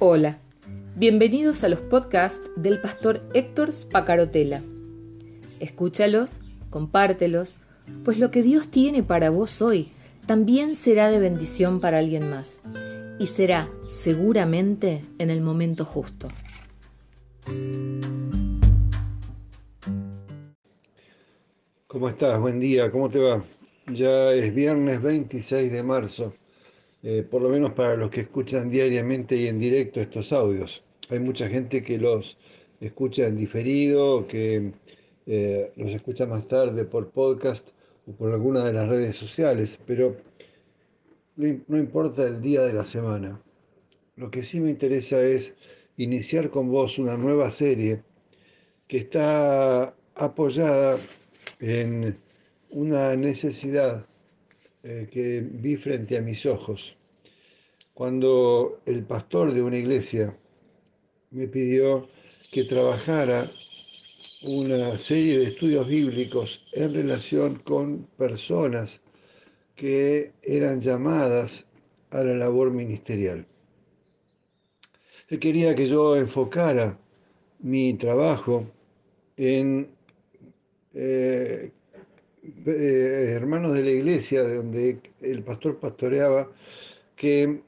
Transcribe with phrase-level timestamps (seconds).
[0.00, 0.38] Hola,
[0.94, 4.62] bienvenidos a los podcasts del pastor Héctor Spacarotela.
[5.58, 6.38] Escúchalos,
[6.70, 7.56] compártelos,
[8.04, 9.90] pues lo que Dios tiene para vos hoy
[10.24, 12.60] también será de bendición para alguien más
[13.18, 16.28] y será seguramente en el momento justo.
[21.88, 22.38] ¿Cómo estás?
[22.38, 23.42] Buen día, ¿cómo te va?
[23.92, 26.34] Ya es viernes 26 de marzo,
[27.02, 30.82] eh, por lo menos para los que escuchan diariamente y en directo estos audios.
[31.10, 32.38] Hay mucha gente que los
[32.80, 34.72] escucha en diferido, que
[35.26, 37.68] eh, los escucha más tarde por podcast
[38.06, 40.16] o por alguna de las redes sociales, pero
[41.36, 43.40] no importa el día de la semana.
[44.16, 45.54] Lo que sí me interesa es
[45.96, 48.02] iniciar con vos una nueva serie
[48.88, 50.98] que está apoyada
[51.60, 52.18] en
[52.70, 54.06] una necesidad
[54.82, 56.96] eh, que vi frente a mis ojos.
[57.94, 60.36] Cuando el pastor de una iglesia
[61.30, 62.08] me pidió
[62.52, 63.48] que trabajara
[64.42, 69.00] una serie de estudios bíblicos en relación con personas
[69.74, 71.66] que eran llamadas
[72.10, 73.46] a la labor ministerial.
[75.28, 76.98] Él quería que yo enfocara
[77.60, 78.70] mi trabajo
[79.36, 79.90] en
[80.94, 81.72] eh,
[82.66, 86.50] eh, hermanos de la iglesia de donde el pastor pastoreaba
[87.16, 87.62] que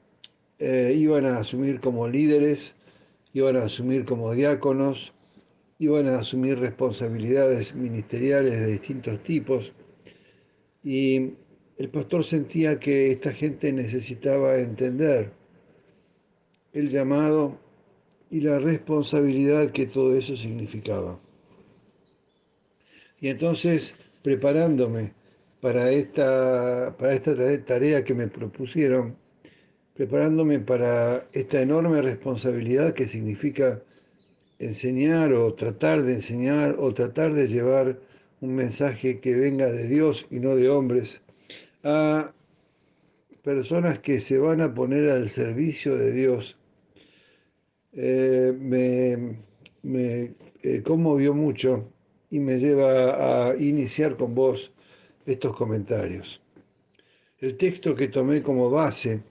[0.59, 2.75] eh, iban a asumir como líderes,
[3.33, 5.13] iban a asumir como diáconos,
[5.79, 9.73] iban a asumir responsabilidades ministeriales de distintos tipos
[10.83, 11.33] y
[11.77, 15.31] el pastor sentía que esta gente necesitaba entender
[16.73, 17.59] el llamado
[18.29, 21.19] y la responsabilidad que todo eso significaba.
[23.19, 25.13] Y entonces, preparándome
[25.61, 29.15] para esta, para esta tarea que me propusieron,
[29.93, 33.81] preparándome para esta enorme responsabilidad que significa
[34.59, 37.99] enseñar o tratar de enseñar o tratar de llevar
[38.41, 41.21] un mensaje que venga de Dios y no de hombres
[41.83, 42.33] a
[43.43, 46.57] personas que se van a poner al servicio de Dios,
[47.93, 49.39] eh, me,
[49.81, 51.91] me eh, conmovió mucho
[52.31, 54.71] y me lleva a iniciar con vos
[55.25, 56.41] estos comentarios.
[57.37, 59.21] El texto que tomé como base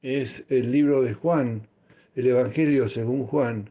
[0.00, 1.68] es el libro de Juan,
[2.14, 3.70] el Evangelio según Juan,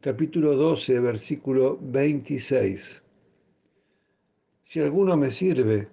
[0.00, 3.00] capítulo 12, versículo 26.
[4.64, 5.88] Si alguno me sirve,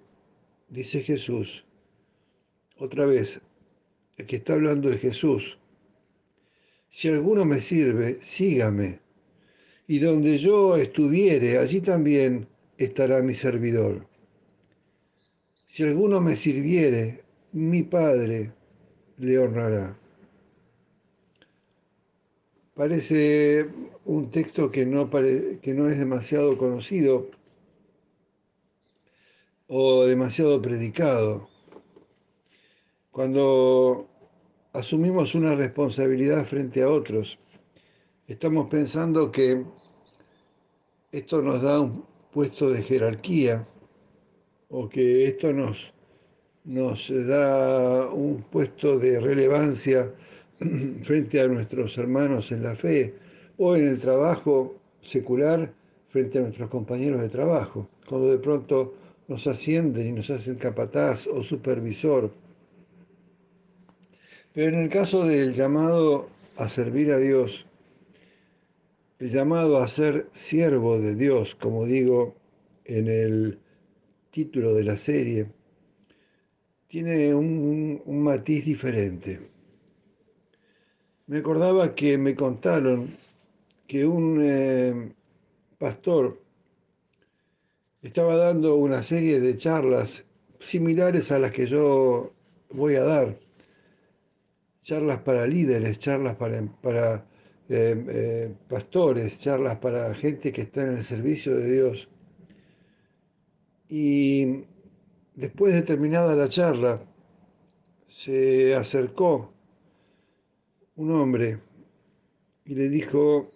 [0.68, 1.64] dice Jesús,
[2.78, 3.40] otra vez,
[4.16, 5.56] el que está hablando de Jesús,
[6.88, 9.01] si alguno me sirve, sígame
[9.92, 12.48] y donde yo estuviere, allí también
[12.78, 14.06] estará mi servidor.
[15.66, 18.54] Si alguno me sirviere, mi Padre
[19.18, 19.94] le honrará.
[22.72, 23.68] Parece
[24.06, 27.28] un texto que no, que no es demasiado conocido
[29.66, 31.50] o demasiado predicado.
[33.10, 34.08] Cuando
[34.72, 37.38] asumimos una responsabilidad frente a otros,
[38.26, 39.62] estamos pensando que
[41.12, 43.68] esto nos da un puesto de jerarquía
[44.70, 45.92] o que esto nos,
[46.64, 50.10] nos da un puesto de relevancia
[51.02, 53.14] frente a nuestros hermanos en la fe
[53.58, 55.70] o en el trabajo secular
[56.08, 58.94] frente a nuestros compañeros de trabajo, cuando de pronto
[59.28, 62.30] nos ascienden y nos hacen capataz o supervisor.
[64.54, 67.66] Pero en el caso del llamado a servir a Dios,
[69.22, 72.34] el llamado a ser siervo de Dios, como digo
[72.84, 73.60] en el
[74.30, 75.46] título de la serie,
[76.88, 79.38] tiene un, matiz diferente.
[81.28, 83.16] Me acordaba que me contaron
[83.86, 85.12] que un eh,
[85.78, 86.42] pastor
[88.02, 90.26] estaba dando una serie de charlas
[90.58, 92.32] similares a las que yo
[92.70, 93.38] voy a dar,
[94.80, 97.24] charlas para líderes, charlas para, para
[97.68, 102.08] eh, eh, pastores, charlas para gente que está en el servicio de Dios.
[103.88, 104.64] Y
[105.34, 107.02] después de terminada la charla,
[108.06, 109.52] se acercó
[110.96, 111.60] un hombre
[112.64, 113.52] y le dijo,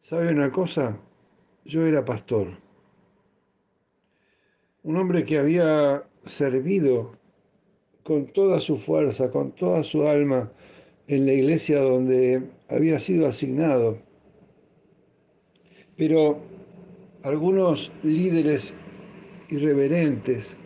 [0.00, 1.00] ¿sabe una cosa?
[1.64, 2.58] Yo era pastor.
[4.82, 7.18] Un hombre que había servido
[8.02, 10.52] con toda su fuerza, con toda su alma,
[11.08, 13.98] en la iglesia donde había sido asignado.
[15.96, 16.40] Pero
[17.22, 18.74] algunos líderes
[19.48, 20.56] irreverentes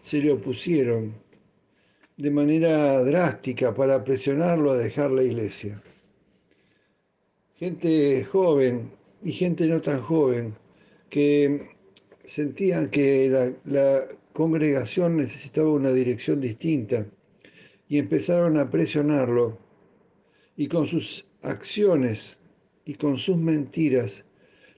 [0.00, 1.14] se le opusieron
[2.16, 5.82] de manera drástica para presionarlo a dejar la iglesia.
[7.56, 8.90] Gente joven
[9.22, 10.54] y gente no tan joven
[11.08, 11.68] que
[12.24, 17.06] sentían que la, la congregación necesitaba una dirección distinta
[17.88, 19.63] y empezaron a presionarlo
[20.56, 22.38] y con sus acciones
[22.84, 24.24] y con sus mentiras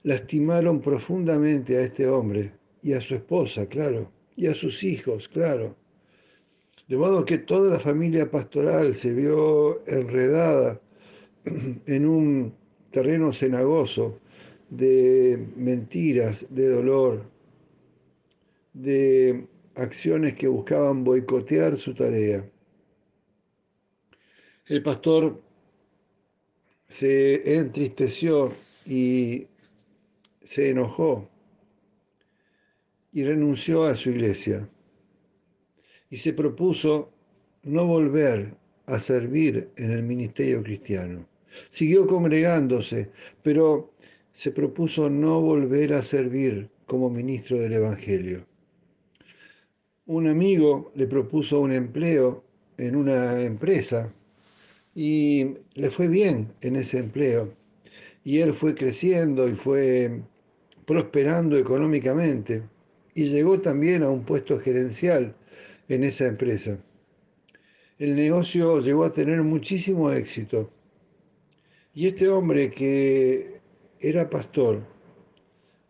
[0.02, 2.52] lastimaron profundamente a este hombre
[2.82, 5.76] y a su esposa, claro, y a sus hijos, claro.
[6.87, 10.81] De modo que toda la familia pastoral se vio enredada
[11.87, 12.55] en un
[12.90, 14.20] terreno cenagoso
[14.70, 17.28] de mentiras, de dolor,
[18.73, 22.49] de acciones que buscaban boicotear su tarea.
[24.67, 25.40] El pastor
[26.88, 28.54] se entristeció
[28.86, 29.46] y
[30.42, 31.28] se enojó
[33.12, 34.68] y renunció a su iglesia
[36.10, 37.10] y se propuso
[37.64, 38.54] no volver
[38.86, 41.26] a servir en el ministerio cristiano.
[41.70, 43.10] Siguió congregándose,
[43.42, 43.92] pero
[44.32, 48.46] se propuso no volver a servir como ministro del Evangelio.
[50.06, 52.44] Un amigo le propuso un empleo
[52.78, 54.12] en una empresa
[54.96, 57.52] y le fue bien en ese empleo.
[58.25, 60.22] Y él fue creciendo y fue
[60.87, 62.62] prosperando económicamente
[63.14, 65.37] y llegó también a un puesto gerencial
[65.88, 66.78] en esa empresa.
[67.98, 70.70] El negocio llegó a tener muchísimo éxito.
[71.94, 73.60] Y este hombre que
[74.00, 74.82] era pastor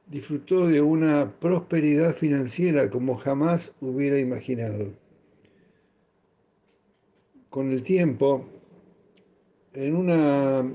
[0.09, 4.93] disfrutó de una prosperidad financiera como jamás hubiera imaginado.
[7.51, 8.49] Con el tiempo,
[9.77, 10.73] en una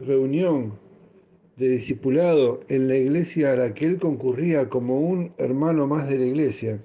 [0.00, 0.78] reunión
[1.56, 6.18] de discipulado en la iglesia a la que él concurría como un hermano más de
[6.18, 6.84] la iglesia,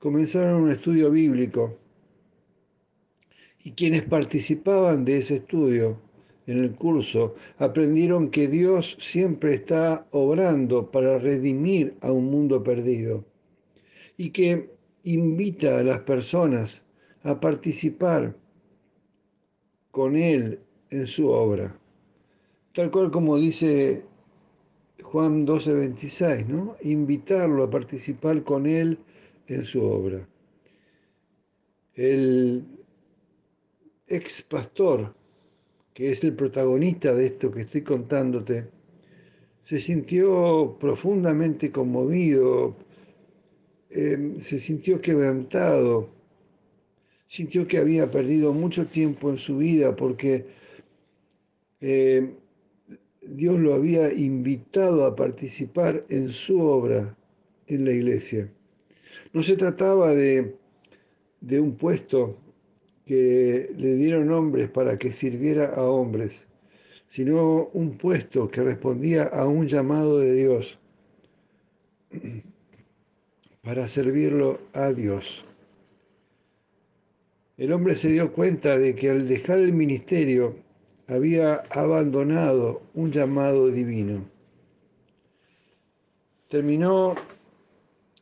[0.00, 1.78] comenzaron un estudio bíblico.
[3.62, 6.00] Y quienes participaban de ese estudio
[6.48, 13.24] en el curso aprendieron que Dios siempre está obrando para redimir a un mundo perdido
[14.16, 14.68] y que
[15.04, 16.82] invita a las personas
[17.22, 18.36] a participar
[19.94, 20.58] con Él
[20.90, 21.74] en su obra
[22.74, 24.02] tal cual como dice
[25.02, 26.76] Juan 12:26, ¿no?
[26.82, 28.98] Invitarlo a participar con él
[29.46, 30.28] en su obra.
[31.94, 32.64] El
[34.08, 35.14] ex pastor,
[35.94, 38.66] que es el protagonista de esto que estoy contándote,
[39.62, 42.74] se sintió profundamente conmovido,
[43.90, 46.10] em, se sintió quebrantado,
[47.34, 50.46] sintió que había perdido mucho tiempo en su vida porque
[51.80, 52.34] em,
[53.22, 57.16] Dios lo había invitado a participar en su obra
[57.66, 58.48] en la iglesia.
[59.32, 60.54] No se trataba de,
[61.40, 62.38] de un puesto
[63.04, 66.46] que le dieron hombres para que sirviera a hombres,
[67.08, 70.78] sino un puesto que respondía a un llamado de Dios
[73.60, 75.44] para servirlo a Dios.
[77.56, 80.56] El hombre se dio cuenta de que al dejar el ministerio
[81.06, 84.28] había abandonado un llamado divino.
[86.48, 87.14] Terminó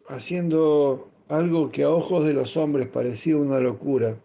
[0.07, 4.19] haciendo algo que a ojos de los hombres parecía una locura.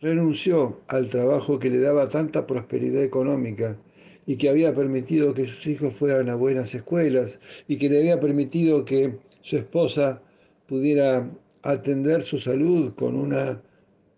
[0.00, 3.76] Renunció al trabajo que le daba tanta prosperidad económica
[4.24, 8.20] y que había permitido que sus hijos fueran a buenas escuelas y que le había
[8.20, 10.22] permitido que su esposa
[10.66, 11.28] pudiera
[11.62, 13.60] atender su salud con una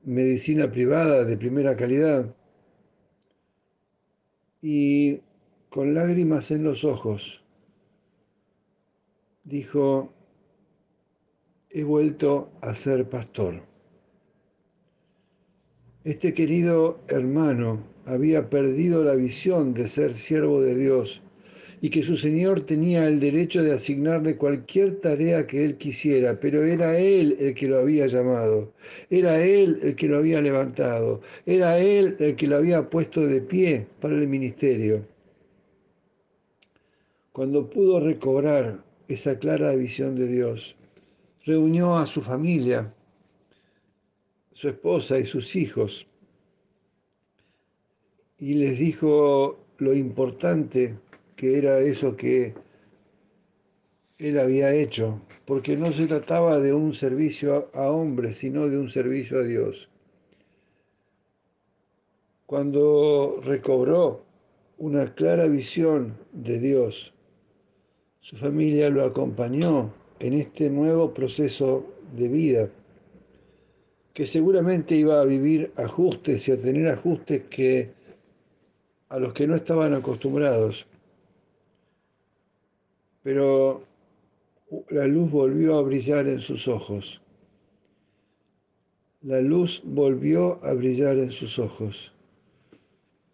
[0.09, 2.35] medicina privada de primera calidad
[4.63, 5.21] y
[5.69, 7.45] con lágrimas en los ojos
[9.45, 10.11] dijo,
[11.69, 13.63] he vuelto a ser pastor.
[16.05, 21.21] Este querido hermano había perdido la visión de ser siervo de Dios
[21.81, 26.65] y que su Señor tenía el derecho de asignarle cualquier tarea que él quisiera, pero
[26.65, 28.73] era él el que lo había llamado,
[29.11, 33.41] era él el que lo había levantado, era él el que lo había puesto de
[33.41, 35.07] pie para el ministerio.
[37.33, 40.75] Cuando pudo recobrar esa clara visión de Dios,
[41.45, 42.93] reunió a su familia,
[44.53, 46.07] su esposa y sus hijos,
[48.41, 50.97] y les dijo lo importante
[51.39, 52.53] que era eso que
[54.19, 58.91] él había hecho, porque no se trataba de un servicio a hombres, sino de un
[58.91, 59.89] servicio a Dios.
[62.45, 64.25] Cuando recobró
[64.79, 67.15] una clara visión de Dios,
[68.21, 72.69] su familia lo acompañó en este nuevo proceso de vida
[74.13, 77.93] que seguramente iba a vivir ajustes y a tener ajustes que
[79.09, 80.89] a los que no estaban acostumbrados.
[83.29, 83.85] Pero
[84.89, 87.21] la luz volvió a brillar en sus ojos.
[89.21, 92.15] La luz volvió a brillar en sus ojos.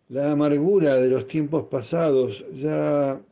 [0.08, 3.22] La amargura de los tiempos pasados ya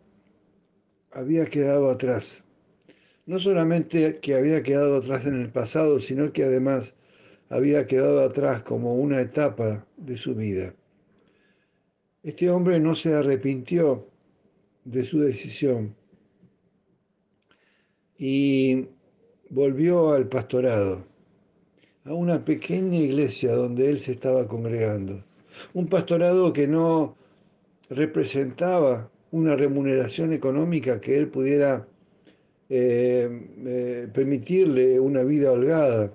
[1.11, 2.45] había quedado atrás.
[3.27, 6.95] No solamente que había quedado atrás en el pasado, sino que además
[7.49, 10.77] había quedado atrás como una etapa de su vida.
[12.23, 14.07] Este hombre no se arrepintió
[14.85, 16.01] de su decisión
[18.19, 18.87] y
[19.51, 21.05] volvió al pastorado,
[22.05, 25.25] a una pequeña iglesia donde él se estaba congregando.
[25.75, 27.17] Un pastorado que no
[27.91, 31.87] representaba una remuneración económica que él pudiera
[32.69, 33.29] eh,
[33.67, 36.13] eh, permitirle una vida holgada,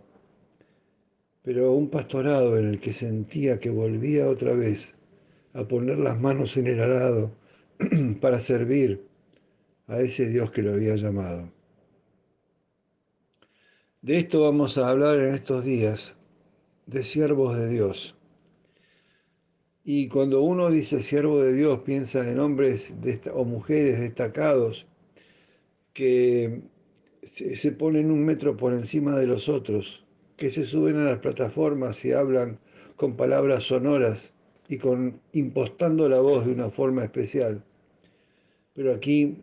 [1.44, 4.96] pero un pastorado en el que sentía que volvía otra vez
[5.54, 7.32] a poner las manos en el arado
[8.22, 9.04] para servir
[9.88, 11.57] a ese Dios que lo había llamado.
[14.04, 16.16] De esto vamos a hablar en estos días,
[16.86, 18.16] de siervos de Dios.
[19.84, 22.94] Y cuando uno dice siervo de Dios, piensa en hombres
[23.34, 24.86] o mujeres destacados
[25.94, 26.62] que
[27.24, 32.06] se ponen un metro por encima de los otros, que se suben a las plataformas
[32.06, 32.60] y hablan
[32.98, 34.32] con palabras sonoras
[34.70, 37.64] y con impostando la voz de una forma especial.
[38.76, 39.42] Pero aquí,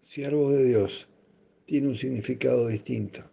[0.00, 1.08] siervo de Dios
[1.64, 3.24] tiene un significado distinto.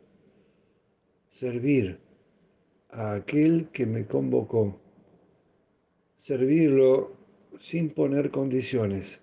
[1.33, 1.97] Servir
[2.91, 4.79] a aquel que me convocó.
[6.15, 7.11] Servirlo
[7.59, 9.19] sin poner condiciones,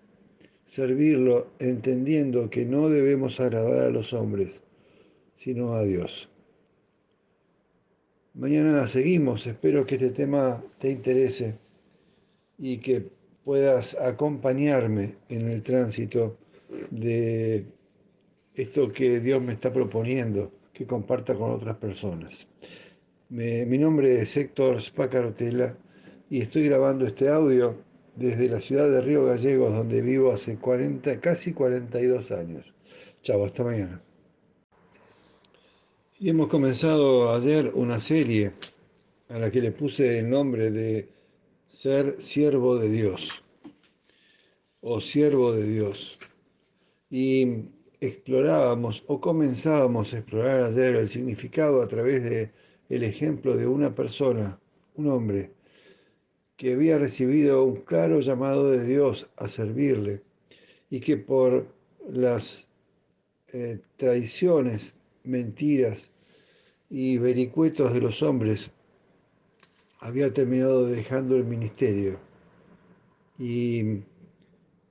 [0.65, 4.65] servirlo entendiendo que no debemos agradar a los hombres,
[5.35, 6.29] sino a Dios.
[8.35, 11.59] Mañana seguimos, espero que este tema te interese
[12.59, 13.09] y que
[13.45, 16.37] puedas acompañarme en el tránsito
[16.91, 17.67] de
[18.57, 20.51] esto que Dios me está proponiendo,
[20.81, 22.49] que comparta con otras personas.
[23.29, 25.77] mi nombre es Héctor Spacarotela
[26.31, 27.77] y estoy grabando este audio
[28.17, 32.73] desde la ciudad de Río Gallegos, donde vivo hace 40, casi 42 años.
[33.21, 34.01] Chao, hasta mañana.
[36.19, 38.55] Y hemos comenzado ayer una serie
[39.29, 41.11] a la que le puse el nombre de
[41.67, 43.43] Ser siervo de Dios
[44.81, 46.19] o siervo de Dios.
[47.11, 47.69] Y
[48.01, 52.53] explorábamos o comenzábamos a explorar ayer el significado a través de
[52.89, 54.59] el ejemplo de una persona,
[54.97, 55.53] un hombre,
[56.57, 60.23] que había recibido un claro llamado de Dios a servirle
[60.91, 61.73] y que por
[62.11, 62.69] las
[63.53, 66.11] eh, traiciones, mentiras
[66.89, 68.71] y vericuetos de los hombres
[70.01, 72.19] había terminado dejando el ministerio
[73.39, 74.01] y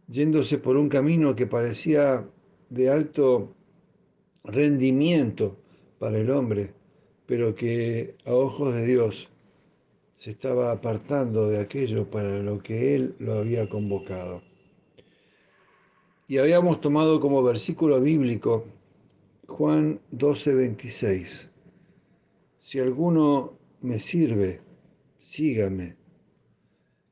[0.07, 2.27] yéndose por un camino que parecía
[2.69, 3.55] de alto
[4.43, 5.57] rendimiento
[5.99, 6.73] para el hombre,
[7.25, 9.29] pero que a ojos de Dios
[10.15, 14.41] se estaba apartando de aquello para lo que él lo había convocado.
[16.27, 18.65] Y habíamos tomado como versículo bíblico
[19.47, 21.49] Juan 12, 26.
[22.59, 24.61] Si alguno me sirve,
[25.17, 25.95] sígame.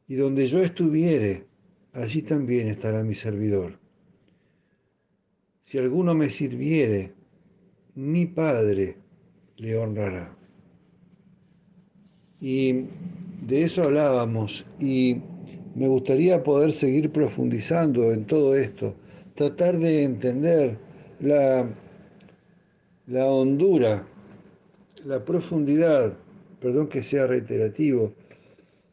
[0.08, 1.48] Y donde yo estuviere,
[1.94, 3.80] allí también estará mi servidor.
[5.68, 7.12] Si alguno me sirviere,
[7.96, 8.96] mi Padre
[9.58, 10.34] le honrará.
[12.40, 12.86] Y
[13.46, 15.18] de eso hablábamos y
[15.76, 18.96] me gustaría poder seguir profundizando en todo esto,
[19.36, 20.78] tratar de entender
[21.20, 21.70] la,
[23.06, 24.08] la hondura,
[25.04, 26.18] la profundidad,
[26.62, 28.14] perdón que sea reiterativo,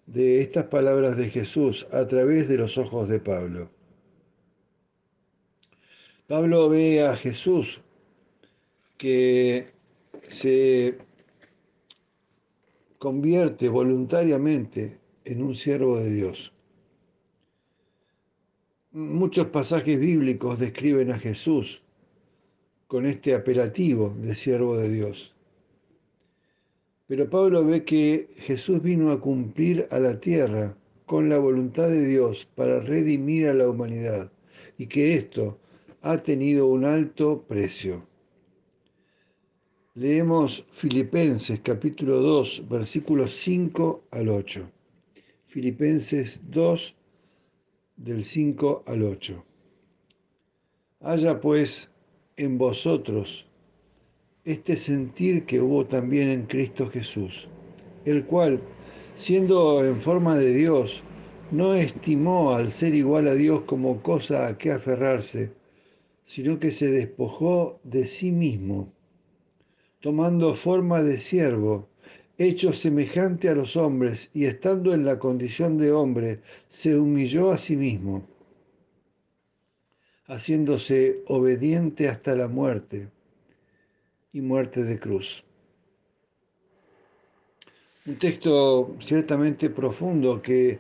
[0.08, 3.73] de estas palabras de Jesús a través de los ojos de Pablo.
[6.26, 7.82] Pablo ve a Jesús
[8.96, 9.66] que
[10.26, 10.96] se
[12.98, 16.50] convierte voluntariamente en un siervo de Dios.
[18.92, 21.82] Muchos pasajes bíblicos describen a Jesús
[22.86, 25.34] con este apelativo de siervo de Dios.
[27.06, 32.06] Pero Pablo ve que Jesús vino a cumplir a la tierra con la voluntad de
[32.06, 34.32] Dios para redimir a la humanidad
[34.78, 35.58] y que esto
[36.06, 38.06] ha tenido un alto precio.
[39.94, 44.70] Leemos Filipenses capítulo 2, versículos 5 al 8.
[45.46, 46.94] Filipenses 2,
[47.96, 49.44] del 5 al 8.
[51.00, 51.90] Haya pues
[52.36, 53.46] en vosotros
[54.44, 57.48] este sentir que hubo también en Cristo Jesús,
[58.04, 58.60] el cual,
[59.14, 61.02] siendo en forma de Dios,
[61.50, 65.63] no estimó al ser igual a Dios como cosa a que aferrarse,
[66.24, 68.92] sino que se despojó de sí mismo,
[70.00, 71.88] tomando forma de siervo,
[72.38, 77.58] hecho semejante a los hombres, y estando en la condición de hombre, se humilló a
[77.58, 78.26] sí mismo,
[80.26, 83.08] haciéndose obediente hasta la muerte
[84.32, 85.44] y muerte de cruz.
[88.06, 90.78] Un texto ciertamente profundo que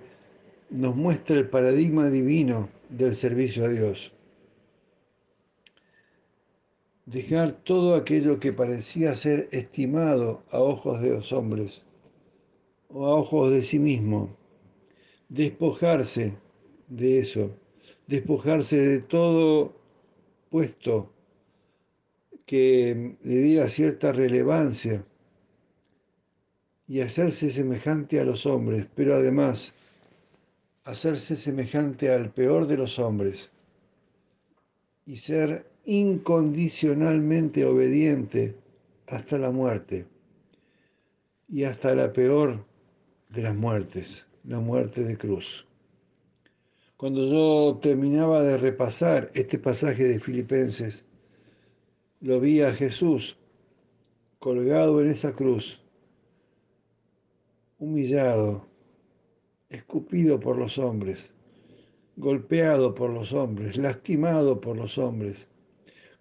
[0.70, 4.13] nos muestra el paradigma divino del servicio a Dios.
[7.06, 11.84] Dejar todo aquello que parecía ser estimado a ojos de los hombres
[12.88, 14.34] o a ojos de sí mismo,
[15.28, 16.38] despojarse
[16.88, 17.50] de eso,
[18.06, 19.74] despojarse de todo
[20.48, 21.12] puesto
[22.46, 25.04] que le diera cierta relevancia
[26.86, 29.74] y hacerse semejante a los hombres, pero además
[30.84, 33.50] hacerse semejante al peor de los hombres
[35.06, 38.56] y ser incondicionalmente obediente
[39.06, 40.06] hasta la muerte
[41.48, 42.64] y hasta la peor
[43.28, 45.66] de las muertes, la muerte de cruz.
[46.96, 51.04] Cuando yo terminaba de repasar este pasaje de Filipenses,
[52.20, 53.36] lo vi a Jesús
[54.38, 55.80] colgado en esa cruz,
[57.78, 58.66] humillado,
[59.68, 61.34] escupido por los hombres,
[62.16, 65.48] golpeado por los hombres, lastimado por los hombres,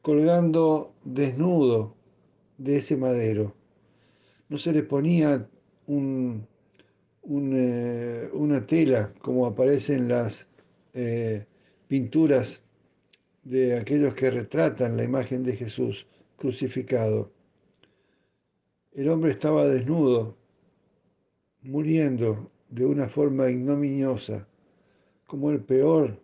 [0.03, 1.95] colgando desnudo
[2.57, 3.55] de ese madero.
[4.49, 5.49] No se le ponía
[5.87, 6.41] eh,
[8.33, 10.45] una tela como aparece en las
[10.93, 11.45] eh,
[11.87, 12.61] pinturas
[13.43, 16.05] de aquellos que retratan la imagen de Jesús
[16.35, 17.31] crucificado.
[18.91, 20.35] El hombre estaba desnudo,
[21.61, 24.49] muriendo de una forma ignominiosa,
[25.25, 26.21] como el peor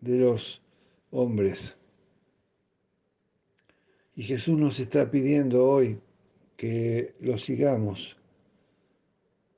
[0.00, 0.60] de los
[1.12, 1.79] hombres.
[4.20, 5.98] Y Jesús nos está pidiendo hoy
[6.54, 8.18] que lo sigamos,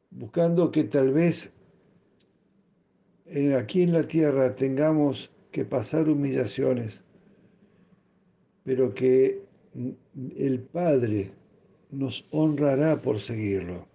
[0.08, 1.50] buscando que tal vez
[3.58, 7.02] aquí en la tierra tengamos que pasar humillaciones,
[8.62, 9.42] pero que
[10.36, 11.32] el Padre
[11.90, 13.88] nos honrará por seguirlo.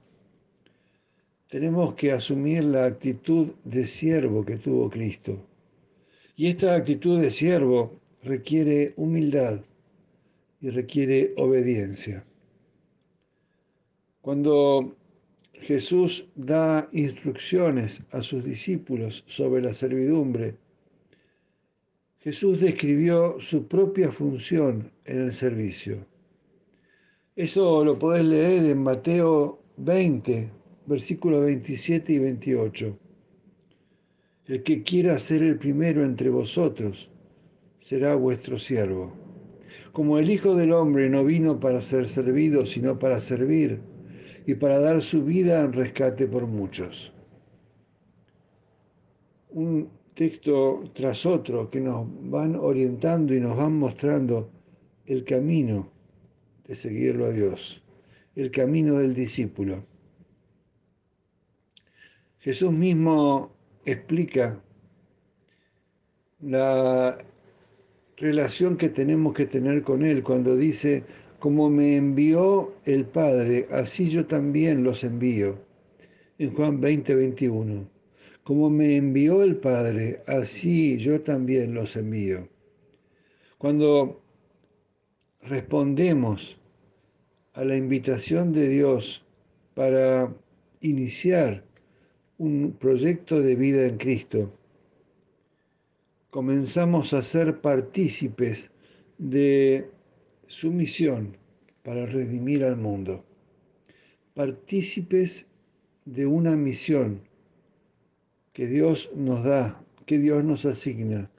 [1.48, 5.48] Tenemos que asumir la actitud de siervo que tuvo Cristo.
[6.36, 9.62] Y esta actitud de siervo requiere humildad
[10.62, 12.26] y requiere obediencia.
[14.22, 14.96] Cuando
[15.54, 20.56] Jesús da instrucciones a sus discípulos sobre la servidumbre,
[22.20, 26.06] Jesús describió su propia función en el servicio.
[27.36, 30.52] Eso lo podés leer en Mateo 20,
[30.88, 33.00] versículos 27 y 28.
[34.48, 37.10] El que quiera ser el primero entre vosotros
[37.80, 39.27] será vuestro siervo.
[39.98, 43.82] Como el Hijo del Hombre no vino para ser servido, sino para servir
[44.46, 47.12] y para dar su vida en rescate por muchos.
[49.50, 54.52] Un texto tras otro que nos van orientando y nos van mostrando
[55.08, 55.92] el camino
[56.68, 57.82] de seguirlo a Dios,
[58.36, 59.84] el camino del discípulo.
[62.38, 63.52] Jesús mismo
[63.84, 64.62] explica
[66.42, 67.18] la
[68.18, 71.04] relación que tenemos que tener con Él cuando dice,
[71.40, 75.60] como me envió el Padre, así yo también los envío,
[76.40, 77.90] en Juan 20, 21.
[78.44, 82.48] Como me envió el Padre, así yo también los envío.
[83.58, 84.22] Cuando
[85.42, 86.58] respondemos
[87.54, 89.24] a la invitación de Dios
[89.76, 90.34] para
[90.82, 91.64] iniciar
[92.38, 94.52] un proyecto de vida en Cristo,
[96.38, 98.70] comenzamos a ser partícipes
[99.18, 99.90] de
[100.46, 101.36] su misión
[101.82, 103.26] para redimir al mundo,
[104.36, 105.48] partícipes
[106.06, 107.22] de una misión
[108.54, 111.32] que Dios nos da, que Dios nos asigna,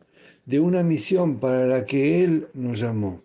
[0.46, 3.22] de una misión para la que Él nos llamó.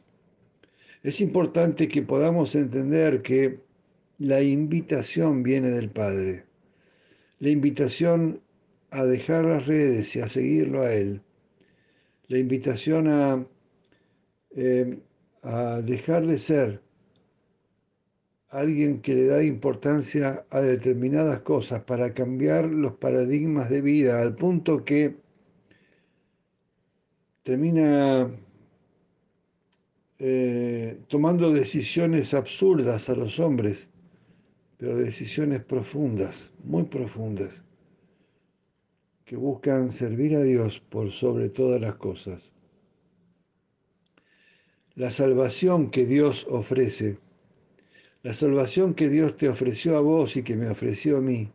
[1.02, 3.62] Es importante que podamos entender que
[4.20, 6.46] la invitación viene del Padre,
[7.40, 8.42] la invitación
[8.92, 11.24] a dejar las redes y a seguirlo a Él,
[12.28, 13.46] la invitación a,
[14.52, 15.00] eh,
[15.42, 16.82] a dejar de ser
[18.50, 24.36] alguien que le da importancia a determinadas cosas para cambiar los paradigmas de vida al
[24.36, 25.18] punto que
[27.42, 28.30] termina
[30.20, 33.90] eh, tomando decisiones absurdas a los hombres,
[34.78, 37.64] pero decisiones profundas, muy profundas,
[39.26, 42.52] que buscan servir a Dios por sobre todas las cosas.
[44.96, 47.18] La salvación que Dios ofrece,
[48.22, 51.50] la salvación que Dios te ofreció a vos y que me ofreció a mí,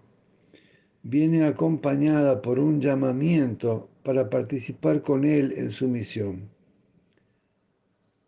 [1.03, 6.49] viene acompañada por un llamamiento para participar con Él en su misión.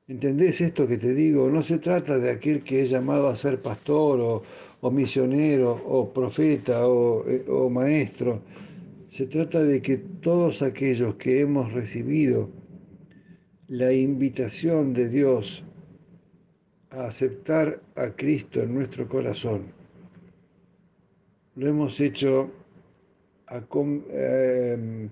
[0.09, 1.49] ¿Entendés esto que te digo?
[1.49, 4.43] No se trata de aquel que es llamado a ser pastor
[4.81, 8.43] o, misionero o profeta o, eh, o maestro.
[9.11, 12.49] Se trata de que todos aquellos que hemos recibido
[13.67, 15.65] la invitación de Dios
[16.91, 19.73] a aceptar a Cristo en nuestro corazón,
[21.57, 22.53] lo hemos hecho
[23.49, 23.61] a,
[24.11, 25.09] eh,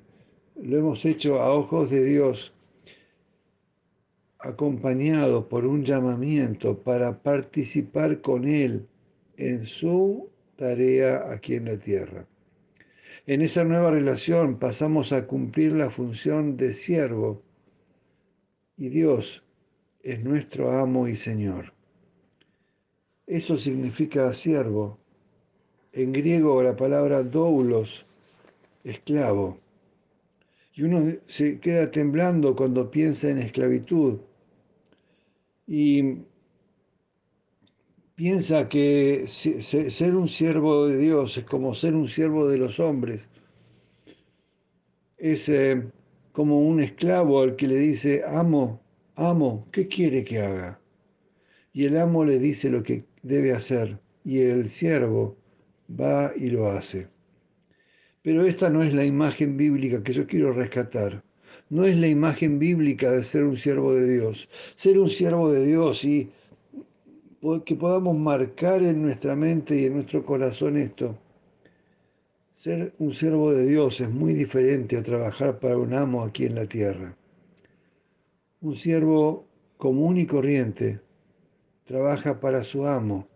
[0.63, 2.55] lo hemos hecho a ojos de Dios
[4.39, 8.87] acompañado por un llamamiento para participar con Él
[9.37, 12.29] en su tarea aquí en la tierra.
[13.29, 17.43] En esa nueva relación pasamos a cumplir la función de siervo
[18.79, 19.45] y Dios
[20.03, 21.75] es nuestro amo y Señor.
[23.27, 24.99] Eso significa siervo.
[25.93, 28.07] En griego la palabra doulos,
[28.83, 29.59] esclavo.
[30.73, 34.21] Y uno se queda temblando cuando piensa en esclavitud,
[35.67, 36.23] y
[38.19, 43.29] piensa que ser un siervo de Dios es como ser un siervo de los hombres.
[45.19, 45.85] Es eh,
[46.33, 48.83] como un esclavo al que le dice, amo,
[49.15, 50.81] amo, ¿qué quiere que haga?
[51.73, 55.37] Y el amo le dice lo que debe hacer y el siervo
[55.89, 57.07] va y lo hace.
[58.23, 61.23] Pero esta no es la imagen bíblica que yo quiero rescatar
[61.71, 64.49] no es la imagen bíblica de ser un siervo de Dios.
[64.75, 66.31] Ser un siervo de Dios y
[67.65, 71.17] que podamos marcar en nuestra mente y en nuestro corazón esto.
[72.55, 76.57] Ser un siervo de Dios es muy diferente a trabajar para un amo aquí en
[76.57, 77.17] la tierra.
[78.61, 79.47] Un siervo
[79.77, 81.01] común y corriente
[81.85, 83.29] trabaja para su amo,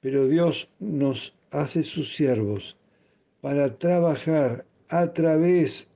[0.00, 2.76] pero Dios nos hace sus siervos
[3.40, 5.88] para trabajar a través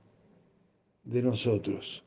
[1.05, 2.03] de nosotros.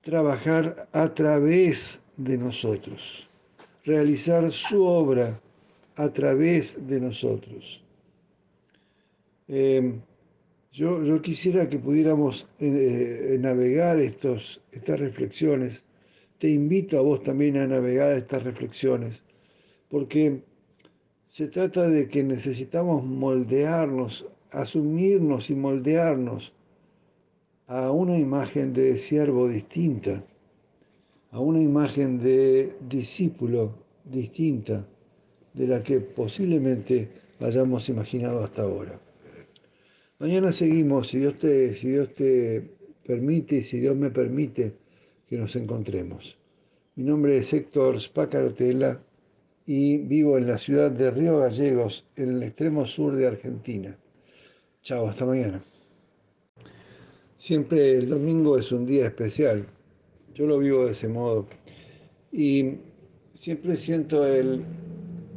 [0.00, 3.26] Trabajar a través de nosotros.
[3.84, 5.40] Realizar su obra
[5.96, 7.82] a través de nosotros.
[9.48, 10.00] Em,
[10.72, 15.84] yo, yo, quisiera que pudiéramos eh, eh, navegar estos, estas reflexiones.
[16.38, 19.22] Te invito a vos también a navegar estas reflexiones,
[19.88, 20.42] porque
[21.28, 26.52] se trata de que necesitamos moldearnos, asumirnos y moldearnos
[27.66, 30.24] a una imagen de siervo distinta,
[31.30, 34.86] a una imagen de discípulo distinta
[35.54, 39.00] de la que posiblemente hayamos imaginado hasta ahora.
[40.18, 42.68] Mañana seguimos, si Dios te, si Dios te
[43.04, 44.74] permite y si Dios me permite
[45.26, 46.36] que nos encontremos.
[46.96, 49.00] Mi nombre es Héctor Spacarotela
[49.64, 53.96] y vivo en la ciudad de Río Gallegos, en el extremo sur de Argentina.
[54.82, 55.62] Chao, hasta mañana.
[57.36, 59.66] Siempre el domingo es un día especial.
[60.34, 61.46] Yo lo vivo de ese modo.
[62.32, 62.78] Y
[63.32, 64.64] siempre siento el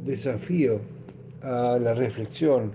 [0.04, 0.80] desafío
[1.42, 2.72] a la reflexión,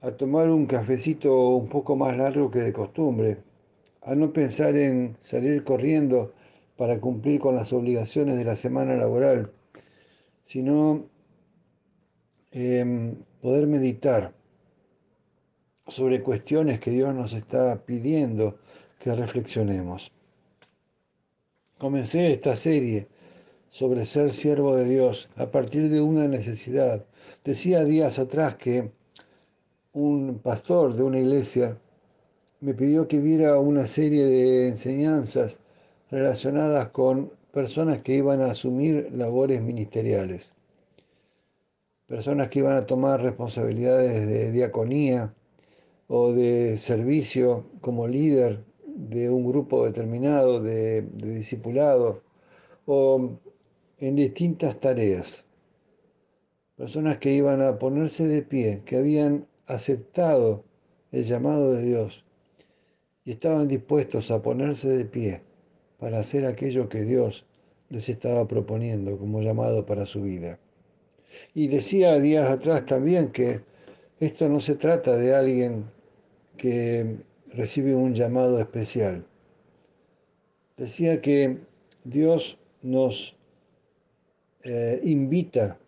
[0.00, 3.38] a tomar un cafecito un poco más largo que de costumbre,
[4.02, 6.32] a no pensar en salir corriendo
[6.76, 9.52] para cumplir con las obligaciones de la semana laboral,
[10.42, 11.06] sino
[12.50, 14.32] em, poder meditar
[15.86, 18.58] sobre cuestiones que Dios nos está pidiendo
[18.98, 20.10] que reflexionemos.
[21.78, 23.08] Comencé esta serie
[23.68, 27.04] sobre ser siervo de Dios a partir de una necesidad.
[27.44, 28.92] Decía días atrás que
[29.92, 31.76] un pastor de una iglesia
[32.60, 35.58] me pidió que viera una serie de enseñanzas
[36.10, 40.54] relacionadas con personas que iban a asumir labores ministeriales,
[42.06, 45.34] personas que iban a tomar responsabilidades de diaconía,
[46.06, 48.62] o de servicio como líder
[48.94, 52.22] de un grupo determinado de, de discipulado
[52.86, 53.38] o
[53.98, 55.44] en distintas tareas.
[56.76, 60.64] Personas que iban a ponerse de pie, que habían aceptado
[61.12, 62.24] el llamado de Dios
[63.24, 65.42] y estaban dispuestos a ponerse de pie
[65.98, 67.46] para hacer aquello que Dios
[67.88, 70.58] les estaba proponiendo como llamado para su vida.
[71.54, 73.60] Y decía días atrás también que
[74.20, 75.84] esto no se trata de alguien
[76.56, 77.16] que
[77.56, 79.24] recibe un llamado especial.
[80.76, 81.58] decía que
[82.04, 83.36] Dios nos
[84.64, 85.78] eh, invita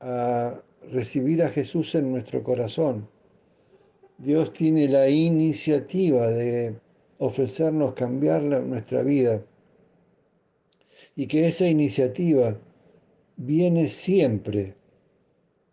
[0.00, 0.60] a
[0.90, 3.08] recibir a Jesús en nuestro corazón.
[4.18, 6.74] Dios tiene la iniciativa de
[7.18, 9.42] ofrecernos cambiar nuestra vida
[11.14, 12.58] y que esa iniciativa
[13.36, 14.74] viene siempre.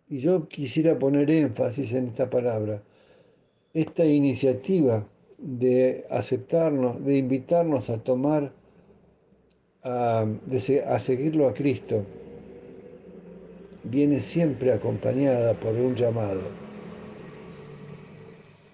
[0.08, 2.82] Y yo quisiera poner énfasis en esta palabra.
[3.74, 8.52] Esta iniciativa de aceptarnos, de invitarnos a tomar,
[9.82, 10.26] a,
[10.98, 12.04] seguirlo a Cristo,
[13.84, 16.48] viene siempre acompañada por un llamado.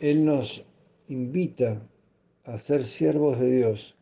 [0.01, 0.65] Él nos
[1.09, 1.83] invita
[2.45, 3.97] a ser siervos de Dios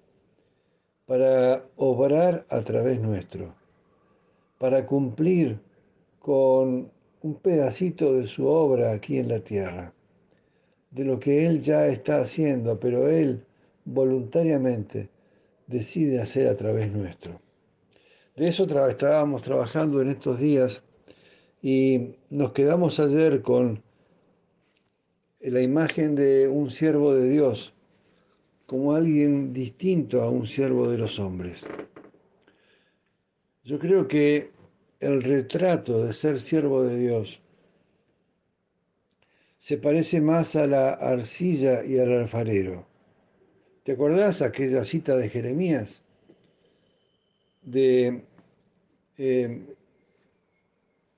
[1.06, 3.54] para obrar a través nuestro,
[4.58, 5.58] para cumplir
[6.18, 9.94] con un pedacito de su obra aquí en la tierra,
[10.92, 13.44] de lo que Él ya está haciendo, pero Él
[13.84, 15.08] voluntariamente
[15.66, 17.40] decide hacer a través nuestro.
[18.36, 20.82] De eso estábamos trabajando en estos días
[21.60, 23.82] y nos quedamos ayer con
[25.40, 27.74] la imagen de un siervo de Dios
[28.66, 31.66] como alguien distinto a un siervo de los hombres.
[33.64, 34.50] Yo creo que
[35.00, 37.41] el retrato de ser siervo de Dios
[39.62, 42.84] se parece más a la arcilla y al alfarero.
[43.84, 46.02] ¿Te acordás aquella cita de Jeremías?
[47.62, 48.24] De
[49.18, 49.62] eh,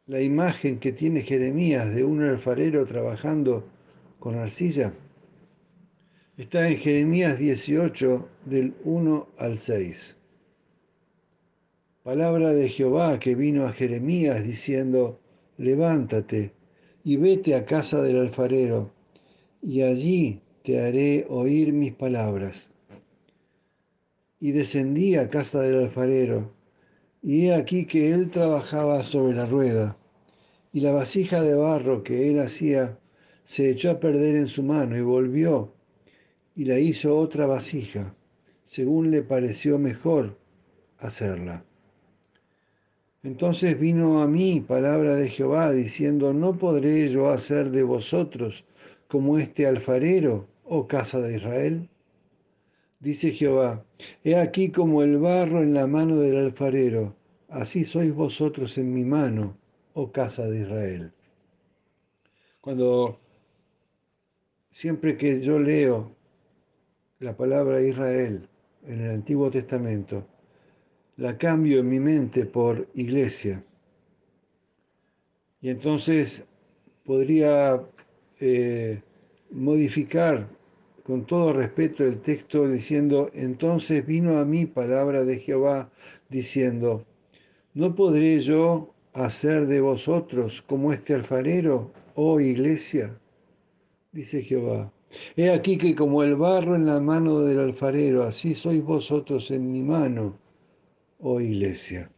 [0.04, 3.66] la imagen que tiene Jeremías de un alfarero trabajando
[4.18, 4.92] con arcilla?
[6.36, 10.18] Está en Jeremías 18 del 1 al 6.
[12.02, 15.18] Palabra de Jehová que vino a Jeremías diciendo,
[15.56, 16.52] levántate
[17.04, 18.90] y vete a casa del alfarero,
[19.62, 22.70] y allí te haré oír mis palabras.
[24.40, 26.52] Y descendí a casa del alfarero,
[27.22, 29.96] y he aquí que él trabajaba sobre la rueda,
[30.72, 32.98] y la vasija de barro que él hacía
[33.44, 35.74] se echó a perder en su mano y volvió
[36.56, 38.14] y la hizo otra vasija,
[38.64, 40.38] según le pareció mejor
[40.98, 41.64] hacerla.
[43.24, 48.66] Entonces vino a mí palabra de Jehová diciendo, ¿no podré yo hacer de vosotros
[49.08, 51.88] como este alfarero, oh casa de Israel?
[53.00, 53.82] Dice Jehová,
[54.24, 57.16] he aquí como el barro en la mano del alfarero,
[57.48, 59.56] así sois vosotros en mi mano,
[59.94, 61.10] oh casa de Israel.
[62.60, 63.18] Cuando
[64.70, 66.14] siempre que yo leo
[67.20, 68.50] la palabra Israel
[68.86, 70.26] en el Antiguo Testamento,
[71.16, 73.64] la cambio en mi mente por iglesia.
[75.60, 76.44] Y entonces
[77.04, 77.80] podría
[78.40, 79.00] eh,
[79.50, 80.48] modificar
[81.04, 85.90] con todo respeto el texto diciendo, entonces vino a mí palabra de Jehová
[86.28, 87.04] diciendo,
[87.74, 93.18] ¿no podré yo hacer de vosotros como este alfarero, oh iglesia?
[94.12, 94.92] Dice Jehová.
[95.36, 99.70] He aquí que como el barro en la mano del alfarero, así sois vosotros en
[99.70, 100.38] mi mano,
[101.26, 102.10] oh iglesia.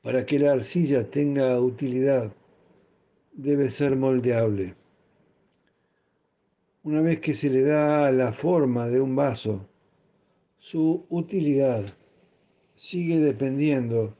[0.00, 2.32] Para que la arcilla tenga utilidad,
[3.34, 4.74] debe ser moldeable.
[6.82, 9.68] Una vez que se le da la forma de un vaso,
[10.56, 11.84] su utilidad
[12.72, 14.16] sigue dependiendo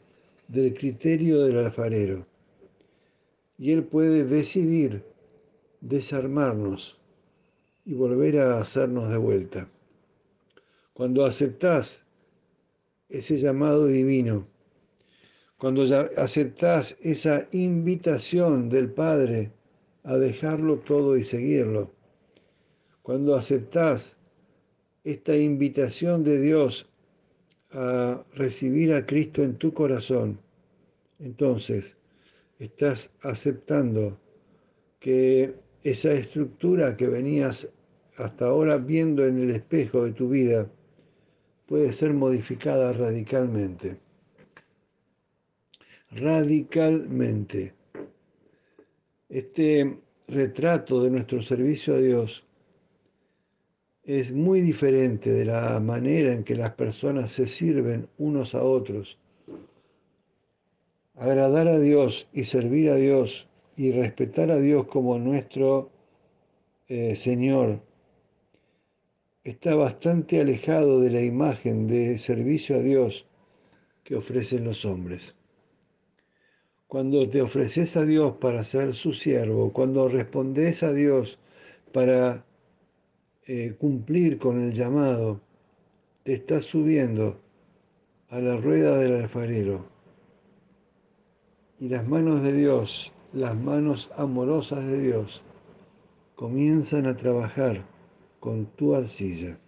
[0.46, 2.26] del criterio del alfarero
[3.57, 5.02] y él puede decidir
[5.80, 6.98] desarmarnos
[7.87, 9.68] y volver a hacernos de vuelta.
[10.92, 12.04] Cuando aceptás
[13.14, 14.48] ese llamado divino,
[15.57, 15.85] cuando
[16.16, 19.53] aceptás esa invitación del Padre
[20.03, 21.92] a dejarlo todo y seguirlo,
[23.03, 24.16] cuando aceptás
[25.05, 26.90] esta invitación de Dios
[27.70, 30.40] a recibir a Cristo en tu corazón,
[31.20, 31.96] entonces
[32.59, 34.18] estás aceptando
[34.98, 37.68] que esa estructura que venías
[38.16, 40.68] hasta ahora viendo en el espejo de tu vida
[41.66, 43.98] puede ser modificada radicalmente.
[46.11, 47.74] Radicalmente.
[49.29, 49.98] Este
[50.29, 52.44] retrato de nuestro servicio a Dios
[54.05, 59.18] es muy diferente de la manera en que las personas se sirven unos a otros.
[61.14, 65.90] Agradar a Dios y servir a Dios y respetar a Dios como nuestro
[66.88, 67.81] eh, Señor
[69.44, 73.26] está bastante alejado de la imagen de servicio a Dios
[74.02, 75.35] que ofrecen los hombres.
[76.88, 81.38] Cuando te ofreces a Dios para ser su siervo, cuando respondes a Dios
[81.92, 82.46] para
[83.46, 85.42] eh, cumplir con el llamado,
[86.22, 87.38] te estás subiendo
[88.30, 89.87] a la rueda del alfarero.
[91.78, 95.42] Y las manos de Dios, las manos amorosas de Dios,
[96.35, 97.93] comienzan a trabajar
[98.44, 99.59] con tu arcilla.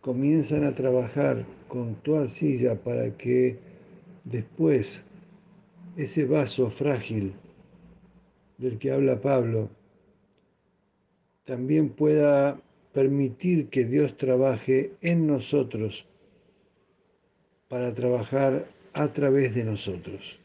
[0.00, 3.58] Comienzan a trabajar con tu arcilla para que
[4.22, 5.02] después
[5.96, 7.34] ese vaso frágil
[8.58, 9.70] del que habla Pablo
[11.42, 16.06] también pueda permitir que Dios trabaje en nosotros
[17.66, 20.38] para trabajar a través de nosotros.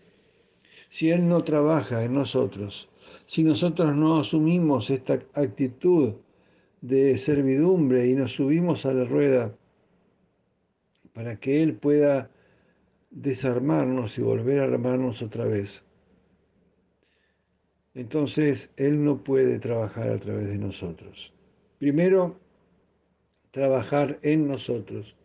[0.90, 2.90] Si Él no trabaja en nosotros,
[3.28, 6.16] si nosotros no asumimos esta actitud
[6.88, 9.54] de servidumbre y nos subimos a la rueda
[11.14, 12.32] para que Él pueda
[13.12, 15.84] desarmarnos y volver a armarnos otra vez,
[17.94, 21.34] entonces Él no puede trabajar a través de nosotros.
[21.80, 22.40] Primero,
[23.52, 25.16] trabajar en nosotros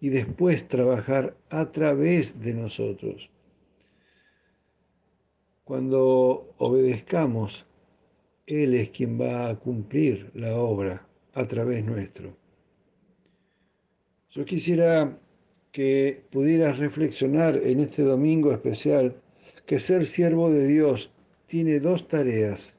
[0.00, 3.30] y después trabajar a través de nosotros.
[5.64, 7.65] Cuando obedezcamos,
[8.46, 11.04] Él es quien va a cumplir la obra
[11.34, 12.36] a través nuestro.
[14.30, 15.18] Yo quisiera
[15.72, 19.16] que pudieras reflexionar en este domingo especial
[19.66, 21.10] que ser siervo de Dios
[21.46, 22.76] tiene dos tareas.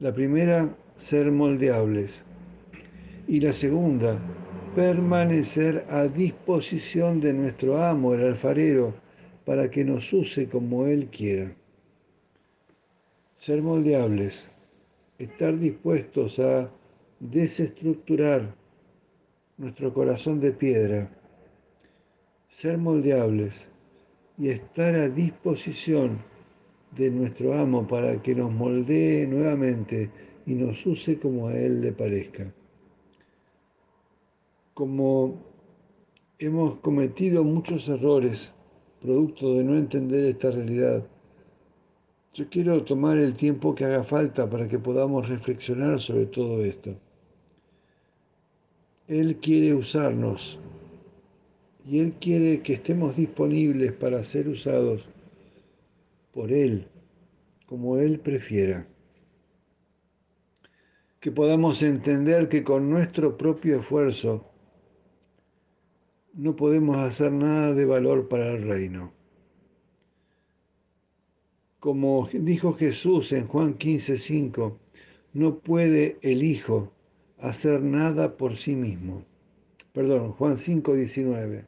[0.00, 2.24] La primera, ser moldeables.
[3.28, 4.20] Y la segunda,
[4.74, 8.94] permanecer a disposición de nuestro amo, el alfarero,
[9.44, 11.54] para que nos use como Él quiera.
[13.40, 14.50] Ser moldeables,
[15.18, 16.70] estar dispuestos a
[17.20, 18.54] desestructurar
[19.56, 21.10] nuestro corazón de piedra,
[22.50, 23.66] ser moldeables
[24.36, 26.22] y estar a disposición
[26.94, 30.10] de nuestro amo para que nos moldee nuevamente
[30.44, 32.52] y nos use como a Él le parezca.
[34.74, 35.42] Como
[36.38, 38.52] hemos cometido muchos errores
[39.00, 41.06] producto de no entender esta realidad,
[42.32, 46.96] yo quiero tomar el tiempo que haga falta para que podamos reflexionar sobre todo esto.
[49.08, 50.58] Él quiere usarnos
[51.84, 55.08] y Él quiere que estemos disponibles para ser usados
[56.32, 56.86] por Él,
[57.66, 58.86] como Él prefiera.
[61.18, 64.46] Que podamos entender que con nuestro propio esfuerzo
[66.34, 69.12] no podemos hacer nada de valor para el reino.
[71.80, 74.76] Como dijo Jesús en Juan 15:5,
[75.32, 76.92] no puede el Hijo
[77.38, 79.24] hacer nada por sí mismo.
[79.94, 81.64] Perdón, Juan 5:19.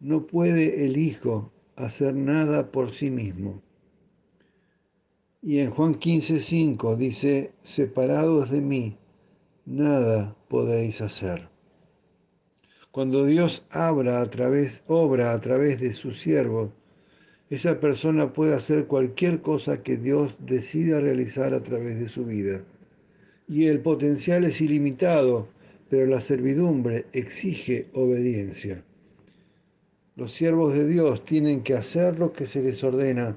[0.00, 3.62] No puede el Hijo hacer nada por sí mismo.
[5.42, 8.96] Y en Juan 15:5 dice, separados de mí,
[9.66, 11.50] nada podéis hacer.
[12.90, 16.72] Cuando Dios obra a través de su siervo,
[17.50, 22.62] esa persona puede hacer cualquier cosa que Dios decida realizar a través de su vida.
[23.46, 25.48] Y el potencial es ilimitado,
[25.90, 28.82] pero la servidumbre exige obediencia.
[30.16, 33.36] Los siervos de Dios tienen que hacer lo que se les ordena,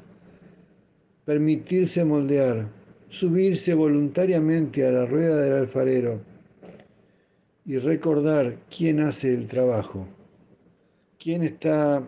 [1.25, 2.69] permitirse moldear,
[3.09, 6.21] subirse voluntariamente a la rueda del alfarero
[7.65, 10.07] y recordar quién hace el trabajo,
[11.19, 12.07] quién está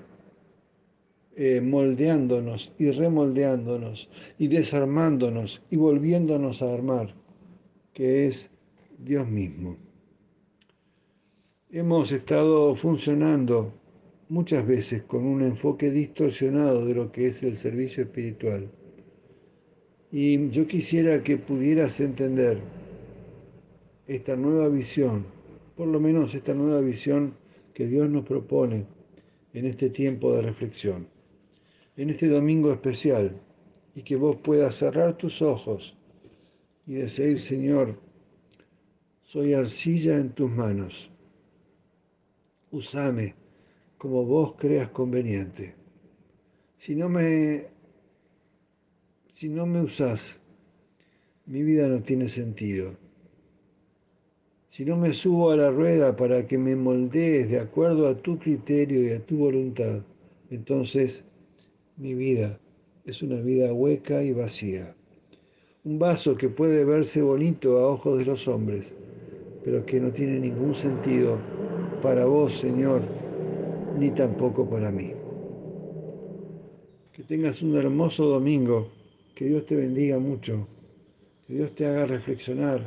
[1.41, 7.15] eh, moldeándonos y remoldeándonos y desarmándonos y volviéndonos a armar,
[7.93, 8.49] que es
[8.97, 9.77] Dios mismo.
[11.71, 13.71] Hemos estado funcionando
[14.27, 18.69] muchas veces con un enfoque distorsionado de lo que es el servicio espiritual.
[20.11, 22.59] Y yo quisiera que pudieras entender
[24.07, 25.25] esta nueva visión,
[25.77, 27.35] por lo menos esta nueva visión
[27.73, 28.85] que Dios nos propone
[29.53, 31.07] en este tiempo de reflexión,
[31.99, 33.41] en este domingo especial,
[33.93, 35.97] y que vos puedas cerrar tus ojos
[36.87, 37.99] y decir, Señor,
[39.21, 41.11] soy arcilla en tus manos,
[42.71, 43.35] usame
[43.97, 45.75] como vos creas conveniente.
[46.77, 47.67] Si no me,
[49.33, 49.85] si no me
[51.47, 52.95] mi vida no tiene sentido.
[54.69, 58.39] Si no me subo a la rueda para que me moldees de acuerdo a tu
[58.39, 60.01] criterio y a tu voluntad,
[60.49, 61.25] entonces
[61.99, 62.57] mi vida
[63.05, 64.95] es una vida hueca y vacía.
[65.83, 68.95] Un vaso que puede verse bonito a ojos de los hombres,
[69.65, 71.37] pero que no tiene ningún sentido
[72.01, 73.01] para vos, Señor,
[73.99, 75.11] ni tampoco para mí.
[77.11, 78.87] Que tengas un hermoso domingo,
[79.35, 80.67] que Dios te bendiga mucho,
[81.47, 82.81] que Dios te haga reflexionar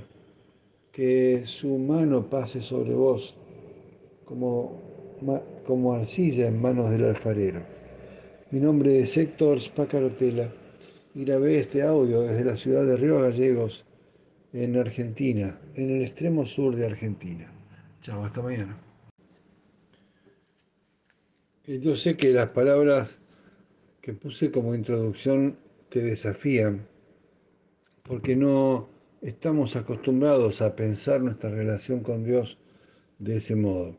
[0.90, 3.34] que su mano pase sobre vos
[4.24, 4.72] como,
[5.66, 7.81] como arcilla en manos del alfarero.
[8.52, 10.52] Mi nombre es Héctor Spacarotela
[11.14, 13.86] y grabé este audio desde la ciudad de Río Gallegos,
[14.52, 17.50] en Argentina, en el extremo sur de Argentina.
[18.02, 18.78] Chao, hasta mañana.
[21.66, 23.20] Yo sé que las palabras
[24.02, 25.56] que puse como introducción
[25.88, 26.86] te desafían,
[28.02, 28.90] porque no
[29.22, 32.58] estamos acostumbrados a pensar nuestra relación con Dios
[33.18, 33.96] de ese modo.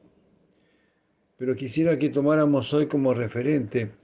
[1.37, 4.02] Pero quisiera que tomáramos hoy como referente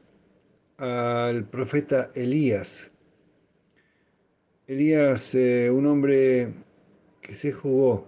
[0.80, 2.92] al profeta Elías.
[4.66, 6.54] Elías, eh, un hombre
[7.22, 8.08] que se jugó,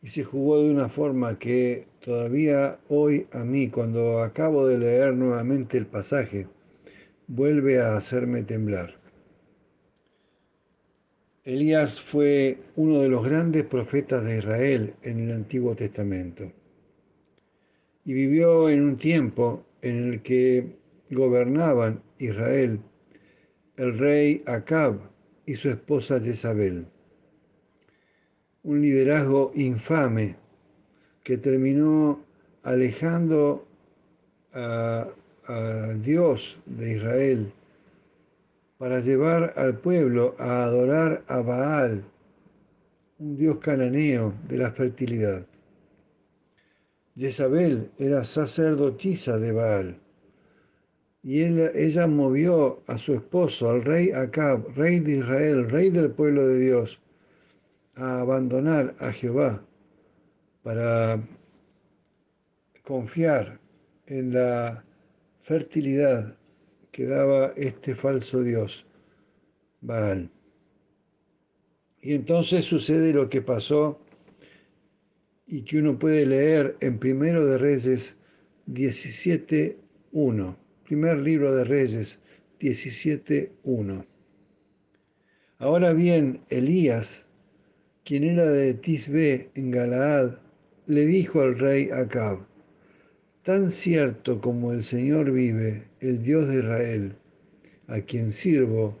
[0.00, 5.14] y se jugó de una forma que todavía hoy a mí, cuando acabo de leer
[5.14, 6.46] nuevamente el pasaje,
[7.26, 8.96] vuelve a hacerme temblar.
[11.44, 16.52] Elías fue uno de los grandes profetas de Israel en el Antiguo Testamento
[18.04, 20.78] y vivió en un tiempo en el que
[21.10, 22.80] gobernaban Israel
[23.78, 24.98] el rey Acab
[25.46, 26.86] y su esposa Jezabel.
[28.64, 30.36] Un liderazgo infame
[31.22, 32.24] que terminó
[32.62, 33.66] alejando
[34.52, 35.08] a,
[36.02, 37.50] Dios de Israel
[38.76, 42.04] para llevar al pueblo a adorar a Baal,
[43.18, 45.46] un dios cananeo de la fertilidad.
[47.16, 50.00] Jezabel era sacerdotisa de Baal
[51.22, 56.46] y ella movió a su esposo, al rey Acab, rey de Israel, rey del pueblo
[56.46, 57.00] de Dios,
[57.96, 59.64] a abandonar a Jehová
[60.62, 61.20] para
[62.82, 63.60] confiar
[64.06, 64.84] en la
[65.40, 66.36] fertilidad
[66.92, 68.86] que daba este falso Dios,
[69.80, 70.30] Baal.
[72.00, 74.00] Y entonces sucede lo que pasó
[75.46, 78.16] y que uno puede leer en Primero de Reyes
[78.68, 80.56] 17.1.
[80.88, 82.18] Primer libro de Reyes
[82.60, 84.06] 17.1.
[85.58, 87.26] Ahora bien, Elías,
[88.06, 90.38] quien era de Tisbe en Galaad,
[90.86, 92.38] le dijo al rey Acab,
[93.42, 97.16] tan cierto como el Señor vive, el Dios de Israel,
[97.86, 98.96] a quien sirvo,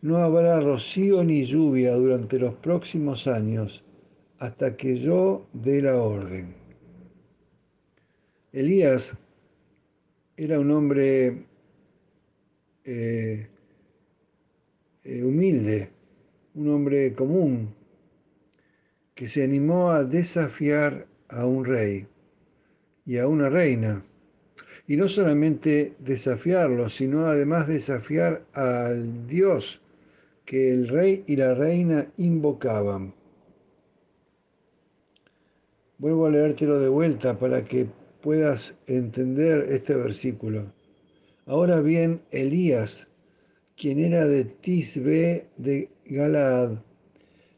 [0.00, 3.84] no habrá rocío ni lluvia durante los próximos años
[4.38, 6.54] hasta que yo dé la orden.
[8.50, 9.14] Elías
[10.38, 11.46] era un hombre
[12.84, 13.48] eh,
[15.02, 15.90] eh, humilde,
[16.54, 17.74] un hombre común,
[19.16, 22.06] que se animó a desafiar a un rey
[23.04, 24.04] y a una reina.
[24.86, 29.80] Y no solamente desafiarlo, sino además desafiar al Dios
[30.44, 33.12] que el rey y la reina invocaban.
[35.98, 37.88] Vuelvo a leértelo de vuelta para que
[38.28, 40.70] puedas entender este versículo.
[41.46, 43.08] Ahora bien, Elías,
[43.74, 46.72] quien era de Tisbe de Galaad,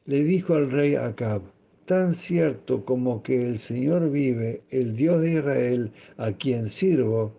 [0.05, 1.43] le dijo al rey Acab,
[1.87, 7.35] tan cierto como que el Señor vive, el Dios de Israel, a quien sirvo,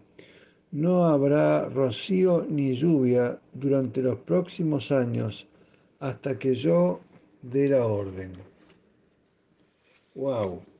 [0.72, 5.48] no habrá rocío ni lluvia durante los próximos años
[6.00, 7.00] hasta que yo
[7.44, 8.34] dé la orden.
[10.16, 10.71] Wow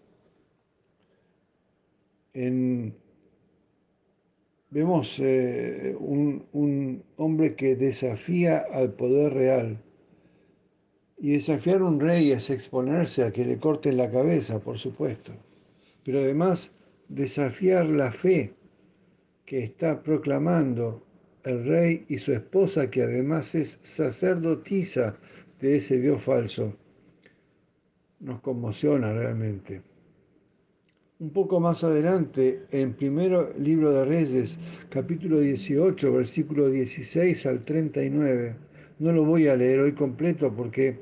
[4.70, 9.84] vemos eh, un, un, hombre que desafía al poder real.
[11.18, 15.34] Y desafiar a un rey es exponerse a que le corten la cabeza, por supuesto.
[16.04, 16.72] Pero además
[17.10, 18.54] desafiar la fe
[19.46, 21.04] que está proclamando
[21.44, 25.18] el rey y su esposa, que además es sacerdotisa
[25.60, 26.76] de ese Dios falso,
[28.20, 29.91] nos conmociona realmente.
[31.22, 34.58] Un poco más adelante, en primero libro de Reyes,
[34.90, 38.56] capítulo 18, versículo 16 al 39,
[38.98, 40.98] no lo voy a leer hoy completo porque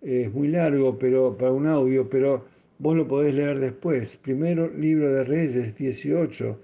[0.00, 2.44] es muy largo pero, para un audio, pero
[2.80, 4.16] vos lo podés leer después.
[4.16, 6.60] Primero libro de Reyes 18,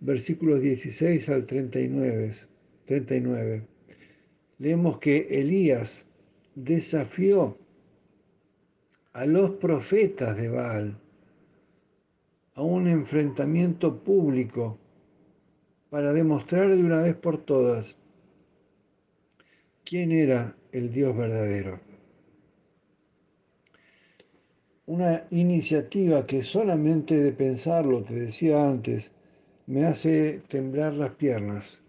[0.00, 2.30] versículos 16 al 39.
[2.86, 3.62] 39.
[4.56, 6.06] Leemos que Elías
[6.54, 7.58] desafió
[9.12, 10.98] a los profetas de Baal
[12.56, 14.78] a un enfrentamiento público
[15.90, 17.96] para demostrar de una vez por todas
[19.84, 21.78] quién era el Dios verdadero.
[24.86, 29.12] Una iniciativa que solamente de pensarlo, te decía antes,
[29.66, 31.82] me hace temblar las piernas.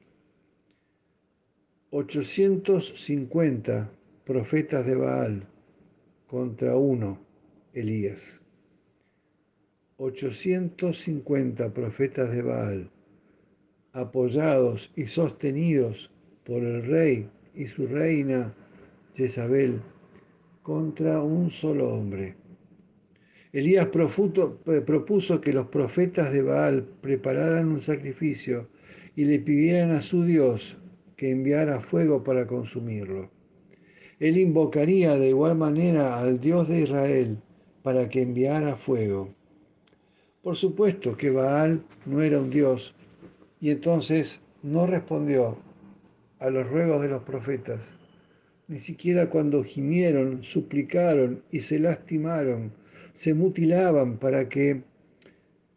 [1.92, 3.90] 850
[4.26, 5.48] profetas de Baal
[6.28, 7.20] contra uno,
[7.74, 8.42] Elías.
[10.00, 12.92] 850 profetas de Baal,
[13.94, 16.12] apoyados y sostenidos
[16.44, 18.54] por el rey y su reina
[19.16, 19.82] Jezabel,
[20.62, 22.36] contra un solo hombre.
[23.52, 28.68] Elías propuso que los profetas de Baal prepararan un sacrificio
[29.16, 30.78] y le pidieran a su Dios
[31.16, 33.32] que enviara fuego para consumirlo.
[34.20, 37.40] Él invocaría de igual manera al Dios de Israel
[37.82, 39.37] para que enviara fuego.
[40.48, 42.96] Por supuesto que Baal no era un Dios
[43.60, 45.58] y entonces no respondió
[46.40, 47.98] a los ruegos de los profetas,
[48.70, 52.72] ni siquiera cuando gimieron, suplicaron y se lastimaron,
[53.12, 54.84] se mutilaban para que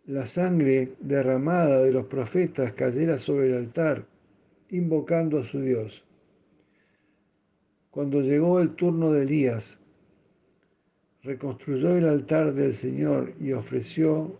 [0.06, 4.06] la sangre derramada de los profetas cayera sobre el altar,
[4.68, 6.04] invocando a su Dios.
[7.90, 9.80] Cuando llegó el turno de Elías,
[11.24, 14.38] reconstruyó el altar del Señor y ofreció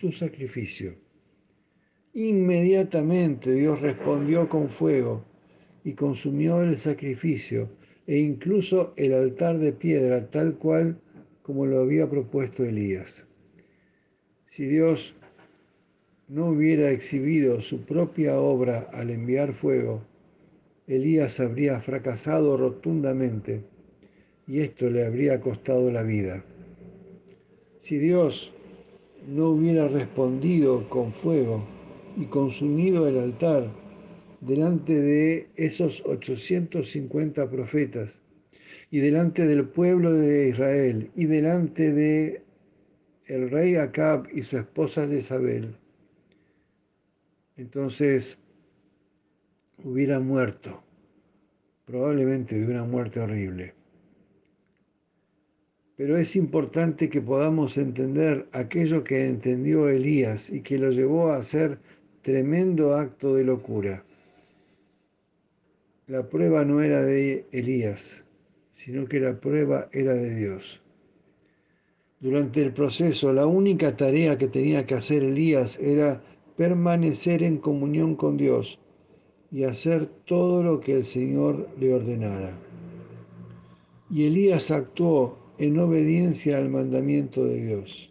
[0.00, 0.94] su sacrificio.
[2.14, 5.26] Inmediatamente Dios respondió con fuego
[5.84, 7.68] y consumió el sacrificio
[8.06, 10.98] e incluso el altar de piedra tal cual
[11.42, 13.26] como lo había propuesto Elías.
[14.46, 15.14] Si Dios
[16.28, 20.02] no hubiera exhibido su propia obra al enviar fuego,
[20.86, 23.64] Elías habría fracasado rotundamente
[24.46, 26.42] y esto le habría costado la vida.
[27.78, 28.54] Si Dios
[29.26, 31.64] no hubiera respondido con fuego
[32.16, 33.70] y consumido el altar
[34.40, 38.20] delante de esos 850 profetas
[38.90, 42.42] y delante del pueblo de Israel y delante de
[43.26, 45.76] el rey Acab y su esposa Jezabel,
[47.56, 48.38] entonces
[49.84, 50.82] hubiera muerto,
[51.84, 53.79] probablemente de una muerte horrible.
[56.00, 61.36] Pero es importante que podamos entender aquello que entendió Elías y que lo llevó a
[61.36, 61.78] hacer
[62.22, 64.02] tremendo acto de locura.
[66.06, 68.24] La prueba no era de Elías,
[68.70, 70.80] sino que la prueba era de Dios.
[72.18, 76.22] Durante el proceso, la única tarea que tenía que hacer Elías era
[76.56, 78.78] permanecer en comunión con Dios
[79.52, 82.58] y hacer todo lo que el Señor le ordenara.
[84.08, 88.10] Y Elías actuó en obediencia al mandamiento de Dios.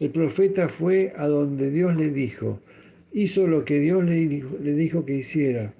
[0.00, 2.58] El profeta fue a donde Dios le dijo,
[3.12, 4.26] hizo lo que Dios le
[4.74, 5.72] dijo, que hiciera,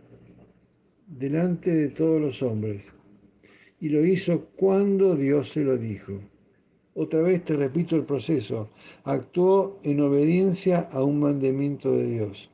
[1.08, 2.92] delante de todos los hombres,
[3.80, 6.20] y lo hizo cuando Dios se lo dijo.
[6.94, 8.70] Otra vez te repito el proceso,
[9.02, 12.52] actuó en obediencia a un mandamiento de Dios.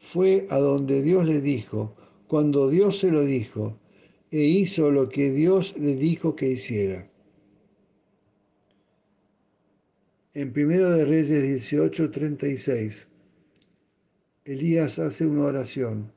[0.00, 1.94] Fue a donde Dios le dijo,
[2.26, 3.78] cuando Dios se lo dijo,
[4.32, 7.08] e hizo lo que Dios le dijo que hiciera.
[10.36, 13.06] En 1 de Reyes 18:36,
[14.44, 16.10] Elías hace una oración.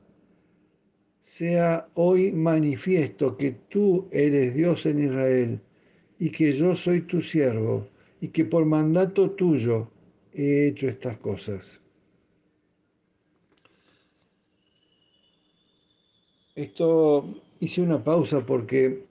[1.20, 5.60] Sea hoy manifiesto que tú eres Dios en Israel
[6.18, 7.86] y que yo soy tu siervo
[8.20, 9.88] y que por mandato tuyo
[10.32, 11.80] he hecho estas cosas.
[16.56, 19.04] Esto hice una pausa porque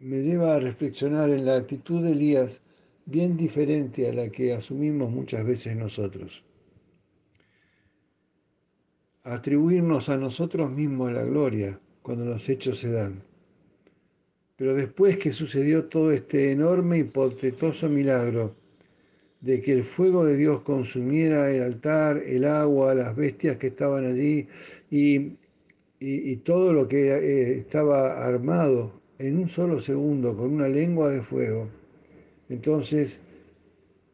[0.00, 2.62] me lleva a reflexionar en la actitud de Elías
[3.12, 6.42] bien diferente a la que asumimos muchas veces nosotros.
[9.22, 13.22] Atribuirnos a nosotros mismos la gloria cuando los hechos se dan.
[14.56, 18.56] Pero después que sucedió todo este enorme y portentoso milagro
[19.40, 24.06] de que el fuego de Dios consumiera el altar, el agua, las bestias que estaban
[24.06, 24.48] allí
[24.90, 25.36] y,
[26.44, 31.68] todo lo que eh, estaba armado en un solo segundo con una lengua de fuego,
[32.52, 33.20] entonces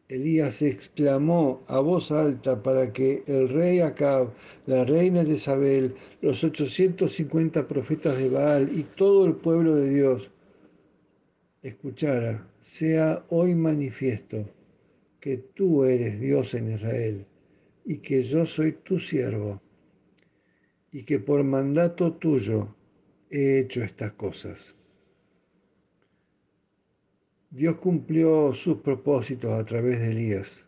[0.07, 4.31] Elías exclamó a voz alta para que el rey Acab,
[4.65, 10.31] la reina Jezabel, los 850 profetas de Baal y todo el pueblo de Dios
[11.61, 14.49] escuchara, sea hoy manifiesto
[15.19, 17.25] que tú eres Dios en Israel
[17.85, 19.61] y que yo soy tu siervo
[20.91, 22.73] y que por mandato tuyo
[23.29, 24.78] he hecho estas cosas.
[27.51, 30.67] Dios cumplió sus propósitos a través de Elías,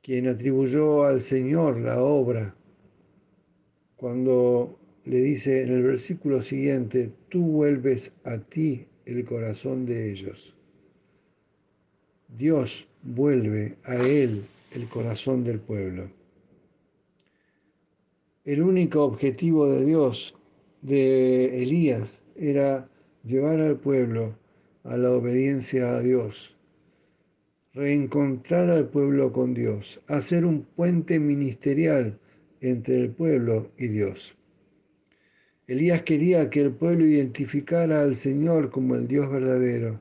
[0.00, 2.54] quien atribuyó al Señor la obra
[3.96, 10.54] cuando le dice en el versículo siguiente, tú vuelves a ti el corazón de ellos.
[12.28, 16.10] Dios vuelve a él el corazón del pueblo.
[18.44, 20.34] El único objetivo de Dios,
[20.82, 22.88] de Elías, era
[23.24, 24.43] llevar al pueblo
[24.84, 26.54] a la obediencia a Dios,
[27.72, 32.18] reencontrar al pueblo con Dios, hacer un puente ministerial
[32.60, 34.36] entre el pueblo y Dios.
[35.66, 39.98] Elías quería que el pueblo identificara al Señor como el Dios verdadero.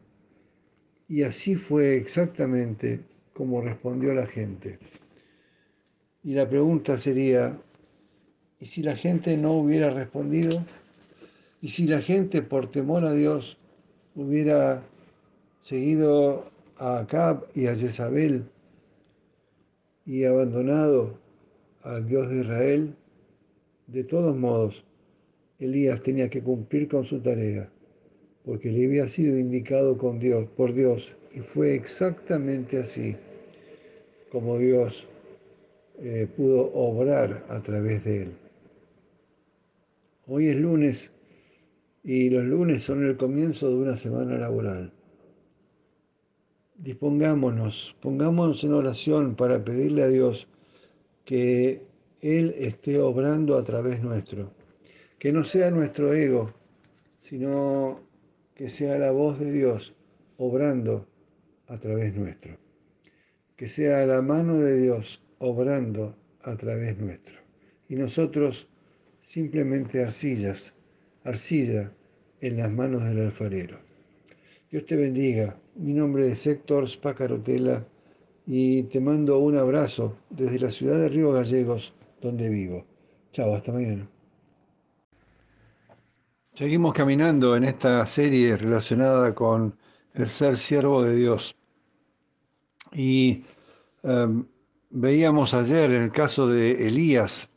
[1.08, 3.00] Y así fue exactamente
[3.34, 4.80] como respondió la gente.
[6.24, 7.58] Y la pregunta sería,
[8.60, 10.66] ¿y si la gente no hubiera respondido?
[11.62, 13.58] ¿Y si la gente por temor a Dios
[14.16, 14.84] hubiera
[15.62, 16.46] seguido
[16.78, 18.46] a Acab y a Jezabel
[20.06, 21.18] y abandonado
[21.82, 22.96] al Dios de Israel?
[23.88, 24.86] De todos modos,
[25.60, 27.70] Elías tenía que cumplir con su tarea,
[28.46, 33.16] porque le había sido indicado con Dios, por Dios, y fue exactamente así
[34.32, 35.08] como Dios
[36.00, 38.34] eh, pudo obrar a través de él.
[40.26, 41.12] Hoy es lunes
[42.04, 44.94] y los lunes son el comienzo de una semana laboral.
[46.76, 50.48] Dispongámonos, pongámonos en oración para pedirle a Dios
[51.24, 51.82] que
[52.22, 54.52] Él esté obrando a través nuestro
[55.24, 56.54] que no sea nuestro ego,
[57.22, 58.02] sino
[58.56, 59.96] que sea la voz de Dios
[60.36, 61.08] obrando
[61.68, 62.58] a través nuestro.
[63.56, 67.38] Que sea la mano de Dios obrando a través nuestro.
[67.88, 68.68] Y nosotros
[69.22, 70.76] simplemente arcillas,
[71.24, 71.92] arcilla
[72.42, 73.80] en las manos del alfarero.
[74.70, 75.60] Dios te bendiga.
[75.76, 77.86] Mi nombre es Héctor Spacarotela
[78.46, 82.84] y te mando un abrazo desde la ciudad de Río Gallegos, donde vivo.
[83.32, 84.08] Chao, hasta mañana.
[86.54, 89.76] Seguimos caminando en esta serie relacionada con
[90.14, 91.56] el ser siervo de Dios.
[92.92, 93.44] Y
[94.04, 94.46] em,
[94.92, 97.50] veíamos ayer en el caso de Elías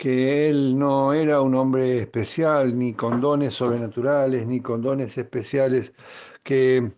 [0.00, 5.92] que él no era un hombre especial, ni con dones sobrenaturales, ni con dones especiales
[6.42, 6.90] que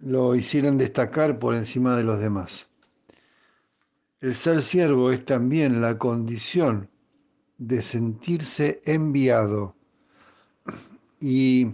[0.00, 2.68] lo hicieran destacar por encima de los demás.
[4.20, 6.90] El ser siervo es también la condición
[7.58, 9.76] de sentirse enviado
[11.20, 11.68] y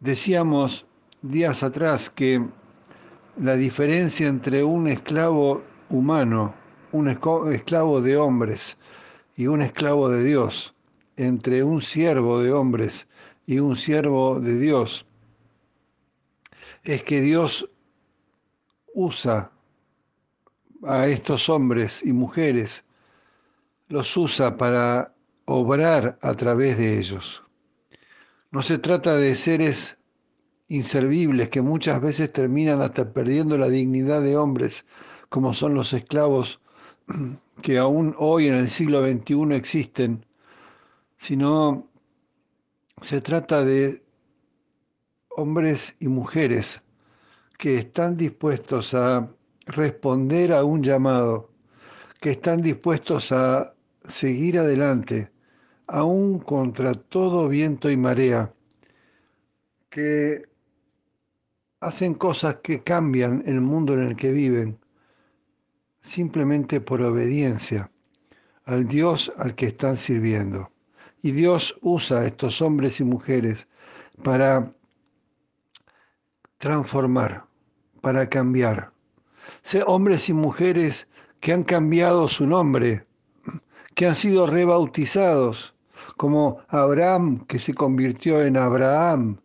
[0.00, 0.86] decíamos
[1.20, 2.48] días atrás que
[3.38, 6.54] la diferencia entre un esclavo humano,
[6.92, 8.78] un esclavo de hombres
[9.40, 10.74] y un esclavo de Dios,
[11.16, 13.08] entre un siervo de hombres
[13.46, 15.06] y un siervo de Dios,
[16.84, 17.66] es que Dios
[18.92, 19.50] usa
[20.82, 22.84] a estos hombres y mujeres,
[23.88, 25.14] los usa para
[25.46, 27.42] obrar a través de ellos.
[28.50, 29.96] No se trata de seres
[30.68, 34.84] inservibles que muchas veces terminan hasta perdiendo la dignidad de hombres,
[35.30, 36.60] como son los esclavos
[37.60, 40.26] que aún hoy en el siglo XXI existen,
[41.18, 41.88] sino
[43.02, 44.00] se trata de
[45.30, 46.82] hombres y mujeres
[47.58, 49.30] que están dispuestos a
[49.66, 51.50] responder a un llamado,
[52.20, 53.74] que están dispuestos a
[54.06, 55.30] seguir adelante,
[55.86, 58.52] aún contra todo viento y marea,
[59.90, 60.42] que
[61.80, 64.79] hacen cosas que cambian el mundo en el que viven,
[66.02, 67.90] simplemente por obediencia
[68.64, 70.70] al Dios al que están sirviendo.
[71.22, 73.66] Y Dios usa a estos hombres y mujeres
[74.22, 74.72] para
[76.58, 77.46] transformar,
[78.00, 78.92] para cambiar.
[79.62, 81.08] Sé hombres y mujeres
[81.40, 83.06] que han cambiado su nombre,
[83.94, 85.74] que han sido rebautizados,
[86.16, 89.40] como Abraham que se convirtió en Abraham,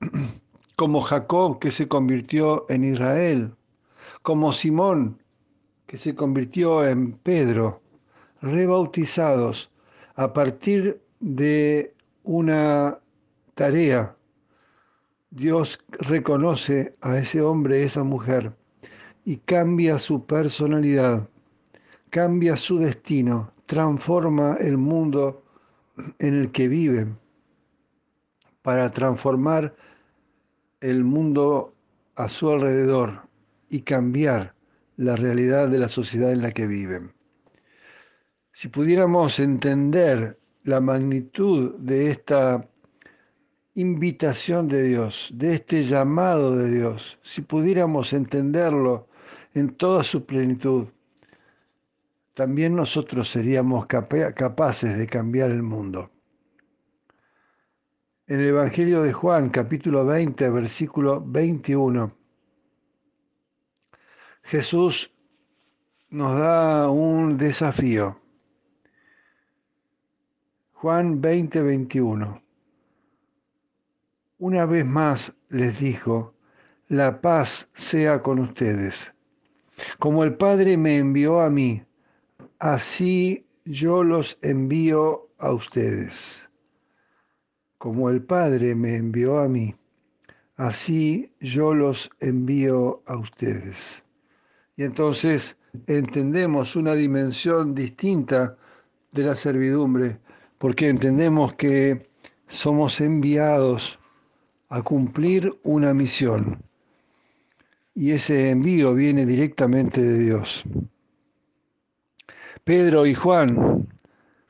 [0.76, 3.54] como Jacob que se convirtió en Israel,
[4.22, 5.20] como Simón
[5.86, 7.80] que se convirtió en Pedro,
[8.42, 9.70] rebautizados
[10.14, 12.98] a partir de una
[13.54, 14.16] tarea.
[15.30, 18.54] Dios reconoce a ese hombre, esa mujer,
[19.24, 21.28] y cambia su personalidad,
[22.10, 25.42] cambia su destino, transforma el mundo
[26.18, 27.18] en el que viven
[28.62, 29.74] para transformar
[30.80, 31.74] el mundo
[32.16, 33.22] a su alrededor
[33.68, 34.55] y cambiar
[34.96, 37.12] la realidad de la sociedad en la que viven.
[38.52, 42.66] Si pudiéramos entender la magnitud de esta
[43.74, 49.08] invitación de Dios, de este llamado de Dios, si pudiéramos entenderlo
[49.52, 50.86] en toda su plenitud,
[52.32, 56.10] también nosotros seríamos capaces de cambiar el mundo.
[58.26, 62.12] En el Evangelio de Juan, capítulo 20, versículo 21,
[64.48, 65.10] Jesús
[66.08, 68.20] nos da un desafío.
[70.74, 72.42] Juan 20, 21.
[74.38, 76.32] Una vez más les dijo,
[76.86, 79.12] la paz sea con ustedes.
[79.98, 81.82] Como el Padre me envió a mí,
[82.60, 86.48] así yo los envío a ustedes.
[87.78, 89.74] Como el Padre me envió a mí,
[90.54, 94.05] así yo los envío a ustedes.
[94.76, 95.56] Y entonces
[95.86, 98.56] entendemos una dimensión distinta
[99.12, 100.18] de la servidumbre,
[100.58, 102.10] porque entendemos que
[102.46, 103.98] somos enviados
[104.68, 106.62] a cumplir una misión.
[107.94, 110.64] Y ese envío viene directamente de Dios.
[112.64, 113.88] Pedro y Juan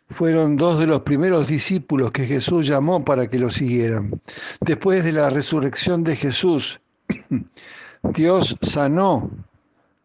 [0.09, 4.21] fueron dos de los primeros discípulos que Jesús llamó para que lo siguieran.
[4.61, 6.81] Después de la resurrección de Jesús,
[8.15, 9.31] Dios sanó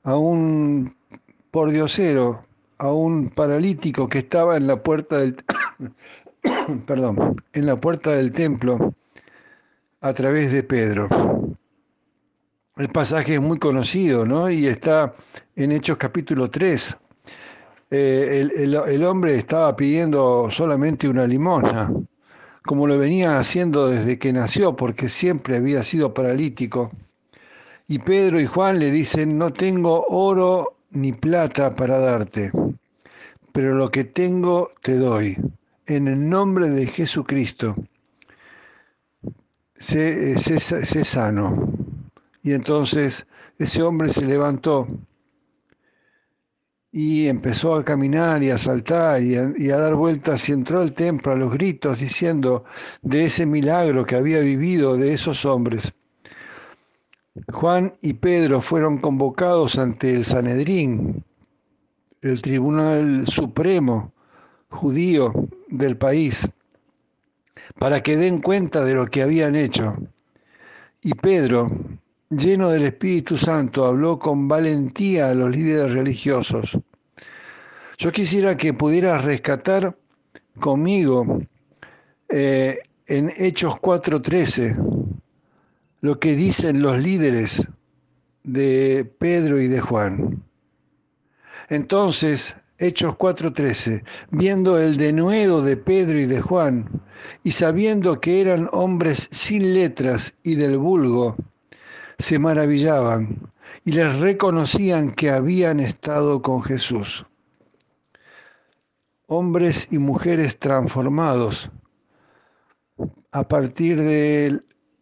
[0.04, 0.95] a un
[1.52, 2.43] pordiosero,
[2.78, 5.36] a un paralítico que estaba en la puerta del
[6.88, 8.93] perdón, en la puerta del templo
[10.02, 11.08] a través de Pedro.
[12.78, 14.49] El pasaje es muy conocido, ¿no?
[14.49, 15.14] Y está
[15.56, 16.97] en Hechos capítulo 3.
[17.91, 21.91] Eh, el, hombre estaba pidiendo solamente una limosna,
[22.64, 26.89] como lo venía haciendo desde que nació, porque siempre había sido paralítico.
[27.92, 32.50] Y Pedro y Juan le dicen, no tengo oro ni plata para darte,
[33.52, 35.36] pero lo que tengo te doy.
[35.88, 37.76] En el nombre de Jesucristo,
[39.78, 40.38] sé,
[41.04, 41.74] sano.
[42.42, 43.26] Y entonces
[43.60, 44.88] ese hombre se levantó
[46.94, 51.34] y empezó a caminar y a saltar y a, dar vueltas y entró al templo
[51.34, 52.64] a los gritos diciendo
[53.02, 55.92] de ese milagro que había vivido de esos hombres.
[57.52, 61.24] Juan y Pedro fueron convocados ante el Sanedrín,
[62.22, 64.14] el Tribunal Supremo
[64.70, 65.34] judío
[65.70, 66.50] del país,
[67.80, 69.96] para que den cuenta de lo que habían hecho.
[71.02, 71.70] Y Pedro,
[72.30, 76.78] lleno del Espíritu Santo, habló con valentía a los líderes religiosos.
[77.98, 79.98] Yo quisiera que pudieras rescatar
[80.60, 81.42] conmigo
[82.28, 82.78] eh,
[83.08, 84.91] en Hechos 4:13
[86.02, 87.68] lo que dicen los líderes
[88.43, 90.43] de Pedro y de Juan.
[91.70, 96.89] Entonces, Hechos 4:13, viendo el denuedo de Pedro y de Juan,
[97.43, 101.36] y sabiendo que eran hombres sin letras y del vulgo,
[102.18, 103.52] se maravillaban
[103.86, 107.26] y les reconocían que habían estado con Jesús.
[109.28, 111.70] Hombres y mujeres transformados
[113.32, 114.62] a partir de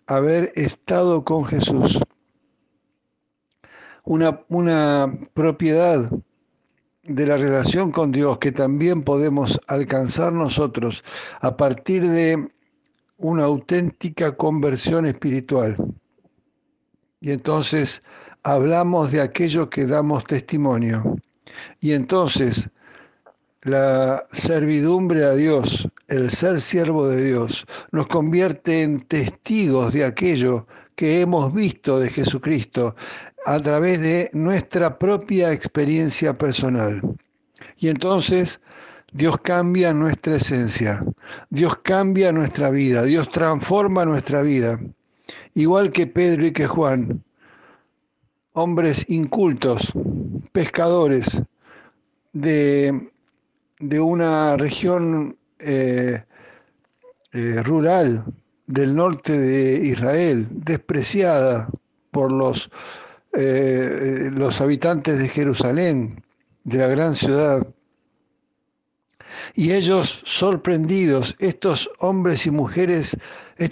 [0.10, 2.00] haber estado con Jesús.
[4.04, 6.12] Una, una propiedad
[7.04, 11.04] de la relación con Dios que también podemos alcanzar nosotros
[11.42, 12.52] a partir de
[13.18, 15.78] una auténtica conversión espiritual.
[17.22, 18.02] Y entonces
[18.42, 21.18] hablamos de aquello que damos testimonio.
[21.82, 22.68] Y entonces
[23.62, 30.68] la servidumbre a Dios, el ser siervo de Dios, nos convierte en testigos de aquello
[30.96, 32.96] que hemos visto de Jesucristo
[33.46, 37.02] a través de nuestra propia experiencia personal.
[37.78, 38.60] Y entonces
[39.14, 41.04] Dios cambia nuestra esencia,
[41.50, 44.80] Dios cambia nuestra vida, Dios transforma nuestra vida
[45.54, 47.24] igual que Pedro y que Juan,
[48.54, 49.92] hombres incultos,
[50.52, 51.42] pescadores
[52.34, 53.12] de,
[53.80, 56.24] de una región eh,
[57.32, 58.26] eh, rural
[58.68, 61.70] del norte de Israel, despreciada
[62.12, 62.70] por los,
[63.34, 66.24] eh, los habitantes de Jerusalén,
[66.64, 67.66] de la gran ciudad.
[69.54, 73.18] Y ellos sorprendidos, estos hombres y mujeres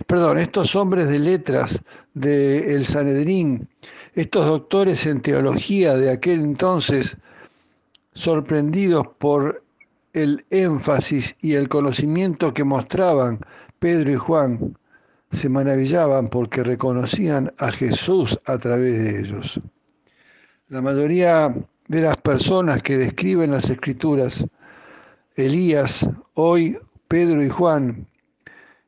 [0.05, 1.81] perdón, estos hombres de letras
[2.13, 3.69] del El Sanedrín,
[4.15, 7.15] estos doctores en teología de aquel entonces,
[8.13, 9.63] sorprendidos por
[10.13, 13.39] el énfasis y el conocimiento que mostraban
[13.79, 14.77] Pedro y Juan,
[15.31, 19.59] se maravillaban porque reconocían a Jesús a través de ellos.
[20.69, 21.53] La mayoría
[21.87, 24.45] de las personas que describen las escrituras,
[25.35, 26.77] Elías, hoy
[27.07, 28.07] Pedro y Juan,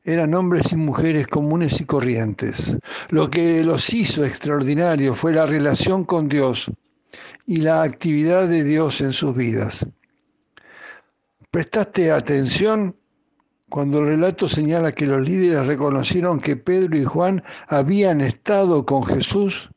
[0.04, 2.76] eran hombres y mujeres comunes y corrientes.
[3.10, 6.70] Lo que los hizo extraordinarios fue la relación con Dios
[7.46, 9.86] y la actividad de Dios en sus vidas.
[11.50, 12.96] ¿Prestaste atención
[13.68, 19.04] cuando el relato señala que los líderes reconocieron que Pedro y Juan habían estado con
[19.04, 19.68] Jesús?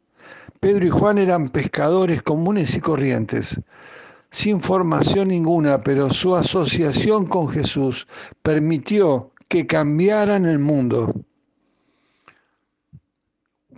[0.59, 3.59] Pedro y Juan eran pescadores comunes y corrientes,
[4.29, 8.07] sin formación ninguna, pero su asociación con Jesús
[8.43, 11.11] permitió que cambiaran el mundo.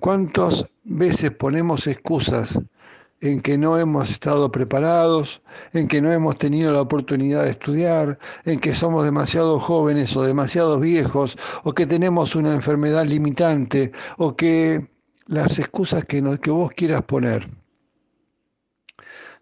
[0.02, 2.60] ¿Cuántas veces ponemos excusas
[3.26, 5.42] en que no hemos estado preparados,
[5.74, 10.24] en que no hemos tenido la oportunidad de estudiar, en que somos demasiado jóvenes o
[10.24, 14.90] demasiado viejos, o que tenemos una enfermedad limitante, o que
[15.26, 17.50] las excusas que, que vos quieras poner.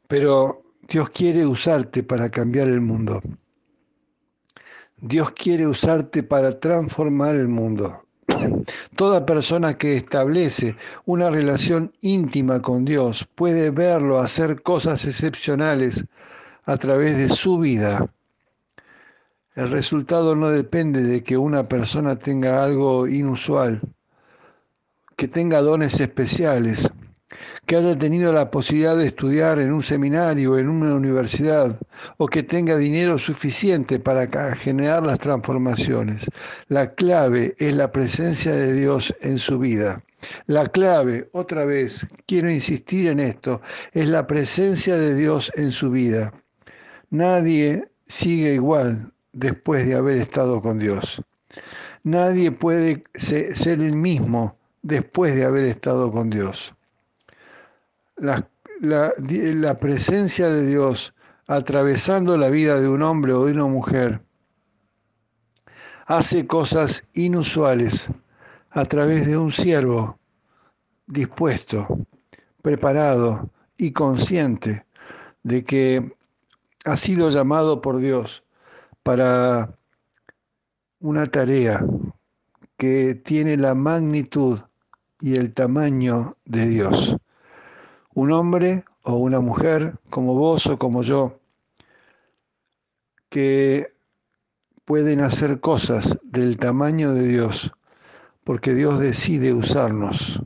[0.08, 3.22] Pero Dios quiere usarte para cambiar el mundo.
[4.98, 8.06] Dios quiere usarte para transformar el mundo.
[8.96, 10.76] Toda persona que establece
[11.06, 16.06] una relación íntima con Dios puede verlo hacer cosas excepcionales
[16.66, 18.10] a través de su vida.
[19.56, 23.82] El resultado no depende de que una persona tenga algo inusual,
[25.16, 26.90] que tenga dones especiales,
[27.66, 31.80] que haya tenido la posibilidad de estudiar en un seminario, en una universidad,
[32.18, 36.26] o que tenga dinero suficiente para generar las transformaciones.
[36.68, 40.04] La clave es la presencia de Dios en su vida.
[40.48, 43.62] La clave, otra vez, quiero insistir en esto,
[43.94, 46.34] es la presencia de Dios en su vida.
[47.10, 51.22] Nadie sigue igual después de haber estado con Dios.
[52.04, 56.74] Nadie puede ser el mismo después de haber estado con Dios
[58.24, 58.50] la,
[58.80, 61.14] la, presencia de Dios
[61.48, 64.24] atravesando la vida de un hombre o de una mujer
[66.06, 68.08] hace cosas inusuales
[68.70, 70.18] a través de un siervo
[71.06, 71.86] dispuesto,
[72.62, 74.86] preparado y consciente
[75.44, 76.16] de que
[76.86, 78.44] ha sido llamado por Dios
[79.04, 79.78] para
[81.00, 81.86] una tarea
[82.78, 84.62] que tiene la magnitud
[85.20, 87.18] y el tamaño de Dios
[88.14, 91.40] un hombre o una mujer como vos o como yo,
[93.30, 93.88] que
[94.86, 97.72] pueden hacer cosas del tamaño de Dios,
[98.44, 100.40] porque Dios decide usarnos.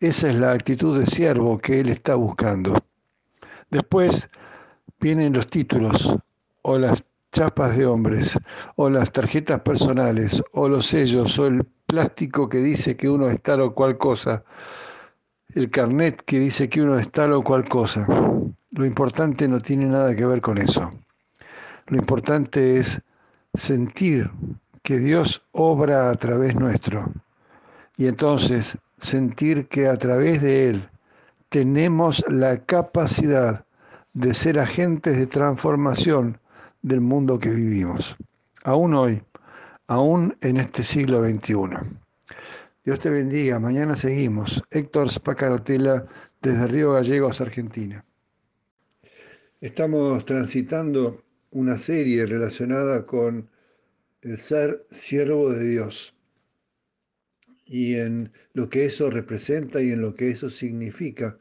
[0.00, 2.76] Esa es la actitud de siervo que Él está buscando.
[3.70, 4.30] Después
[5.00, 6.16] vienen los títulos
[6.62, 8.38] o las chapas de hombres
[8.76, 13.40] o las tarjetas personales o los sellos o el plástico que dice que uno es
[13.42, 14.44] tal o cual cosa
[15.58, 18.06] el carnet que dice que uno es tal o cual cosa.
[18.70, 20.92] Lo importante no tiene nada que ver con eso.
[21.88, 23.02] Lo importante es
[23.54, 24.30] sentir
[24.84, 27.12] que Dios obra a través nuestro.
[27.96, 30.88] Y entonces sentir que a través de Él
[31.48, 33.64] tenemos la capacidad
[34.12, 36.38] de ser agentes de transformación
[36.82, 38.14] del mundo que vivimos.
[38.62, 39.24] Aún hoy,
[39.88, 41.98] aún en este siglo XXI.
[42.88, 43.58] Dios te bendiga.
[43.58, 44.62] Mañana seguimos.
[44.70, 46.06] Héctor Spacarotela
[46.40, 48.02] desde Río Gallegos, Argentina.
[49.60, 53.50] Estamos transitando una serie relacionada con
[54.22, 56.16] el ser siervo de Dios
[57.66, 61.38] y en lo que eso representa y en lo que eso significa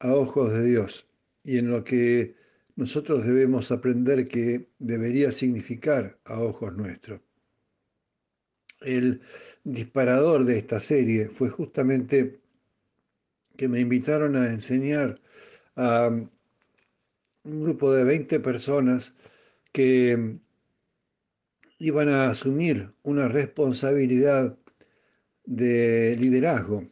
[0.00, 1.06] a ojos de Dios
[1.44, 2.34] y en lo que
[2.74, 7.20] nosotros debemos aprender que debería significar a ojos nuestros.
[8.80, 9.20] El
[9.64, 12.40] disparador de esta serie fue justamente
[13.56, 15.20] que me invitaron a enseñar
[15.76, 19.14] a un grupo de 20 personas
[19.72, 20.38] que
[21.78, 24.56] iban a asumir una responsabilidad
[25.44, 26.86] de liderazgo,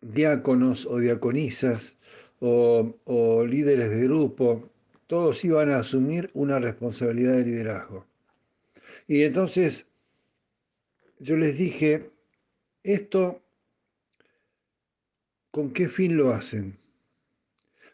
[0.00, 1.98] diáconos o diaconisas
[2.40, 4.70] o, o, líderes de grupo,
[5.06, 8.06] todos iban a asumir una responsabilidad de liderazgo.
[9.06, 9.86] Y entonces
[11.22, 12.10] yo les dije,
[12.82, 13.40] esto,
[15.52, 16.80] ¿con qué fin lo hacen?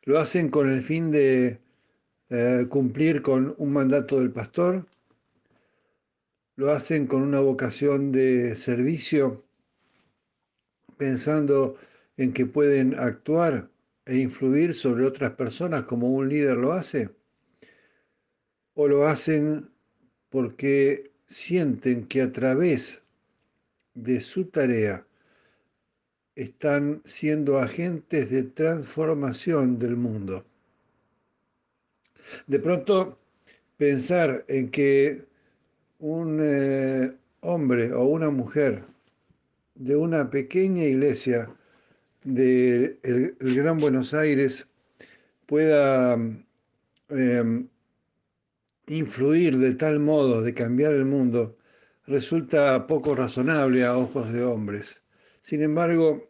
[0.04, 1.60] ¿Lo hacen con el fin de
[2.30, 4.86] eh, cumplir con un mandato del pastor?
[6.56, 9.44] ¿Lo hacen con una vocación de servicio,
[10.96, 11.76] pensando
[12.16, 13.70] en que pueden actuar
[14.06, 17.10] e influir sobre otras personas como un líder lo hace?
[18.72, 19.70] ¿O lo hacen
[20.30, 23.02] porque sienten que a través
[24.02, 25.04] de su tarea
[26.34, 30.46] están siendo agentes de transformación del mundo.
[32.46, 33.18] De pronto,
[33.76, 35.26] pensar en que
[35.98, 38.84] un eh, hombre o una mujer
[39.74, 41.50] de una pequeña iglesia
[42.24, 44.66] del de el Gran Buenos Aires
[45.46, 46.14] pueda
[47.08, 47.68] em,
[48.86, 51.57] influir de tal modo de cambiar el mundo
[52.08, 55.02] resulta poco razonable a ojos de hombres.
[55.42, 56.28] Sin embargo,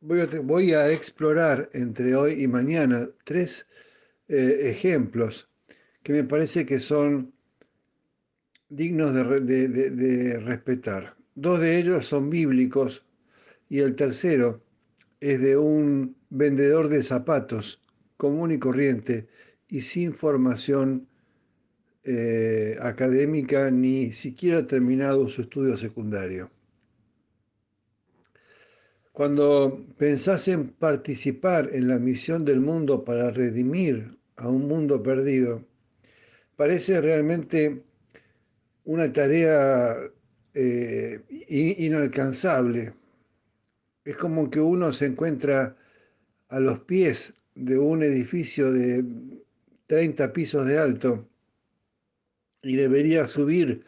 [0.00, 3.66] voy a, explorar entre hoy y mañana tres
[4.28, 5.48] eh, ejemplos
[6.02, 7.32] que me parece que son
[8.70, 11.14] dignos de, respetar.
[11.34, 13.04] Dos de ellos son bíblicos
[13.68, 14.62] y el tercero
[15.20, 17.82] es de un vendedor de zapatos
[18.16, 19.28] común y corriente
[19.68, 21.06] y sin formación
[22.02, 26.50] eh, académica ni siquiera terminado su estudio secundario.
[29.12, 35.62] Cuando pensás en participar en la misión del mundo para redimir a un mundo perdido,
[36.56, 37.82] parece realmente
[38.84, 39.96] una tarea
[40.54, 42.94] eh, inalcanzable.
[44.04, 45.76] Es como que uno se encuentra
[46.48, 49.04] a los pies de un edificio de
[49.86, 51.29] 30 pisos de alto
[52.62, 53.84] y debería subir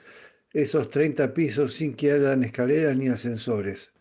[0.52, 3.92] esos 30 pisos sin que hayan escaleras ni ascensores.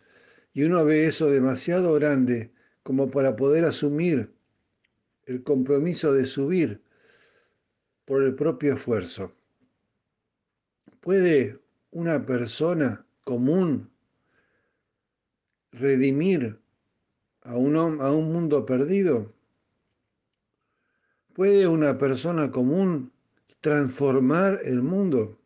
[0.54, 2.52] Y uno ve eso demasiado grande
[2.84, 4.34] como para poder asumir
[5.26, 6.82] el compromiso de subir
[8.06, 9.34] por el propio esfuerzo.
[11.00, 11.60] ¿Puede
[11.92, 13.90] una persona común
[15.72, 16.60] redimir
[17.44, 19.34] a un, a un mundo perdido?
[21.34, 23.14] ¿Puede una persona común
[23.62, 25.40] transformar el mundo?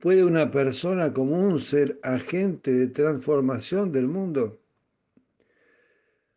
[0.00, 4.60] ¿Puede una persona común ser agente de transformación del mundo?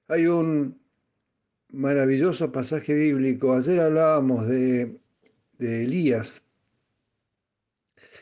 [0.07, 0.79] Hay un
[1.69, 3.53] maravilloso pasaje bíblico.
[3.53, 4.99] Ayer hablábamos de,
[5.57, 6.43] de Elías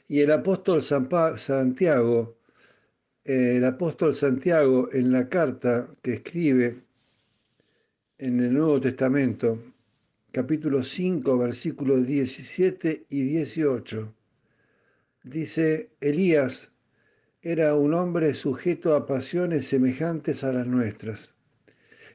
[0.08, 2.38] y el apóstol Santiago,
[3.24, 6.84] el apóstol Santiago en la carta que escribe
[8.18, 9.60] en el Nuevo Testamento,
[10.36, 14.14] capítulo 5, versículos 17 y 18,
[15.24, 16.74] dice, Elías
[17.42, 21.36] era un hombre sujeto a pasiones semejantes a las nuestras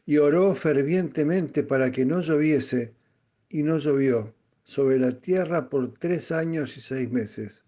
[0.05, 2.93] y oró fervientemente para que no lloviese,
[3.49, 7.65] y no llovió sobre la tierra por tres años y seis meses.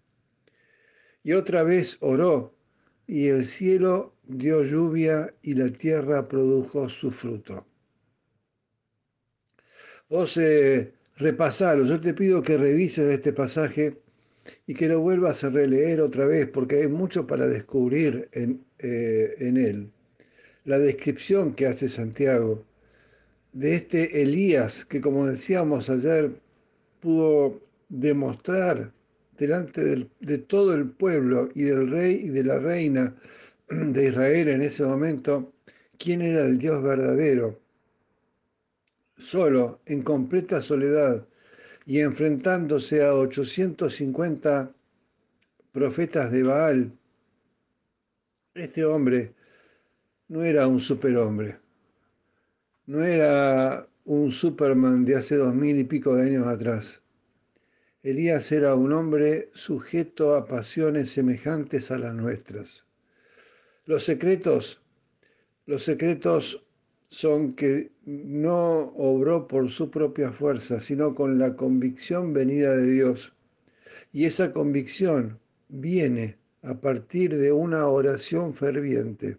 [1.23, 2.53] Y otra vez oró,
[3.07, 7.65] y el cielo dio lluvia y la tierra produjo su fruto.
[10.13, 13.97] Vos eh, repasalo, yo te pido que revises este pasaje
[14.67, 19.33] y que lo vuelvas a releer otra vez, porque hay mucho para descubrir en, eh,
[19.39, 19.91] en él
[20.65, 22.63] la descripción que hace Santiago
[23.53, 26.29] de este Elías que, como decíamos ayer,
[26.99, 27.59] pudo
[27.89, 28.91] demostrar
[29.39, 33.15] delante de todo el pueblo y del rey y de la reina
[33.67, 35.51] de Israel en ese momento
[35.97, 37.62] quién era el Dios verdadero.
[39.17, 41.27] Solo, en completa soledad
[41.85, 44.73] y enfrentándose a 850
[45.71, 46.91] profetas de Baal,
[48.53, 49.33] este hombre
[50.27, 51.59] no era un superhombre,
[52.85, 57.01] no era un Superman de hace dos mil y pico de años atrás.
[58.03, 62.85] Elías era un hombre sujeto a pasiones semejantes a las nuestras.
[63.85, 64.81] Los secretos,
[65.65, 66.63] los secretos
[67.13, 73.35] son que no obró por su propia fuerza, sino con la convicción venida de Dios.
[74.11, 75.39] Y esa convicción
[75.69, 79.37] viene a partir de una oración ferviente.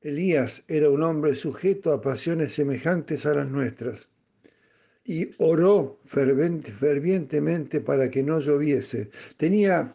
[0.00, 4.10] Elías era un hombre sujeto a pasiones semejantes a las nuestras
[5.04, 9.10] y oró fervientemente para que no lloviese.
[9.36, 9.94] Tenía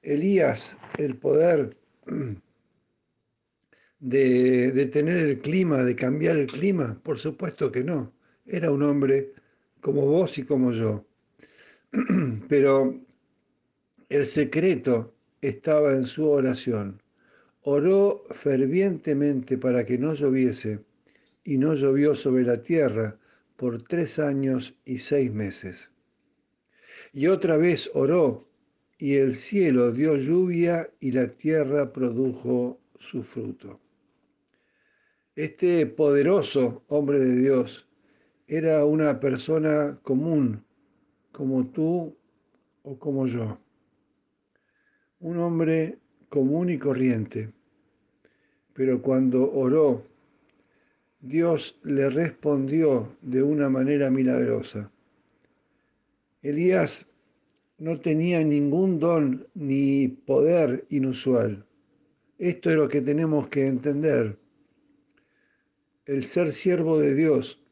[0.00, 1.76] Elías el poder
[4.00, 7.00] de, de tener el clima, de cambiar el clima.
[7.02, 8.12] Por supuesto que no.
[8.46, 9.32] Era un hombre
[9.80, 11.04] como vos y como yo.
[12.48, 13.00] Pero
[14.08, 17.00] el secreto estaba en su oración
[17.70, 20.80] oró fervientemente para que no lloviese,
[21.44, 23.18] y no llovió sobre la tierra
[23.56, 25.90] por tres años y seis meses.
[27.12, 28.48] Y otra vez oró,
[28.98, 33.78] y el cielo dio lluvia y la tierra produjo su fruto.
[35.38, 37.86] Este poderoso hombre de Dios
[38.46, 40.64] era una persona común,
[41.32, 42.16] como tú
[42.82, 43.58] o como yo.
[45.20, 47.52] Un hombre común y corriente
[48.78, 50.04] pero cuando oró,
[51.20, 54.88] Dios le respondió de una manera milagrosa.
[56.42, 57.08] Elías
[57.78, 61.66] no tenía ningún don ni poder inusual.
[62.38, 64.38] Esto es lo que tenemos que entender.
[66.08, 67.62] El ser siervo de Dios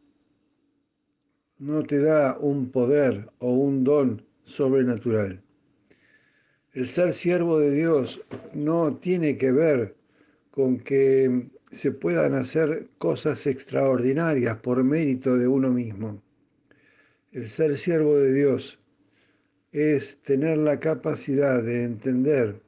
[1.57, 5.43] no te da un poder o un don sobrenatural.
[6.75, 8.21] El ser siervo de Dios
[8.53, 9.97] no tiene que ver
[10.51, 16.23] con que se puedan hacer cosas extraordinarias por mérito de uno mismo.
[17.33, 18.79] El ser siervo de Dios
[19.73, 22.61] es tener la capacidad de entender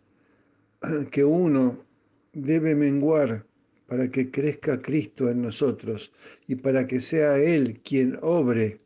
[1.10, 1.84] que uno
[2.32, 3.44] debe menguar
[3.88, 6.12] para que crezca Cristo en nosotros
[6.46, 8.80] y para que sea Él quien obre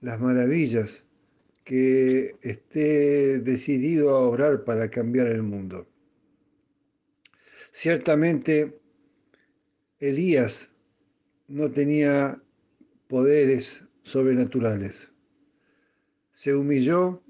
[0.00, 1.04] las maravillas
[1.62, 5.86] que esté decidido a obrar para cambiar el mundo.
[7.70, 8.80] Ciertamente,
[10.00, 10.72] Elías
[11.46, 12.42] no tenía
[13.06, 15.12] poderes sobrenaturales.
[16.32, 17.22] Se humilló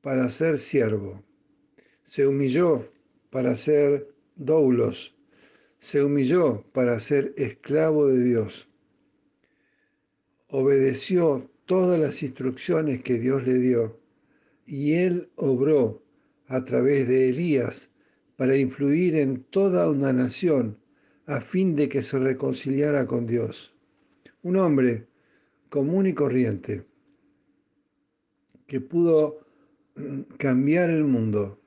[0.00, 1.22] para ser siervo.
[2.02, 2.90] Se humilló
[3.28, 5.14] para ser doulos.
[5.82, 8.68] Se humilló para ser esclavo de Dios.
[10.46, 13.98] Obedeció todas las instrucciones que Dios le dio
[14.64, 16.00] y él obró
[16.46, 17.90] a través de Elías
[18.36, 20.78] para influir en toda una nación
[21.26, 23.74] a fin de que se reconciliara con Dios.
[24.44, 25.08] Un hombre
[25.68, 26.86] común y corriente
[28.68, 29.40] que pudo
[30.38, 31.60] cambiar el mundo.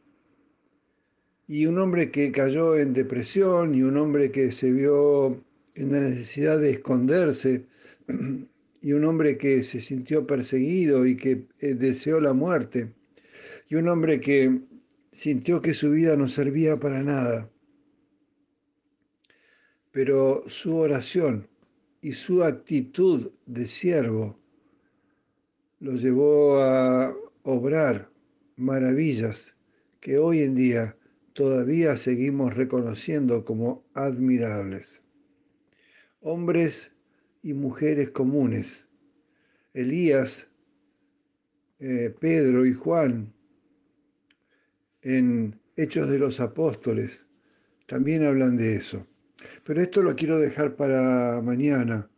[1.48, 5.44] Y un hombre que cayó en depresión y un hombre que se vio
[5.76, 7.66] en la necesidad de esconderse
[8.82, 12.94] y un hombre que se sintió perseguido y que eh, deseó la muerte
[13.68, 14.62] y un hombre que
[15.12, 17.50] sintió que su vida no servía para nada.
[19.92, 21.48] Pero su oración
[22.02, 24.38] y su actitud de siervo
[25.80, 28.12] lo llevó a obrar
[28.56, 29.56] maravillas
[30.00, 30.98] que hoy en día
[31.36, 35.04] todavía seguimos reconociendo como admirables.
[36.22, 36.96] Hombres
[37.44, 38.88] y mujeres comunes,
[39.74, 40.48] Elías,
[41.80, 43.34] eh, Pedro y Juan,
[45.02, 47.28] en Hechos de los Apóstoles,
[47.86, 49.06] también hablan de eso.
[49.66, 52.10] Pero esto lo quiero dejar para mañana,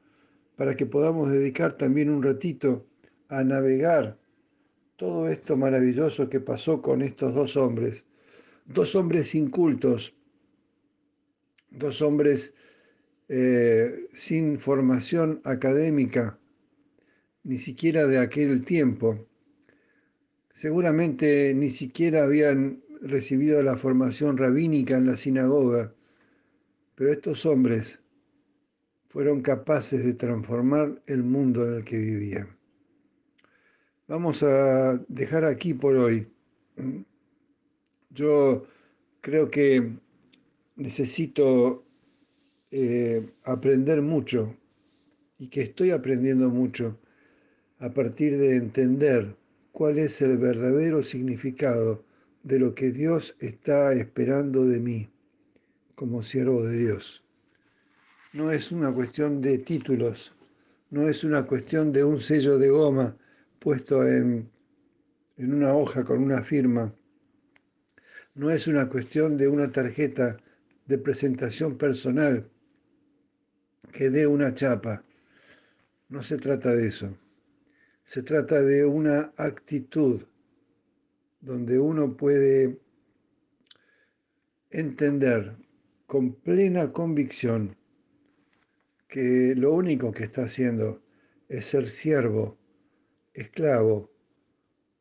[0.56, 2.86] para que podamos dedicar también un ratito
[3.30, 4.20] a navegar
[4.96, 8.07] todo esto maravilloso que pasó con estos dos hombres,
[8.68, 10.14] dos hombres incultos,
[11.72, 12.54] dos hombres
[13.30, 16.38] eh, sin formación académica,
[17.44, 19.26] ni siquiera de aquel tiempo.
[20.54, 25.94] Seguramente ni siquiera habían recibido la formación rabínica en la sinagoga,
[26.96, 28.00] pero estos hombres
[29.08, 32.58] fueron capaces de transformar el mundo en el que vivían.
[34.08, 36.28] Vamos a dejar aquí por hoy.
[38.18, 38.66] Yo
[39.22, 39.92] creo que
[40.76, 41.86] necesito
[42.72, 44.56] eh, aprender mucho
[45.38, 46.98] y que estoy aprendiendo mucho
[47.78, 49.36] a partir de entender
[49.72, 52.04] cuál es el verdadero significado
[52.42, 55.10] de lo que Dios está esperando de mí
[55.94, 57.24] como siervo de Dios.
[58.34, 60.34] No es una cuestión de títulos,
[60.90, 63.16] no es una cuestión de un sello de goma
[63.60, 64.50] puesto en,
[65.38, 66.92] en una hoja con una firma,
[68.38, 70.38] no es una cuestión de una tarjeta
[70.86, 72.48] de presentación personal
[73.92, 75.04] que dé una chapa.
[76.10, 77.18] No se trata de eso.
[78.04, 80.22] Se trata de una actitud
[81.42, 82.80] donde uno puede
[84.70, 85.56] entender
[86.06, 87.76] con plena convicción
[89.08, 91.02] que lo único que está haciendo
[91.50, 92.56] es ser siervo,
[93.34, 94.12] esclavo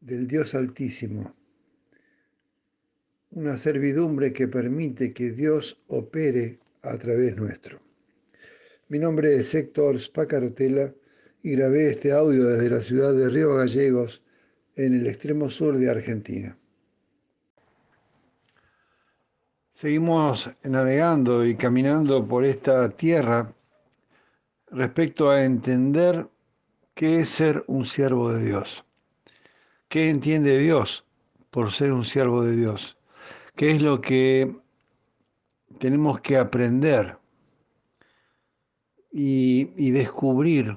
[0.01, 1.36] del Dios Altísimo.
[3.37, 7.79] Una servidumbre que permite que Dios opere a través nuestro.
[8.89, 10.95] Mi nombre es Héctor Spacarotela
[11.43, 14.23] y grabé este audio desde la ciudad de Río Gallegos,
[14.75, 16.57] en el extremo sur de Argentina.
[19.75, 23.55] Seguimos navegando y caminando por esta tierra
[24.71, 26.27] respecto a entender
[26.95, 28.83] qué es ser un siervo de Dios.
[29.89, 31.05] ¿Qué entiende Dios
[31.51, 32.97] por ser un siervo de Dios?
[33.57, 34.55] ¿Qué es lo que
[35.79, 37.19] tenemos que aprender
[39.13, 40.77] y, descubrir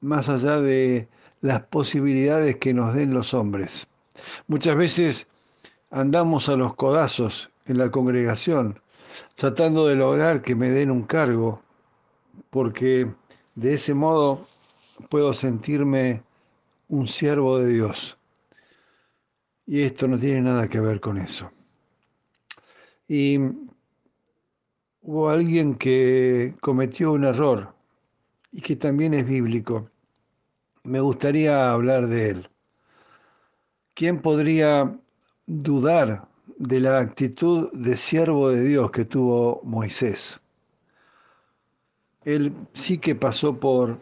[0.00, 1.08] más allá de
[1.40, 3.86] las posibilidades que nos den los hombres.
[4.48, 5.28] Muchas veces
[5.90, 8.80] andamos a los codazos en la congregación
[9.36, 11.62] tratando de lograr que me den un cargo,
[12.50, 13.08] porque
[13.54, 14.44] de ese modo
[15.08, 16.22] puedo sentirme
[16.88, 18.18] un siervo de Dios.
[19.66, 21.50] Y esto no tiene nada que ver con eso.
[23.12, 23.40] Y
[25.02, 27.74] hubo alguien que cometió un error
[28.52, 29.90] y que también es bíblico.
[30.84, 32.50] Me gustaría hablar de él.
[33.94, 34.96] ¿Quién podría
[35.44, 40.38] dudar de la actitud de siervo de Dios que tuvo Moisés?
[42.24, 43.98] Él sí que pasó por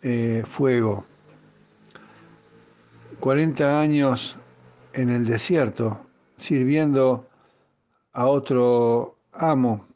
[0.00, 1.04] eh, fuego.
[3.20, 4.36] 40 años
[4.94, 6.00] en el desierto,
[6.38, 7.28] sirviendo
[8.12, 9.86] a otro amo,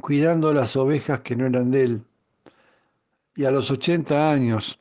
[0.00, 2.04] cuidando las ovejas que no eran de él.
[3.36, 4.78] Y a los 80 años,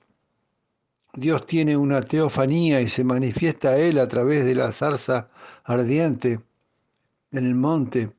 [1.14, 5.30] Dios tiene una teofanía y se manifiesta a él a través de la zarza
[5.64, 6.40] ardiente
[7.32, 8.12] en el monte.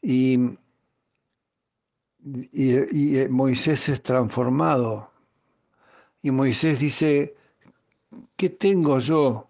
[0.00, 0.38] Y,
[2.52, 5.10] y, y Moisés es transformado.
[6.22, 7.36] Y Moisés dice,
[8.36, 9.48] ¿qué tengo yo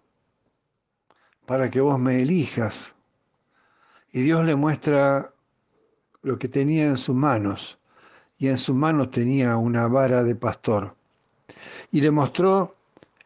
[1.45, 2.95] para que vos me elijas?
[4.11, 5.31] Y Dios le muestra
[6.21, 7.77] lo que tenía en sus manos.
[8.37, 10.95] Y en sus manos tenía una vara de pastor.
[11.91, 12.75] Y le mostró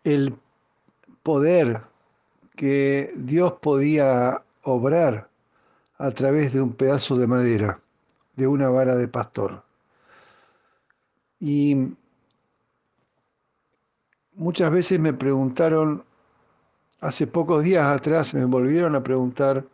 [0.04, 0.36] el
[1.22, 1.82] poder
[2.56, 5.30] que Dios podía obrar
[5.98, 7.80] a través de un pedazo de madera,
[8.36, 9.64] de una vara de pastor.
[11.40, 11.94] Y
[14.36, 16.04] muchas veces me preguntaron,
[17.00, 19.66] hace pocos días atrás me volvieron a preguntar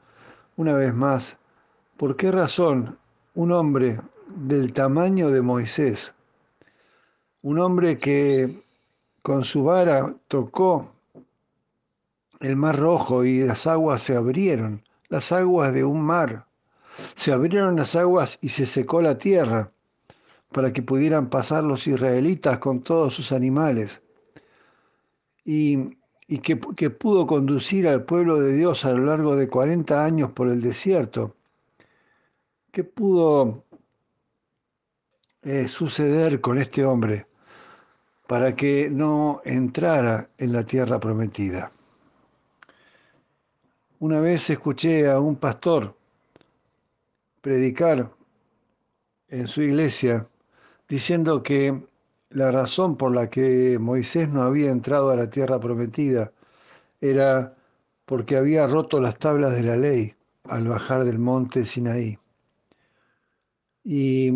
[0.60, 1.38] una vez más,
[1.96, 3.00] ¿por qué razón
[3.34, 6.14] un hombre del tamaño de Moisés,
[7.42, 8.62] un hombre que
[9.22, 10.92] con su vara tocó
[12.42, 16.46] el mar rojo y las aguas se abrieron, las aguas de un mar,
[17.16, 19.72] se abrieron las aguas y se secó la tierra
[20.52, 24.02] para que pudieran pasar los israelitas con todos sus animales
[25.46, 25.98] y,
[26.38, 30.48] que, que, pudo conducir al pueblo de Dios a lo largo de 40 años por
[30.48, 31.36] el desierto.
[32.72, 33.66] ¿Qué pudo
[35.42, 37.26] eh, suceder con este hombre
[38.28, 41.72] para que no entrara en la tierra prometida?
[43.98, 45.96] Una vez escuché a un pastor
[47.42, 48.12] predicar
[49.30, 50.28] en su iglesia
[50.88, 51.89] diciendo que
[52.30, 56.32] la razón por la que Moisés no había entrado a la tierra prometida
[57.02, 57.54] era
[58.06, 60.14] porque había roto las tablas de la ley
[60.46, 62.18] al bajar del monte Sinaí.
[63.84, 64.32] Y,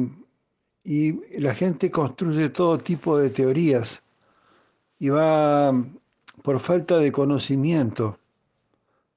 [0.83, 4.01] y la gente construye todo tipo de teorías
[4.99, 5.73] y va
[6.43, 8.19] por falta de conocimiento,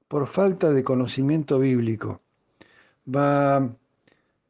[0.09, 2.21] por falta de conocimiento bíblico,
[3.07, 3.69] va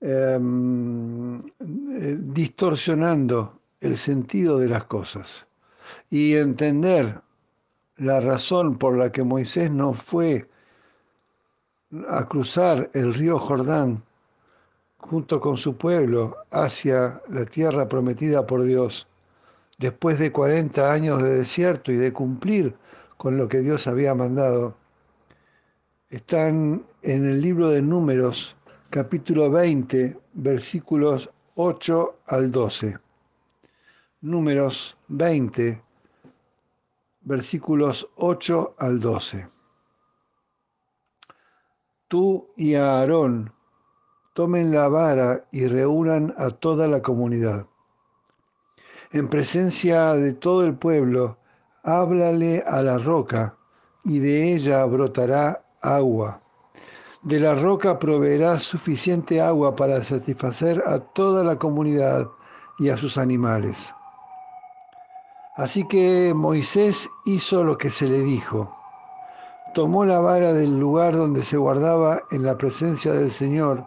[0.01, 5.47] em, eh, distorsionando el sentido de las cosas
[6.11, 7.21] y entender
[7.97, 10.49] la razón por la que Moisés no fue
[12.09, 14.03] a cruzar el río Jordán
[14.99, 19.07] junto con su pueblo hacia la tierra prometida por Dios,
[19.79, 22.75] después de 40 años de desierto y de cumplir
[23.17, 24.75] con lo que Dios había mandado,
[26.11, 28.57] están en el libro de Números,
[28.91, 33.06] capítulo 20, versículos 8 al 12
[34.21, 35.83] números 20,
[37.21, 39.49] versículos 8 al 12.
[42.09, 43.53] Tú y Aarón
[44.33, 47.67] tomen la vara y reúnan a toda la comunidad.
[49.13, 51.39] En presencia de todo el pueblo,
[51.83, 53.57] háblale a la roca,
[54.05, 56.41] y de ella brotará agua.
[57.23, 62.29] De la roca proveerá suficiente agua para satisfacer a toda la comunidad
[62.79, 63.96] y a sus animales.
[65.57, 68.71] Así que Moisés hizo lo que se le dijo.
[69.73, 73.87] Tomó la vara del lugar donde se guardaba en la presencia del Señor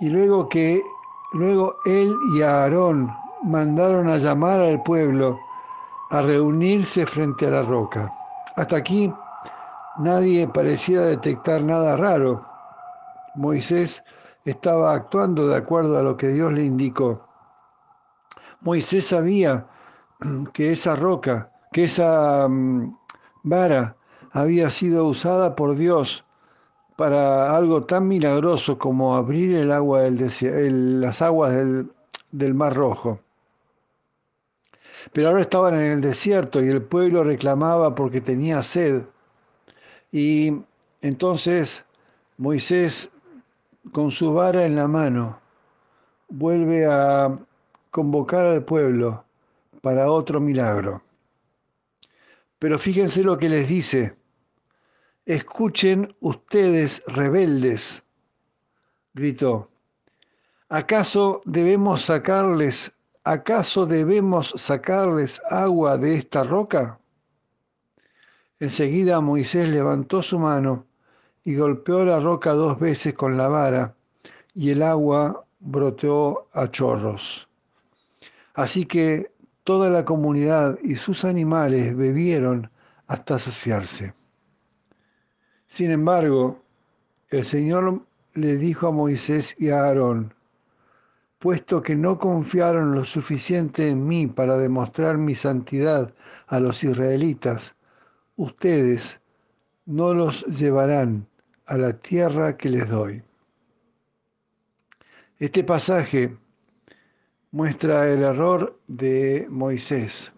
[0.00, 0.82] y luego que
[1.32, 3.08] luego él y Aarón
[3.44, 5.38] mandaron a llamar al pueblo
[6.10, 8.12] a reunirse frente a la roca.
[8.56, 9.12] Hasta aquí
[9.98, 12.44] nadie parecía detectar nada raro.
[13.36, 14.02] Moisés
[14.44, 17.20] estaba actuando de acuerdo a lo que Dios le indicó.
[18.60, 19.66] Moisés sabía
[20.52, 22.96] que esa roca, que esa mm,
[23.42, 23.96] vara
[24.32, 26.24] había sido usada por Dios
[26.96, 31.90] para algo tan milagroso como abrir el agua del las aguas del,
[32.32, 33.20] del Mar Rojo.
[35.12, 39.04] Pero ahora estaban en el desierto y el pueblo reclamaba porque tenía sed.
[40.10, 40.60] Y
[41.00, 41.84] entonces
[42.36, 43.10] Moisés,
[43.92, 45.38] con su vara en la mano,
[46.28, 47.38] vuelve a
[47.90, 49.24] convocar al pueblo
[49.80, 51.02] para otro milagro.
[52.58, 54.16] Pero fíjense lo que les dice.
[55.26, 58.02] Escuchen ustedes rebeldes,
[59.14, 59.70] gritó.
[60.68, 62.92] ¿Acaso debemos sacarles,
[63.24, 66.98] acaso debemos sacarles agua de esta roca?
[68.60, 70.86] Enseguida Moisés levantó su mano
[71.44, 73.94] y golpeó la roca dos veces con la vara,
[74.54, 77.48] y el agua broteó a chorros.
[78.54, 79.30] Así que
[79.68, 82.70] Toda la comunidad y sus animales bebieron
[83.06, 84.14] hasta saciarse.
[85.66, 86.62] Sin embargo,
[87.28, 88.00] el Señor
[88.32, 90.32] le dijo a Moisés y a Aarón,
[91.38, 96.14] puesto que no confiaron lo suficiente en mí para demostrar mi santidad
[96.46, 97.74] a los israelitas,
[98.36, 99.20] ustedes
[99.84, 101.28] no los llevarán
[101.66, 103.22] a la tierra que les doy.
[105.38, 106.38] Este pasaje
[107.50, 110.32] muestra el error de Moisés.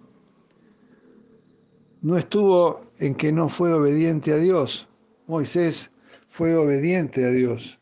[2.03, 4.89] No estuvo en que no fue obediente a Dios.
[5.27, 5.91] Moisés
[6.29, 7.79] fue obediente a Dios,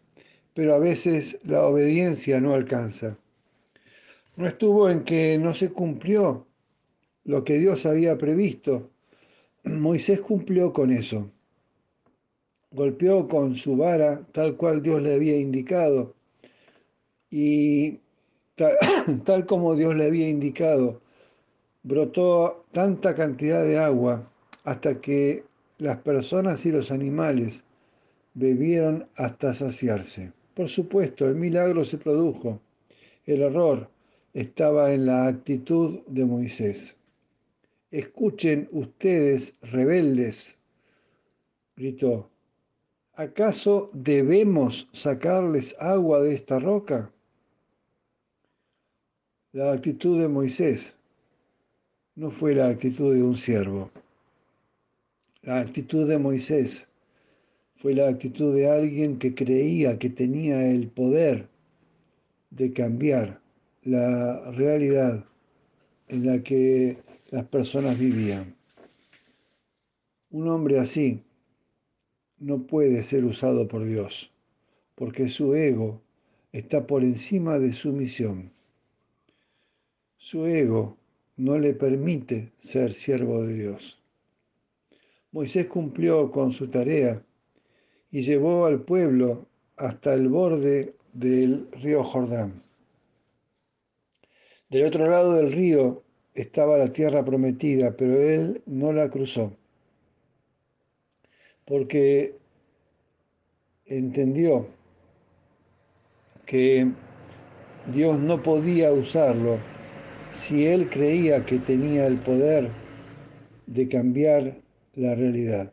[0.55, 3.18] pero a veces la obediencia no alcanza.
[4.36, 6.46] No estuvo en que no se cumplió
[7.24, 8.90] lo que Dios había previsto.
[9.64, 11.30] Moisés cumplió con eso.
[12.70, 16.14] Golpeó con su vara tal cual Dios le había indicado.
[17.30, 18.00] Y
[19.24, 21.01] tal, como Dios le había indicado,
[21.82, 24.28] brotó tanta cantidad de agua
[24.64, 25.44] hasta que
[25.78, 27.62] las personas y los animales
[28.35, 30.32] bebieron hasta saciarse.
[30.55, 32.60] Por supuesto, el milagro se produjo.
[33.24, 33.89] El error
[34.35, 36.97] estaba en la actitud de Moisés.
[37.90, 40.59] Escuchen ustedes, rebeldes,
[41.76, 42.28] gritó.
[43.14, 47.10] ¿Acaso debemos sacarles agua de esta roca?
[49.52, 50.94] La actitud de Moisés
[52.16, 53.90] no fue la actitud de un siervo.
[55.40, 56.86] La actitud de Moisés
[57.76, 61.48] fue la actitud de alguien que creía que tenía el poder
[62.50, 63.40] de cambiar
[63.84, 65.24] la realidad
[66.08, 66.98] en la que
[67.30, 68.54] las personas vivían.
[70.30, 71.22] Un hombre así
[72.38, 74.30] no puede ser usado por Dios,
[74.94, 76.02] porque su ego
[76.52, 78.57] está por encima de su misión.
[80.20, 80.97] Su ego
[81.36, 84.03] no le permite ser siervo de Dios.
[85.31, 87.23] Moisés cumplió con su tarea
[88.11, 89.47] y llevó al pueblo
[89.77, 92.61] hasta el borde del río Jordán.
[94.69, 96.03] Del otro lado del río
[96.35, 99.53] estaba la tierra prometida, pero él no la cruzó,
[101.65, 102.35] porque
[103.86, 104.66] entendió
[106.45, 106.90] que
[107.93, 109.77] Dios no podía usarlo
[110.30, 112.70] si él creía que tenía el poder
[113.66, 114.60] de cambiar
[114.94, 115.72] la realidad.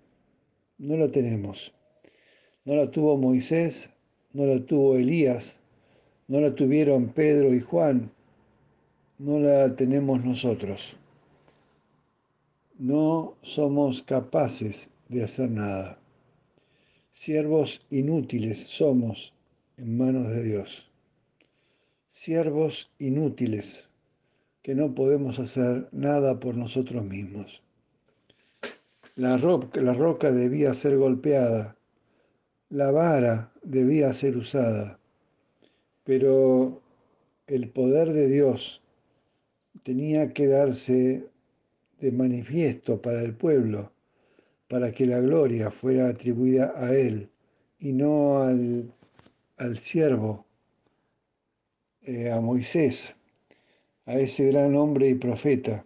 [0.77, 1.73] No lo tenemos.
[2.65, 3.91] No la tuvo Moisés,
[4.34, 5.60] no la tuvo Elías,
[6.27, 8.11] no la tuvieron Pedro y Juan,
[9.18, 10.95] no la tenemos nosotros.
[12.77, 15.99] No somos capaces de hacer nada.
[17.11, 19.34] Siervos inútiles somos
[19.77, 20.90] en manos de Dios.
[22.10, 23.90] Siervos inútiles
[24.66, 27.62] que no podemos hacer nada por nosotros mismos.
[29.16, 31.78] La roca, debía ser golpeada,
[32.72, 35.00] la vara debía ser usada,
[36.04, 36.82] pero
[37.46, 38.82] el poder de Dios
[39.84, 41.28] tenía que darse
[42.00, 43.92] de manifiesto para el pueblo,
[44.68, 47.30] para que la gloria fuera atribuida a Él
[47.78, 48.92] y no al,
[49.58, 50.44] al siervo,
[52.02, 53.16] eh, a Moisés,
[54.06, 55.86] a ese gran hombre y profeta.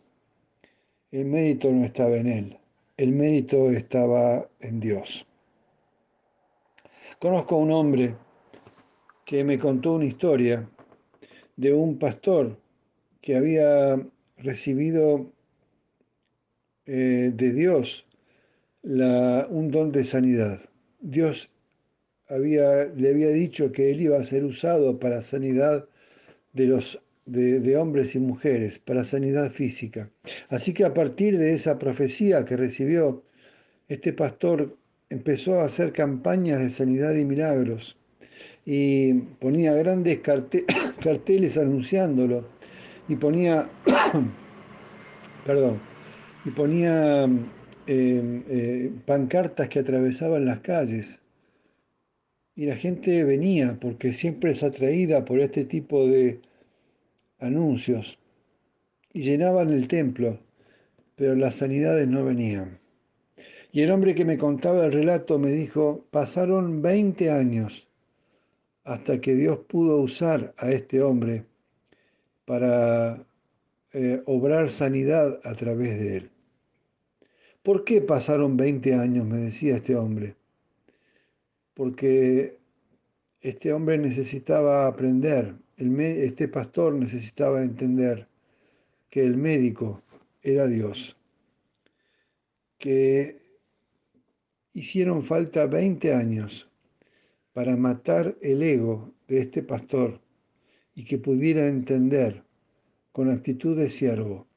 [1.12, 2.60] El mérito no estaba en Él,
[2.98, 5.26] el mérito estaba en Dios.
[7.20, 8.16] Conozco a un hombre
[9.26, 10.70] que me contó una historia
[11.56, 12.58] de un pastor
[13.22, 14.02] que había
[14.38, 15.32] recibido
[16.86, 18.06] eh, de Dios
[18.82, 20.62] un don de sanidad.
[21.02, 21.50] Dios
[22.28, 25.88] había, le había dicho que él iba a ser usado para sanidad
[26.54, 27.02] de, los,
[27.32, 30.10] de, hombres y mujeres, para sanidad física.
[30.50, 33.24] Así que a partir de esa profecía que recibió,
[33.88, 34.78] este pastor
[35.10, 37.98] empezó a hacer campañas de sanidad y milagros
[38.66, 40.20] y ponía grandes
[41.04, 42.48] carteles anunciándolo
[43.08, 43.70] y ponía,
[45.46, 45.82] perdón,
[46.46, 51.22] y ponía em, eh, pancartas que atravesaban las calles.
[52.56, 56.42] Y la gente venía porque siempre es atraída por este tipo de
[57.40, 58.20] anuncios
[59.14, 60.40] y llenaban el templo,
[61.16, 62.80] pero las sanidades no venían.
[63.72, 67.88] Y el hombre que me contaba el relato me dijo, pasaron 20 años
[68.84, 71.46] hasta que Dios pudo usar a este hombre
[72.46, 73.24] para
[73.94, 76.32] eh, obrar sanidad a través de él.
[77.62, 79.28] ¿Por qué pasaron 20 años?
[79.28, 80.36] me decía este hombre.
[81.76, 82.58] Porque
[83.42, 88.28] este hombre necesitaba aprender, este pastor necesitaba entender
[89.10, 90.02] que el médico
[90.42, 91.16] era Dios,
[92.78, 93.40] que
[94.74, 96.70] hicieron falta 20 años
[97.54, 100.20] para matar el ego de este pastor
[100.96, 102.44] y que pudiera entender
[103.12, 104.48] con actitud de siervo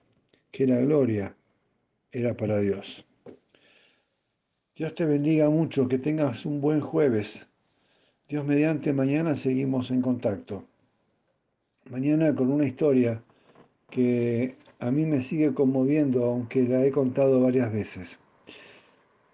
[0.50, 1.36] que la gloria
[2.10, 3.06] era para Dios.
[4.74, 7.48] Dios te bendiga mucho, que tengas un buen jueves.
[8.28, 10.66] Dios mediante, mañana seguimos en contacto.
[11.90, 13.22] Mañana con una historia
[13.90, 18.18] que a mí me sigue conmoviendo, aunque la he contado varias veces.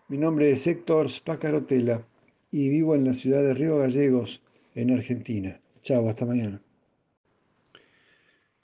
[0.08, 2.06] Mi nombre es Héctor Spacarotela
[2.50, 4.42] y vivo en la ciudad de Río Gallegos,
[4.74, 5.60] en Argentina.
[5.82, 6.60] Chao, hasta mañana.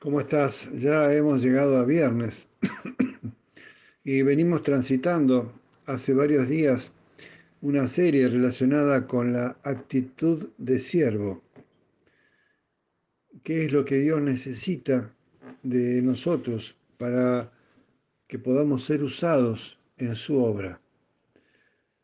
[0.01, 0.70] ¿Cómo estás?
[0.81, 2.48] Ya hemos llegado a viernes
[4.05, 5.52] y venimos transitando
[5.86, 6.93] hace varios días
[7.61, 11.44] una serie relacionada con la actitud de siervo.
[13.45, 15.15] ¿Qué es lo que Dios necesita
[15.62, 17.53] de nosotros para
[18.27, 20.81] que podamos ser usados en su obra?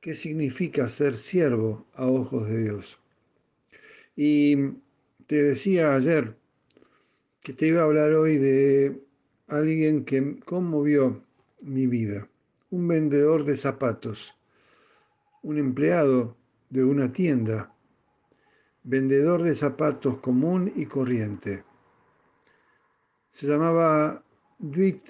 [0.00, 2.98] ¿Qué significa ser siervo a ojos de Dios?
[4.14, 4.54] Y
[5.26, 6.36] te decía ayer
[7.40, 9.00] que te iba a hablar hoy de
[9.48, 11.24] alguien que conmovió
[11.62, 12.28] mi vida
[12.70, 14.34] un vendedor de zapatos,
[15.42, 16.36] un empleado
[16.68, 17.74] de una tienda,
[18.82, 21.64] vendedor de zapatos común y corriente.
[23.30, 24.24] Se llamaba
[24.58, 25.02] Dwight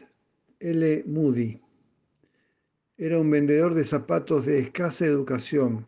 [0.58, 1.04] L.
[1.06, 1.60] Moody.
[2.98, 5.86] Era un vendedor de zapatos de escasa educación.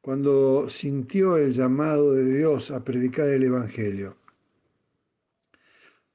[0.00, 4.16] Cuando sintió el llamado de Dios a predicar el Evangelio.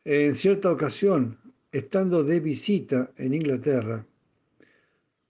[0.06, 1.40] En cierta ocasión,
[1.72, 4.06] estando de visita en Inglaterra,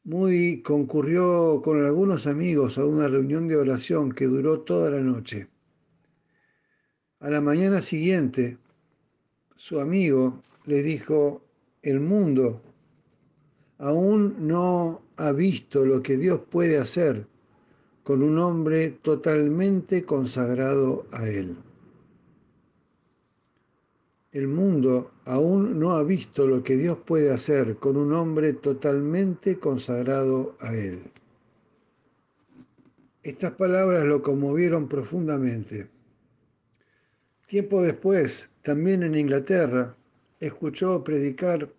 [0.07, 5.47] Moody concurrió con algunos amigos a una reunión de oración que duró toda la noche.
[7.19, 8.59] A la mañana siguiente,
[9.55, 11.41] su amigo le dijo,
[11.81, 12.61] el mundo
[13.79, 17.25] aún no ha visto lo que Dios puede hacer
[18.03, 21.57] con un hombre totalmente consagrado a Él.
[24.35, 29.57] El mundo aún no ha visto lo que Dios puede hacer con un hombre totalmente
[29.59, 31.09] consagrado a Él.
[33.23, 35.87] Estas palabras lo conmovieron profundamente.
[37.47, 39.95] Tiempo después, también en Inglaterra,
[40.41, 41.71] escuchó predicar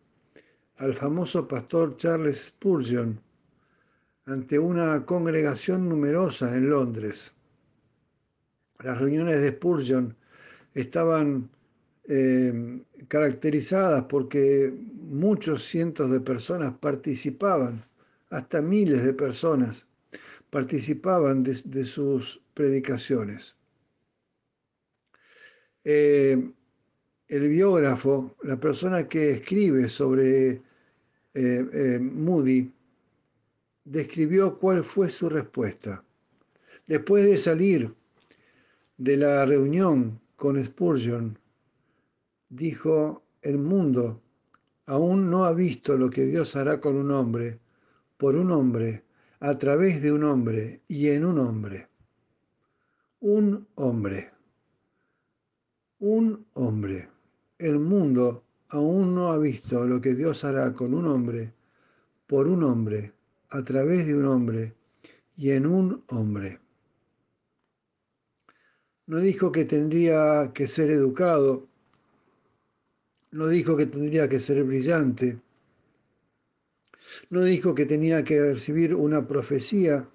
[0.79, 3.21] al famoso pastor Charles Spurgeon
[4.25, 7.35] ante una congregación numerosa en Londres.
[8.83, 10.17] Las reuniones de Spurgeon
[10.73, 11.51] estaban
[12.09, 17.85] eh, caracterizadas porque muchos cientos de personas participaban,
[18.31, 19.87] hasta miles de personas
[20.51, 23.57] participaban de, sus predicaciones.
[25.85, 26.53] Eh,
[27.29, 30.63] el biógrafo, la persona que escribe sobre
[31.35, 32.73] eh, Moody,
[33.85, 36.05] describió cuál fue su respuesta.
[36.87, 37.95] Después de salir
[38.97, 41.39] de la reunión con Spurgeon,
[42.49, 44.23] dijo, el mundo
[44.87, 47.61] aún no ha visto lo que Dios hará con un hombre,
[48.17, 49.05] por un hombre,
[49.41, 51.89] a través de un hombre y en un hombre.
[53.21, 54.33] Un hombre.
[55.99, 57.09] Un hombre.
[57.59, 61.53] El mundo aún no ha visto lo que Dios hará con un hombre,
[62.27, 63.13] por un hombre,
[63.51, 64.75] a través de un hombre
[65.37, 66.61] y en un hombre.
[69.07, 71.69] No dijo que tendría que ser educado
[73.37, 75.39] no dijo que tendría que ser brillante,
[77.29, 80.09] no dijo que tenía que recibir una profecía,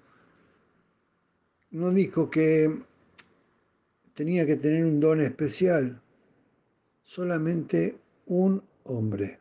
[1.70, 2.82] no dijo que
[4.14, 6.02] tenía que tener un don especial,
[7.02, 7.96] solamente
[8.26, 9.38] un hombre.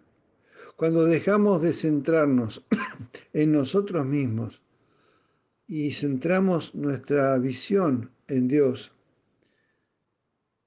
[0.76, 2.64] Cuando dejamos de centrarnos
[3.34, 4.62] en nosotros mismos
[5.68, 8.94] y centramos nuestra visión en Dios,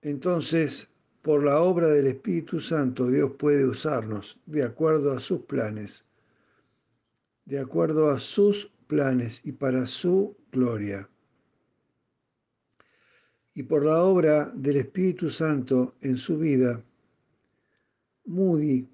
[0.02, 0.90] entonces
[1.24, 6.04] por la obra del Espíritu Santo Dios puede usarnos de acuerdo a sus planes,
[7.46, 11.08] de acuerdo a sus planes y para su gloria.
[13.54, 16.82] Y por la obra del Espíritu Santo en su vida,
[18.26, 18.86] Moody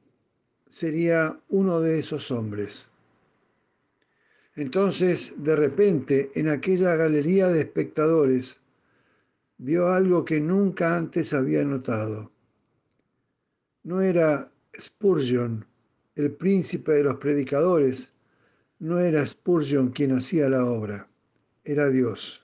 [0.69, 2.93] sería uno de esos hombres.
[4.55, 8.60] Entonces, de repente, en aquella galería de espectadores,
[9.63, 12.33] vio algo que nunca antes había notado.
[13.83, 15.67] No era Spurgeon,
[16.15, 18.11] el príncipe de los predicadores,
[18.79, 21.07] no era Spurgeon quien hacía la obra,
[21.63, 22.43] era Dios.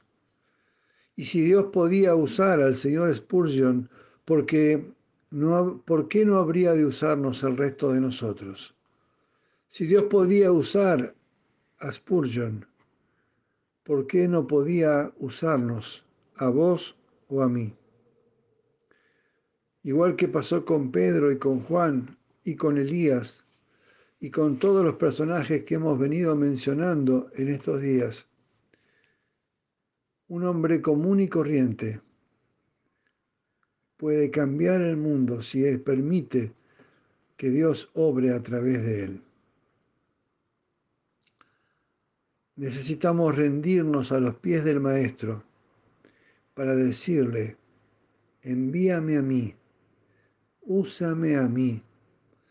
[1.17, 3.89] Y si Dios podía usar al señor Spurgeon,
[4.27, 4.93] ¿por qué
[5.31, 8.75] no, ¿por qué no habría de usarnos el resto de nosotros?
[9.69, 11.15] Si Dios podía usar
[11.79, 12.67] a Spurgeon,
[13.85, 16.95] ¿por qué no podía usarnos a vos
[17.29, 17.75] o a mí?
[19.83, 23.45] Igual que pasó con Pedro y con Juan y con Elías
[24.19, 28.27] y con todos los personajes que hemos venido mencionando en estos días.
[30.29, 32.01] Un hombre común y corriente
[33.97, 36.53] puede cambiar el mundo si él permite
[37.37, 39.23] que Dios obre a través de él.
[42.57, 45.46] Necesitamos rendirnos a los pies del Maestro
[46.57, 47.55] para decirle,
[48.41, 49.55] envíame a mí,
[50.63, 51.83] úsame a mí,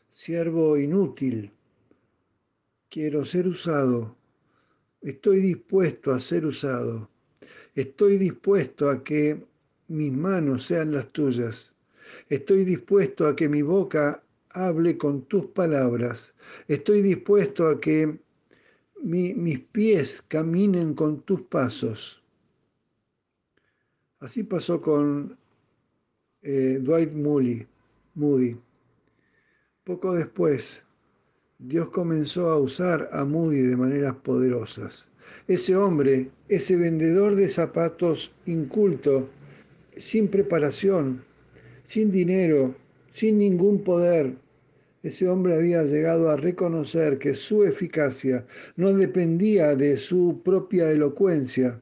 [0.10, 1.52] siervo inútil,
[2.88, 4.16] quiero ser usado,
[5.02, 7.10] estoy dispuesto a ser usado,
[7.74, 9.44] estoy dispuesto a que
[9.88, 11.74] mis manos sean las tuyas,
[12.30, 16.36] estoy dispuesto a que mi boca hable con tus palabras,
[16.68, 18.20] estoy dispuesto a que
[19.02, 22.22] mis pies caminen con tus pasos.
[24.20, 25.38] Así pasó con
[26.42, 27.66] eh, Dwight Moody,
[28.16, 28.58] Moody.
[29.84, 30.84] Poco después,
[31.60, 35.10] Dios comenzó a usar a Moody de maneras poderosas.
[35.48, 39.30] Ese hombre, ese vendedor de zapatos inculto,
[39.98, 41.24] sin preparación,
[41.84, 42.76] sin dinero,
[43.10, 44.36] sin ningún poder,
[45.04, 51.80] ese hombre había llegado a reconocer que su eficacia no dependía de su propia elocuencia,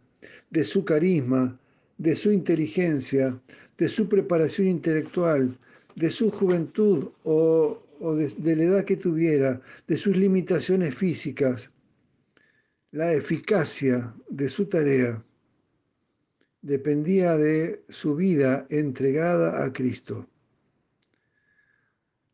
[0.49, 1.57] de su carisma,
[1.97, 3.39] de su inteligencia,
[3.77, 5.57] de su preparación intelectual,
[5.95, 11.71] de su juventud o, de, la edad que tuviera, de sus limitaciones físicas.
[12.91, 15.23] La eficacia de su tarea
[16.61, 20.27] dependía de su vida entregada a Cristo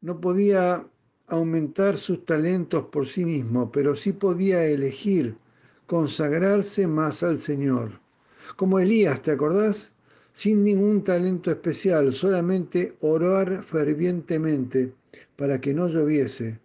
[0.02, 0.88] no podía
[1.28, 5.38] aumentar sus talentos por sí mismo, pero sí podía elegir
[5.86, 8.00] consagrarse más al Señor.
[8.56, 9.94] Como Elías, ¿te acordás?
[10.32, 14.94] Sin ningún talento especial, solamente orar fervientemente
[15.36, 16.60] para que no lloviese.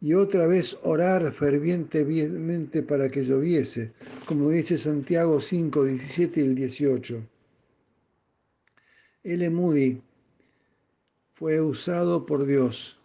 [0.00, 3.92] Y otra vez orar fervientemente para que lloviese,
[4.26, 7.22] como dice Santiago 5, 17 y el 18.
[9.22, 9.50] L.
[9.50, 10.00] Moody
[11.34, 12.98] fue usado por Dios.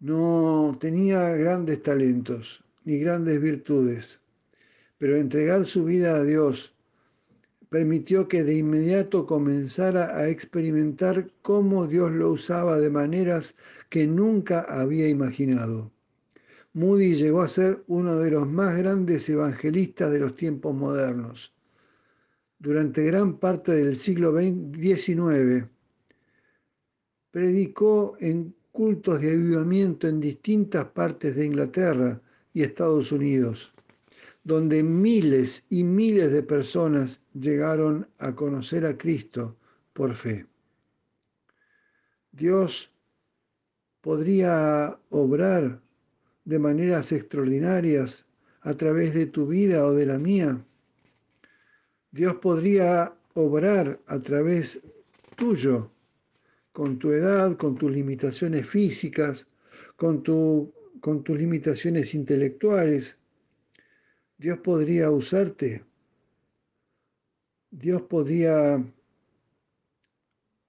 [0.00, 4.21] No tenía grandes talentos ni grandes virtudes,
[5.02, 6.76] pero entregar su vida a Dios
[7.70, 13.56] permitió que de inmediato comenzara a experimentar cómo Dios lo usaba de maneras
[13.88, 15.90] que nunca había imaginado.
[16.72, 21.52] Moody llegó a ser uno de los más grandes evangelistas de los tiempos modernos.
[22.60, 25.66] Durante gran parte del siglo XIX,
[27.32, 32.22] predicó en cultos de avivamiento en distintas partes de Inglaterra
[32.54, 33.71] y Estados Unidos,
[34.44, 39.56] donde miles y miles de personas llegaron a conocer a Cristo
[39.92, 40.46] por fe.
[42.32, 42.90] Dios
[44.00, 45.80] podría obrar
[46.44, 48.26] de maneras extraordinarias
[48.62, 50.64] a través de tu vida o de la mía.
[52.10, 54.80] Dios podría obrar a través
[55.36, 55.90] tuyo
[56.72, 59.46] con tu edad, con tus limitaciones físicas,
[59.96, 63.18] con, tu, con tus limitaciones intelectuales.
[64.42, 65.84] Dios podría usarte.
[67.70, 68.84] Dios podría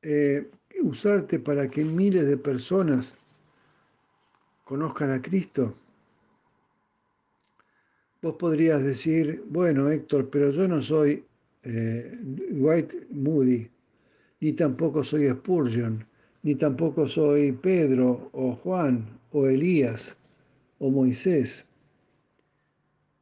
[0.03, 0.47] eh,
[0.83, 3.17] usarte para que miles de personas
[4.63, 5.73] conozcan a Cristo.
[8.21, 11.25] Vos podrías decir, bueno, Héctor, pero yo no soy
[11.63, 12.15] eh,
[12.51, 13.67] White Moody
[14.39, 16.05] ni tampoco soy Spurgeon,
[16.43, 20.15] ni tampoco soy Pedro o Juan o Elías
[20.77, 21.65] o Moisés.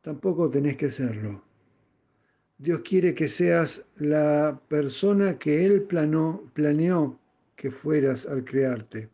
[0.02, 1.44] Tampoco tenés que serlo.
[2.58, 7.20] Dios quiere que seas la persona que Él planó, planeó
[7.56, 9.10] que fueras al crearte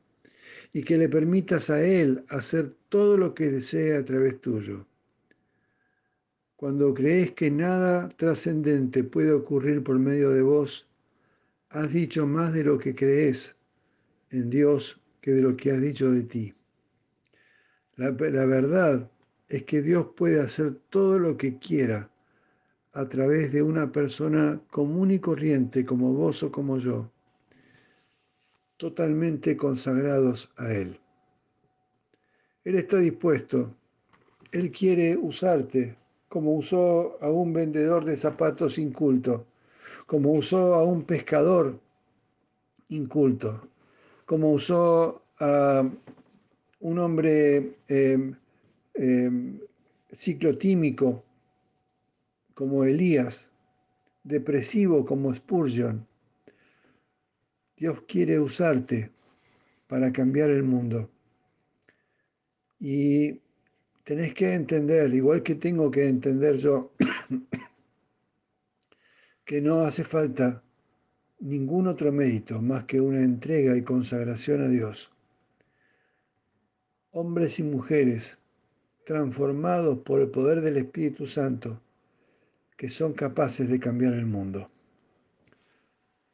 [0.74, 4.86] y que le permitas a Él hacer todo lo que desee a través tuyo.
[6.56, 10.88] Cuando crees que nada trascendente puede ocurrir por medio de vos,
[11.70, 13.56] has dicho más de lo que crees
[14.32, 16.54] en Dios que de lo que has dicho de ti.
[17.96, 19.10] La, verdad
[19.48, 22.10] es que Dios puede hacer todo lo que quiera
[22.94, 27.12] a través de una persona común y corriente como vos o como yo,
[28.78, 31.00] totalmente consagrados a Él.
[32.64, 33.76] Él está dispuesto,
[34.52, 35.98] Él quiere usarte
[36.28, 39.46] como usó a un vendedor de zapatos inculto
[40.08, 41.80] como usó a un pescador
[42.90, 43.70] inculto,
[44.26, 45.88] como usó a
[46.80, 48.34] un hombre em,
[48.98, 49.60] em,
[50.12, 51.24] ciclotímico
[52.54, 53.50] como Elías,
[54.24, 56.06] depresivo como Spurgeon.
[57.78, 59.12] Dios quiere usarte
[59.88, 61.10] para cambiar el mundo.
[62.80, 63.40] Y
[64.04, 66.94] tenés que entender, igual que tengo que entender yo,
[69.46, 70.64] que no hace falta
[71.40, 75.12] ningún otro mérito más que una entrega y consagración a Dios.
[77.12, 78.40] Hombres y mujeres
[79.08, 81.82] transformados por el poder del Espíritu Santo
[82.76, 84.70] que son capaces de cambiar el mundo.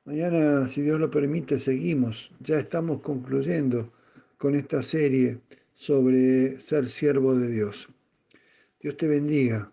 [0.05, 2.31] Mañana, si Dios lo permite, seguimos.
[2.39, 3.93] Ya estamos concluyendo
[4.39, 5.39] con esta serie
[5.75, 7.87] sobre ser siervo de Dios.
[8.81, 9.71] Dios te bendiga.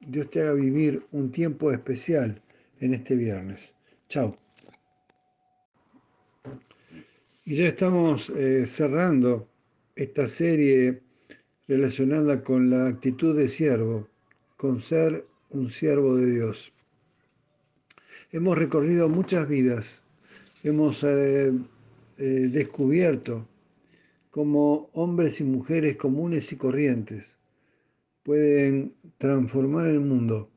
[0.00, 2.40] Dios te haga vivir un tiempo especial
[2.78, 3.74] en este viernes.
[4.08, 4.36] Chao.
[7.44, 9.48] Y ya estamos eh, cerrando
[9.96, 11.02] esta serie
[11.68, 14.08] relacionada con la actitud de siervo,
[14.56, 16.72] con ser un siervo de Dios.
[18.32, 20.02] Hemos recorrido muchas vidas,
[20.62, 21.52] hemos eh,
[22.18, 23.46] eh, descubierto
[24.30, 27.36] cómo hombres y mujeres comunes y corrientes
[28.22, 30.48] pueden transformar el mundo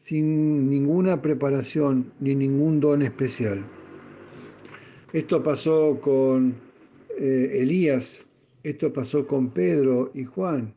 [0.00, 3.64] sin ninguna preparación ni ningún don especial.
[5.12, 6.54] Esto pasó con
[7.18, 8.26] eh, Elías,
[8.68, 10.74] esto pasó con Pedro y Juan,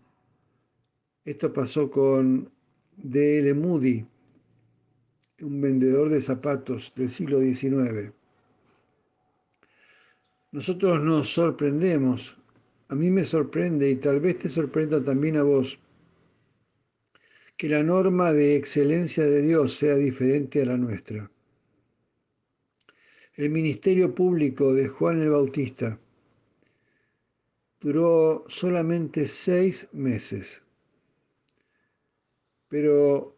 [1.25, 2.49] esto pasó con
[2.95, 3.53] D.L.
[3.55, 4.05] Moody,
[5.41, 8.13] un vendedor de zapatos del siglo XIX.
[10.53, 12.37] Nosotros nos sorprendemos,
[12.87, 15.77] a mí me sorprende y tal vez te sorprenda también a vos,
[17.57, 21.29] que la norma de excelencia de Dios sea diferente a la nuestra.
[23.35, 25.99] El ministerio público de Juan el Bautista
[27.81, 30.63] duró solamente seis meses.
[32.69, 33.35] Pero,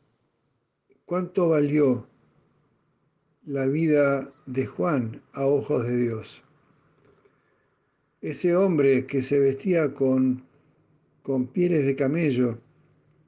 [1.05, 2.07] ¿cuánto valió
[3.45, 6.43] la vida de Juan a ojos de Dios?
[8.21, 10.45] Ese hombre que se vestía con,
[11.23, 12.59] con pieles de camello,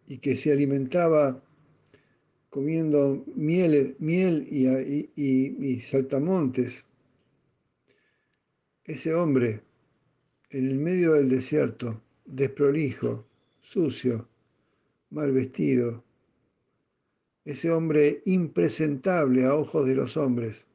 [0.07, 1.41] y que se alimentaba
[2.49, 6.85] comiendo miel, miel y, saltamontes.
[8.83, 9.61] Ese hombre,
[10.55, 13.25] en el medio del desierto, desprolijo,
[13.61, 14.25] sucio,
[15.09, 16.01] mal vestido,
[17.43, 20.65] ese hombre impresentable a ojos de los hombres.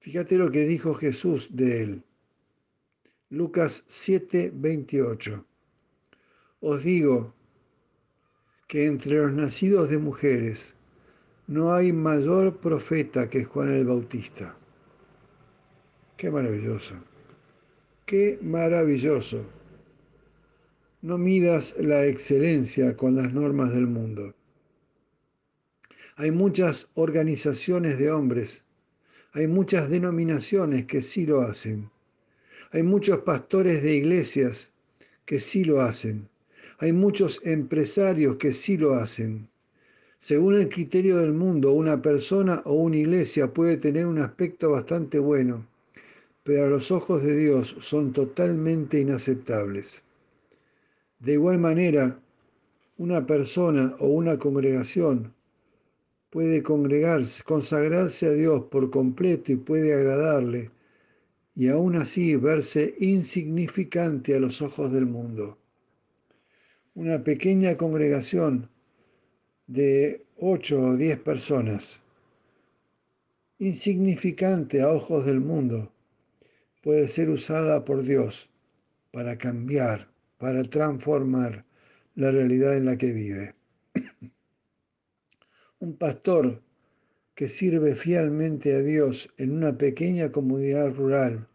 [0.00, 2.02] Fíjate lo que dijo Jesús de él.
[3.30, 5.46] Lucas 7, 28.
[6.60, 7.32] Os digo
[8.66, 10.74] que entre los nacidos de mujeres
[11.46, 14.54] no hay mayor profeta que Juan el Bautista.
[16.18, 16.94] Qué maravilloso,
[18.08, 19.44] qué maravilloso.
[21.02, 24.34] No midas la excelencia con las normas del mundo.
[26.16, 28.64] Hay muchas organizaciones de hombres,
[29.32, 31.88] hay muchas denominaciones que sí lo hacen,
[32.72, 34.72] hay muchos pastores de iglesias
[35.24, 36.28] que sí lo hacen
[36.80, 39.48] hay muchos empresarios que sí lo hacen.
[40.18, 45.18] Según el criterio del mundo, una persona o una iglesia puede tener un aspecto bastante
[45.18, 45.66] bueno,
[46.48, 50.02] pero a los ojos de Dios son totalmente inaceptables.
[51.18, 52.18] De igual manera,
[52.96, 55.34] una persona o una congregación
[56.30, 60.70] puede congregarse, consagrarse a Dios por completo y puede agradarle,
[61.54, 65.58] y aún así verse insignificante a los ojos del mundo
[66.94, 68.70] una pequeña congregación
[69.66, 72.00] de ocho o diez personas,
[73.58, 75.92] insignificante a ojos del mundo,
[76.82, 78.48] puede ser usada por Dios
[79.12, 81.64] para cambiar, para transformar
[82.14, 83.54] la realidad en la que vive.
[85.80, 86.62] Un pastor
[87.34, 91.46] que sirve fielmente a Dios en una pequeña comunidad rural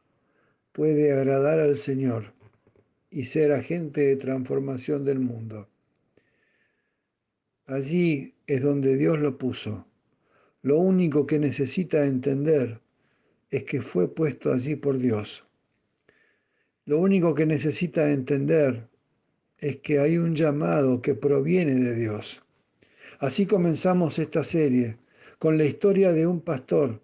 [0.72, 2.34] puede agradar al Señor
[3.10, 5.68] y ser agente de transformación del mundo.
[7.66, 9.86] Allí es donde Dios lo puso.
[10.62, 12.80] Lo único que necesita entender
[13.56, 15.46] es que fue puesto allí por Dios.
[16.86, 18.88] Lo único que necesita entender
[19.58, 22.44] es que hay un llamado que proviene de Dios.
[23.20, 24.98] Así comenzamos esta serie
[25.40, 27.02] con la historia de un pastor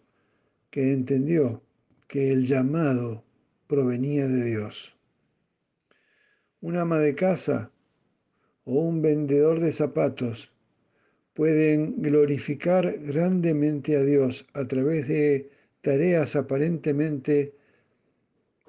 [0.70, 1.62] que entendió
[2.08, 3.24] que el llamado
[3.68, 4.94] provenía de Dios
[6.62, 7.72] un ama de casa
[8.66, 10.52] o un vendedor de zapatos
[11.34, 15.50] pueden glorificar grandemente a Dios a través de
[15.82, 17.54] tareas aparentemente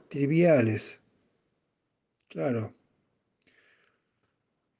[0.09, 1.03] triviales.
[2.29, 2.73] Claro.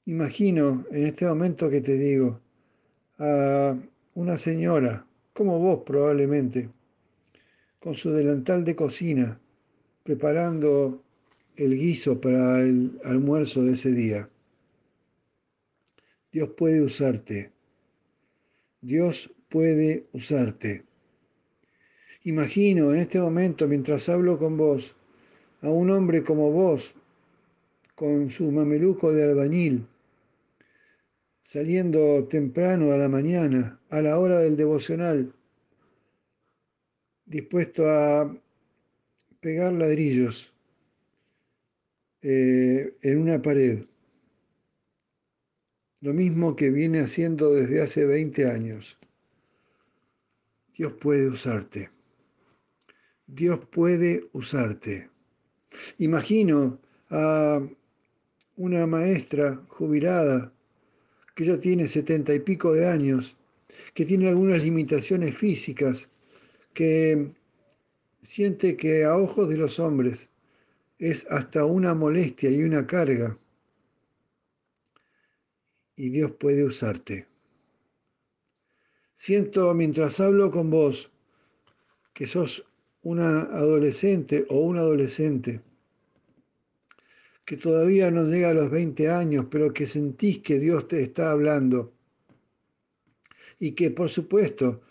[0.05, 2.39] Imagino en este momento que te digo
[3.19, 3.77] a
[4.15, 6.69] una señora, como vos probablemente,
[7.79, 9.39] con su delantal de cocina,
[10.03, 11.03] preparando
[11.55, 14.29] el guiso para el almuerzo de ese día.
[16.31, 17.51] Dios puede usarte.
[18.81, 20.85] Dios puede usarte.
[22.23, 24.95] Imagino en este momento, mientras hablo con vos,
[25.61, 26.93] a un hombre como vos,
[27.95, 29.87] con su mameluco de albañil,
[31.41, 35.33] saliendo temprano a la mañana, a la hora del devocional,
[37.25, 38.31] dispuesto a
[39.39, 40.53] pegar ladrillos
[42.21, 43.85] eh, en una pared.
[46.01, 48.99] Lo mismo que viene haciendo desde hace 20 años.
[50.75, 51.89] Dios puede usarte.
[53.33, 55.09] Dios puede usarte.
[55.99, 57.61] Imagino a
[58.57, 60.51] una maestra jubilada
[61.33, 63.37] que ya tiene setenta y pico de años,
[63.93, 66.09] que tiene algunas limitaciones físicas,
[66.73, 67.31] que
[68.21, 70.29] siente que a ojos de los hombres
[70.99, 73.37] es hasta una molestia y una carga.
[75.95, 77.27] Y Dios puede usarte.
[79.15, 81.09] Siento mientras hablo con vos
[82.13, 82.65] que sos
[83.03, 85.61] una adolescente o un adolescente
[87.45, 91.31] que todavía no llega a los 20 años, pero que sentís que Dios te está
[91.31, 91.91] hablando.
[93.59, 94.81] Y que por supuesto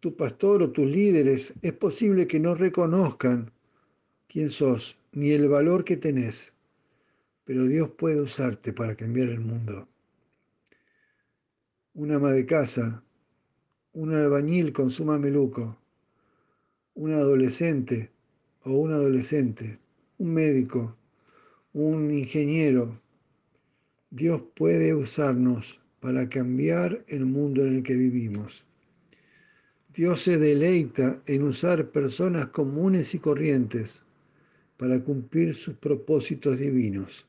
[0.00, 3.50] tu pastor o tus líderes es posible que no reconozcan
[4.28, 6.52] quién sos ni el valor que tenés,
[7.44, 9.88] pero Dios puede usarte para cambiar el mundo.
[11.94, 13.04] Un ama de casa,
[13.92, 15.78] un albañil con su mameluco,
[16.94, 18.10] un adolescente
[18.62, 19.78] o un adolescente,
[20.18, 20.96] un médico,
[21.72, 23.00] un ingeniero.
[24.10, 28.64] Dios puede usarnos para cambiar el mundo en el que vivimos.
[29.92, 34.04] Dios se deleita en usar personas comunes y corrientes
[34.76, 37.26] para cumplir sus propósitos divinos.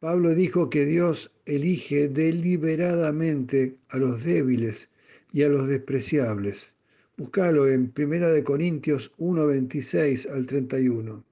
[0.00, 4.90] Pablo dijo que Dios elige deliberadamente a los débiles
[5.32, 6.77] y a los despreciables.
[7.18, 11.24] Búscalo en 1 Corintios 1, 26 al 31.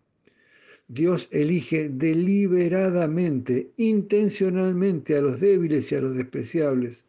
[0.88, 7.04] Dios elige deliberadamente, intencionalmente a los débiles y a los despreciables,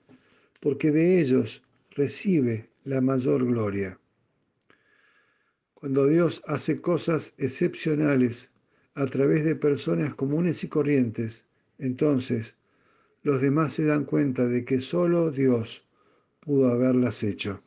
[0.60, 1.64] porque de ellos
[1.96, 4.00] recibe la mayor gloria.
[5.74, 8.52] Cuando Dios hace cosas excepcionales
[8.94, 11.48] a través de personas comunes y corrientes,
[11.80, 12.56] entonces
[13.24, 15.84] los demás se dan cuenta de que solo Dios
[16.42, 17.60] pudo haberlas hecho.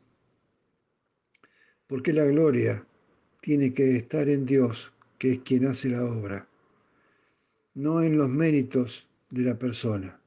[1.91, 2.87] Porque la gloria
[3.41, 6.49] tiene que estar en Dios que es quien hace la obra,
[7.75, 10.21] no en los méritos de la persona.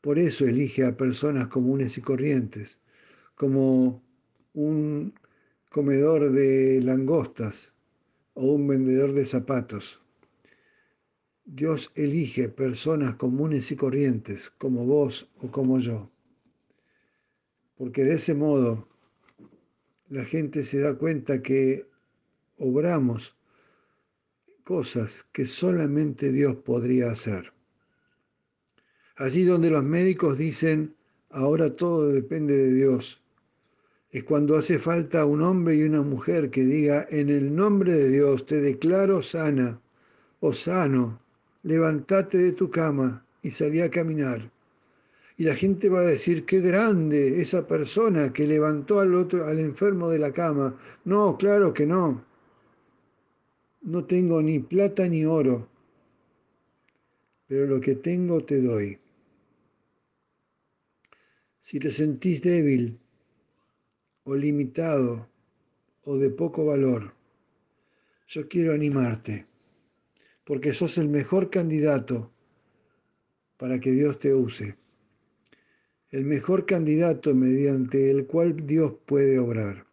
[0.00, 2.80] Por eso elige a personas comunes y corrientes,
[3.36, 4.02] como
[4.54, 5.14] un
[5.70, 7.76] comedor de langostas
[8.34, 10.02] o un vendedor de zapatos.
[11.44, 16.10] Dios elige personas comunes y corrientes, como vos o como yo,
[17.76, 18.87] porque de ese modo
[20.10, 21.86] la gente se da cuenta que
[22.58, 23.36] obramos
[24.64, 27.52] cosas que solamente Dios podría hacer.
[29.16, 30.94] Allí donde los médicos dicen,
[31.30, 33.20] ahora todo depende de Dios,
[34.10, 38.08] es cuando hace falta un hombre y una mujer que diga, en el nombre de
[38.08, 39.80] Dios te declaro sana
[40.40, 41.20] o sano,
[41.62, 44.50] levántate de tu cama y salí a caminar.
[45.38, 49.58] Y la gente va a decir, qué grande esa persona que levantó al otro, al
[49.58, 50.76] enfermo de la cama.
[51.04, 52.28] No, claro que no
[53.82, 55.68] no tengo ni plata ni oro,
[57.46, 58.98] pero lo que tengo te doy.
[61.60, 62.98] Si te sentís débil
[64.24, 65.28] o limitado
[66.04, 67.14] o de poco valor,
[68.26, 69.46] yo quiero animarte,
[70.44, 72.30] porque sos el mejor candidato
[73.56, 74.76] para que Dios te use,
[76.10, 79.86] el mejor candidato mediante el cual Dios puede obrar.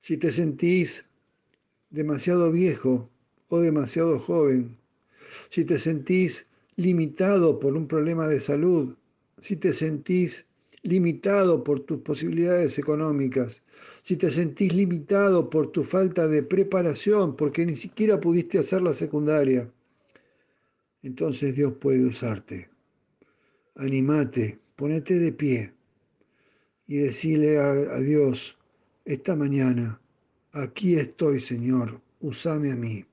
[0.00, 1.04] Si te sentís
[1.90, 3.08] demasiado viejo
[3.48, 4.76] o demasiado joven,
[5.48, 6.46] si te sentís
[6.76, 8.94] limitado por un problema de salud,
[9.40, 10.46] si te sentís
[10.82, 13.62] limitado por tus posibilidades económicas,
[14.02, 18.92] si te sentís limitado por tu falta de preparación, porque ni siquiera pudiste hacer la
[18.92, 19.70] secundaria,
[21.02, 22.68] entonces Dios puede usarte.
[23.78, 25.72] Animate, ponete de pie
[26.86, 28.58] y decile a, a Dios
[29.04, 29.98] esta mañana,
[30.52, 33.04] Aquí estoy, Señor, usame a mí.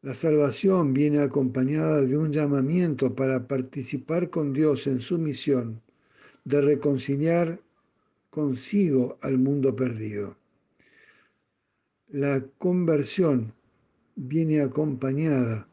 [0.00, 5.82] La salvación viene acompañada de un llamamiento para participar con Dios en su misión
[6.44, 7.60] de reconciliar
[8.30, 10.36] consigo al mundo perdido.
[12.08, 13.52] La conversión
[14.14, 15.66] viene acompañada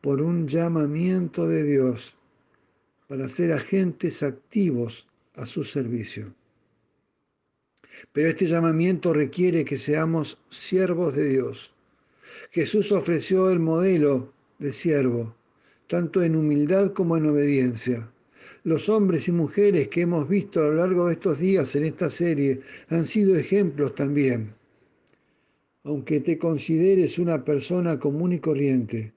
[0.00, 2.16] por un llamamiento de Dios
[3.10, 6.32] para ser agentes activos a su servicio.
[8.12, 11.72] Pero este llamamiento requiere que seamos siervos de Dios.
[12.52, 15.34] Jesús ofreció el modelo de siervo,
[15.88, 18.08] tanto en humildad como en obediencia.
[18.62, 22.10] Los hombres y mujeres que hemos visto a lo largo de estos días en esta
[22.10, 22.60] serie
[22.90, 24.54] han sido ejemplos también.
[25.82, 29.12] Aunque te consideres una persona común y corriente,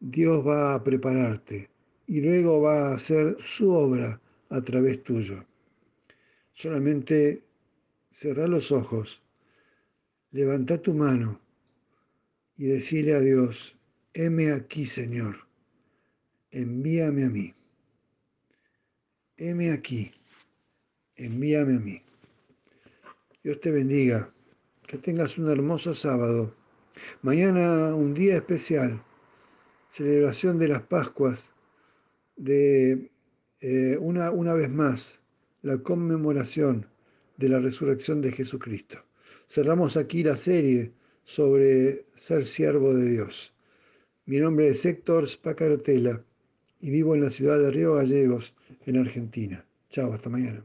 [0.00, 1.71] Dios va a prepararte
[2.12, 4.20] y luego va a hacer su obra
[4.50, 5.46] a través tuyo.
[6.52, 7.42] Solamente
[8.10, 9.22] cerrá los ojos,
[10.30, 11.40] levanta tu mano
[12.58, 13.78] y decirle a Dios,
[14.12, 15.36] heme aquí, Señor,
[16.50, 17.54] envíame a mí.
[19.38, 20.12] Heme aquí,
[21.16, 22.02] envíame a mí.
[23.42, 24.30] Dios te bendiga,
[24.86, 26.54] que tengas un hermoso sábado.
[27.22, 29.02] Mañana un día especial,
[29.88, 31.50] celebración de las Pascuas,
[32.36, 33.10] de
[33.60, 35.22] eh, una, una vez más
[35.62, 36.86] la conmemoración
[37.36, 38.98] de la resurrección de Jesucristo.
[39.46, 40.92] Cerramos aquí la serie
[41.24, 43.54] sobre ser siervo de Dios.
[44.26, 46.24] Mi nombre es Héctor Spacarotela
[46.80, 48.54] y vivo en la ciudad de Río Gallegos,
[48.86, 49.64] en Argentina.
[49.88, 50.64] Chao, hasta mañana.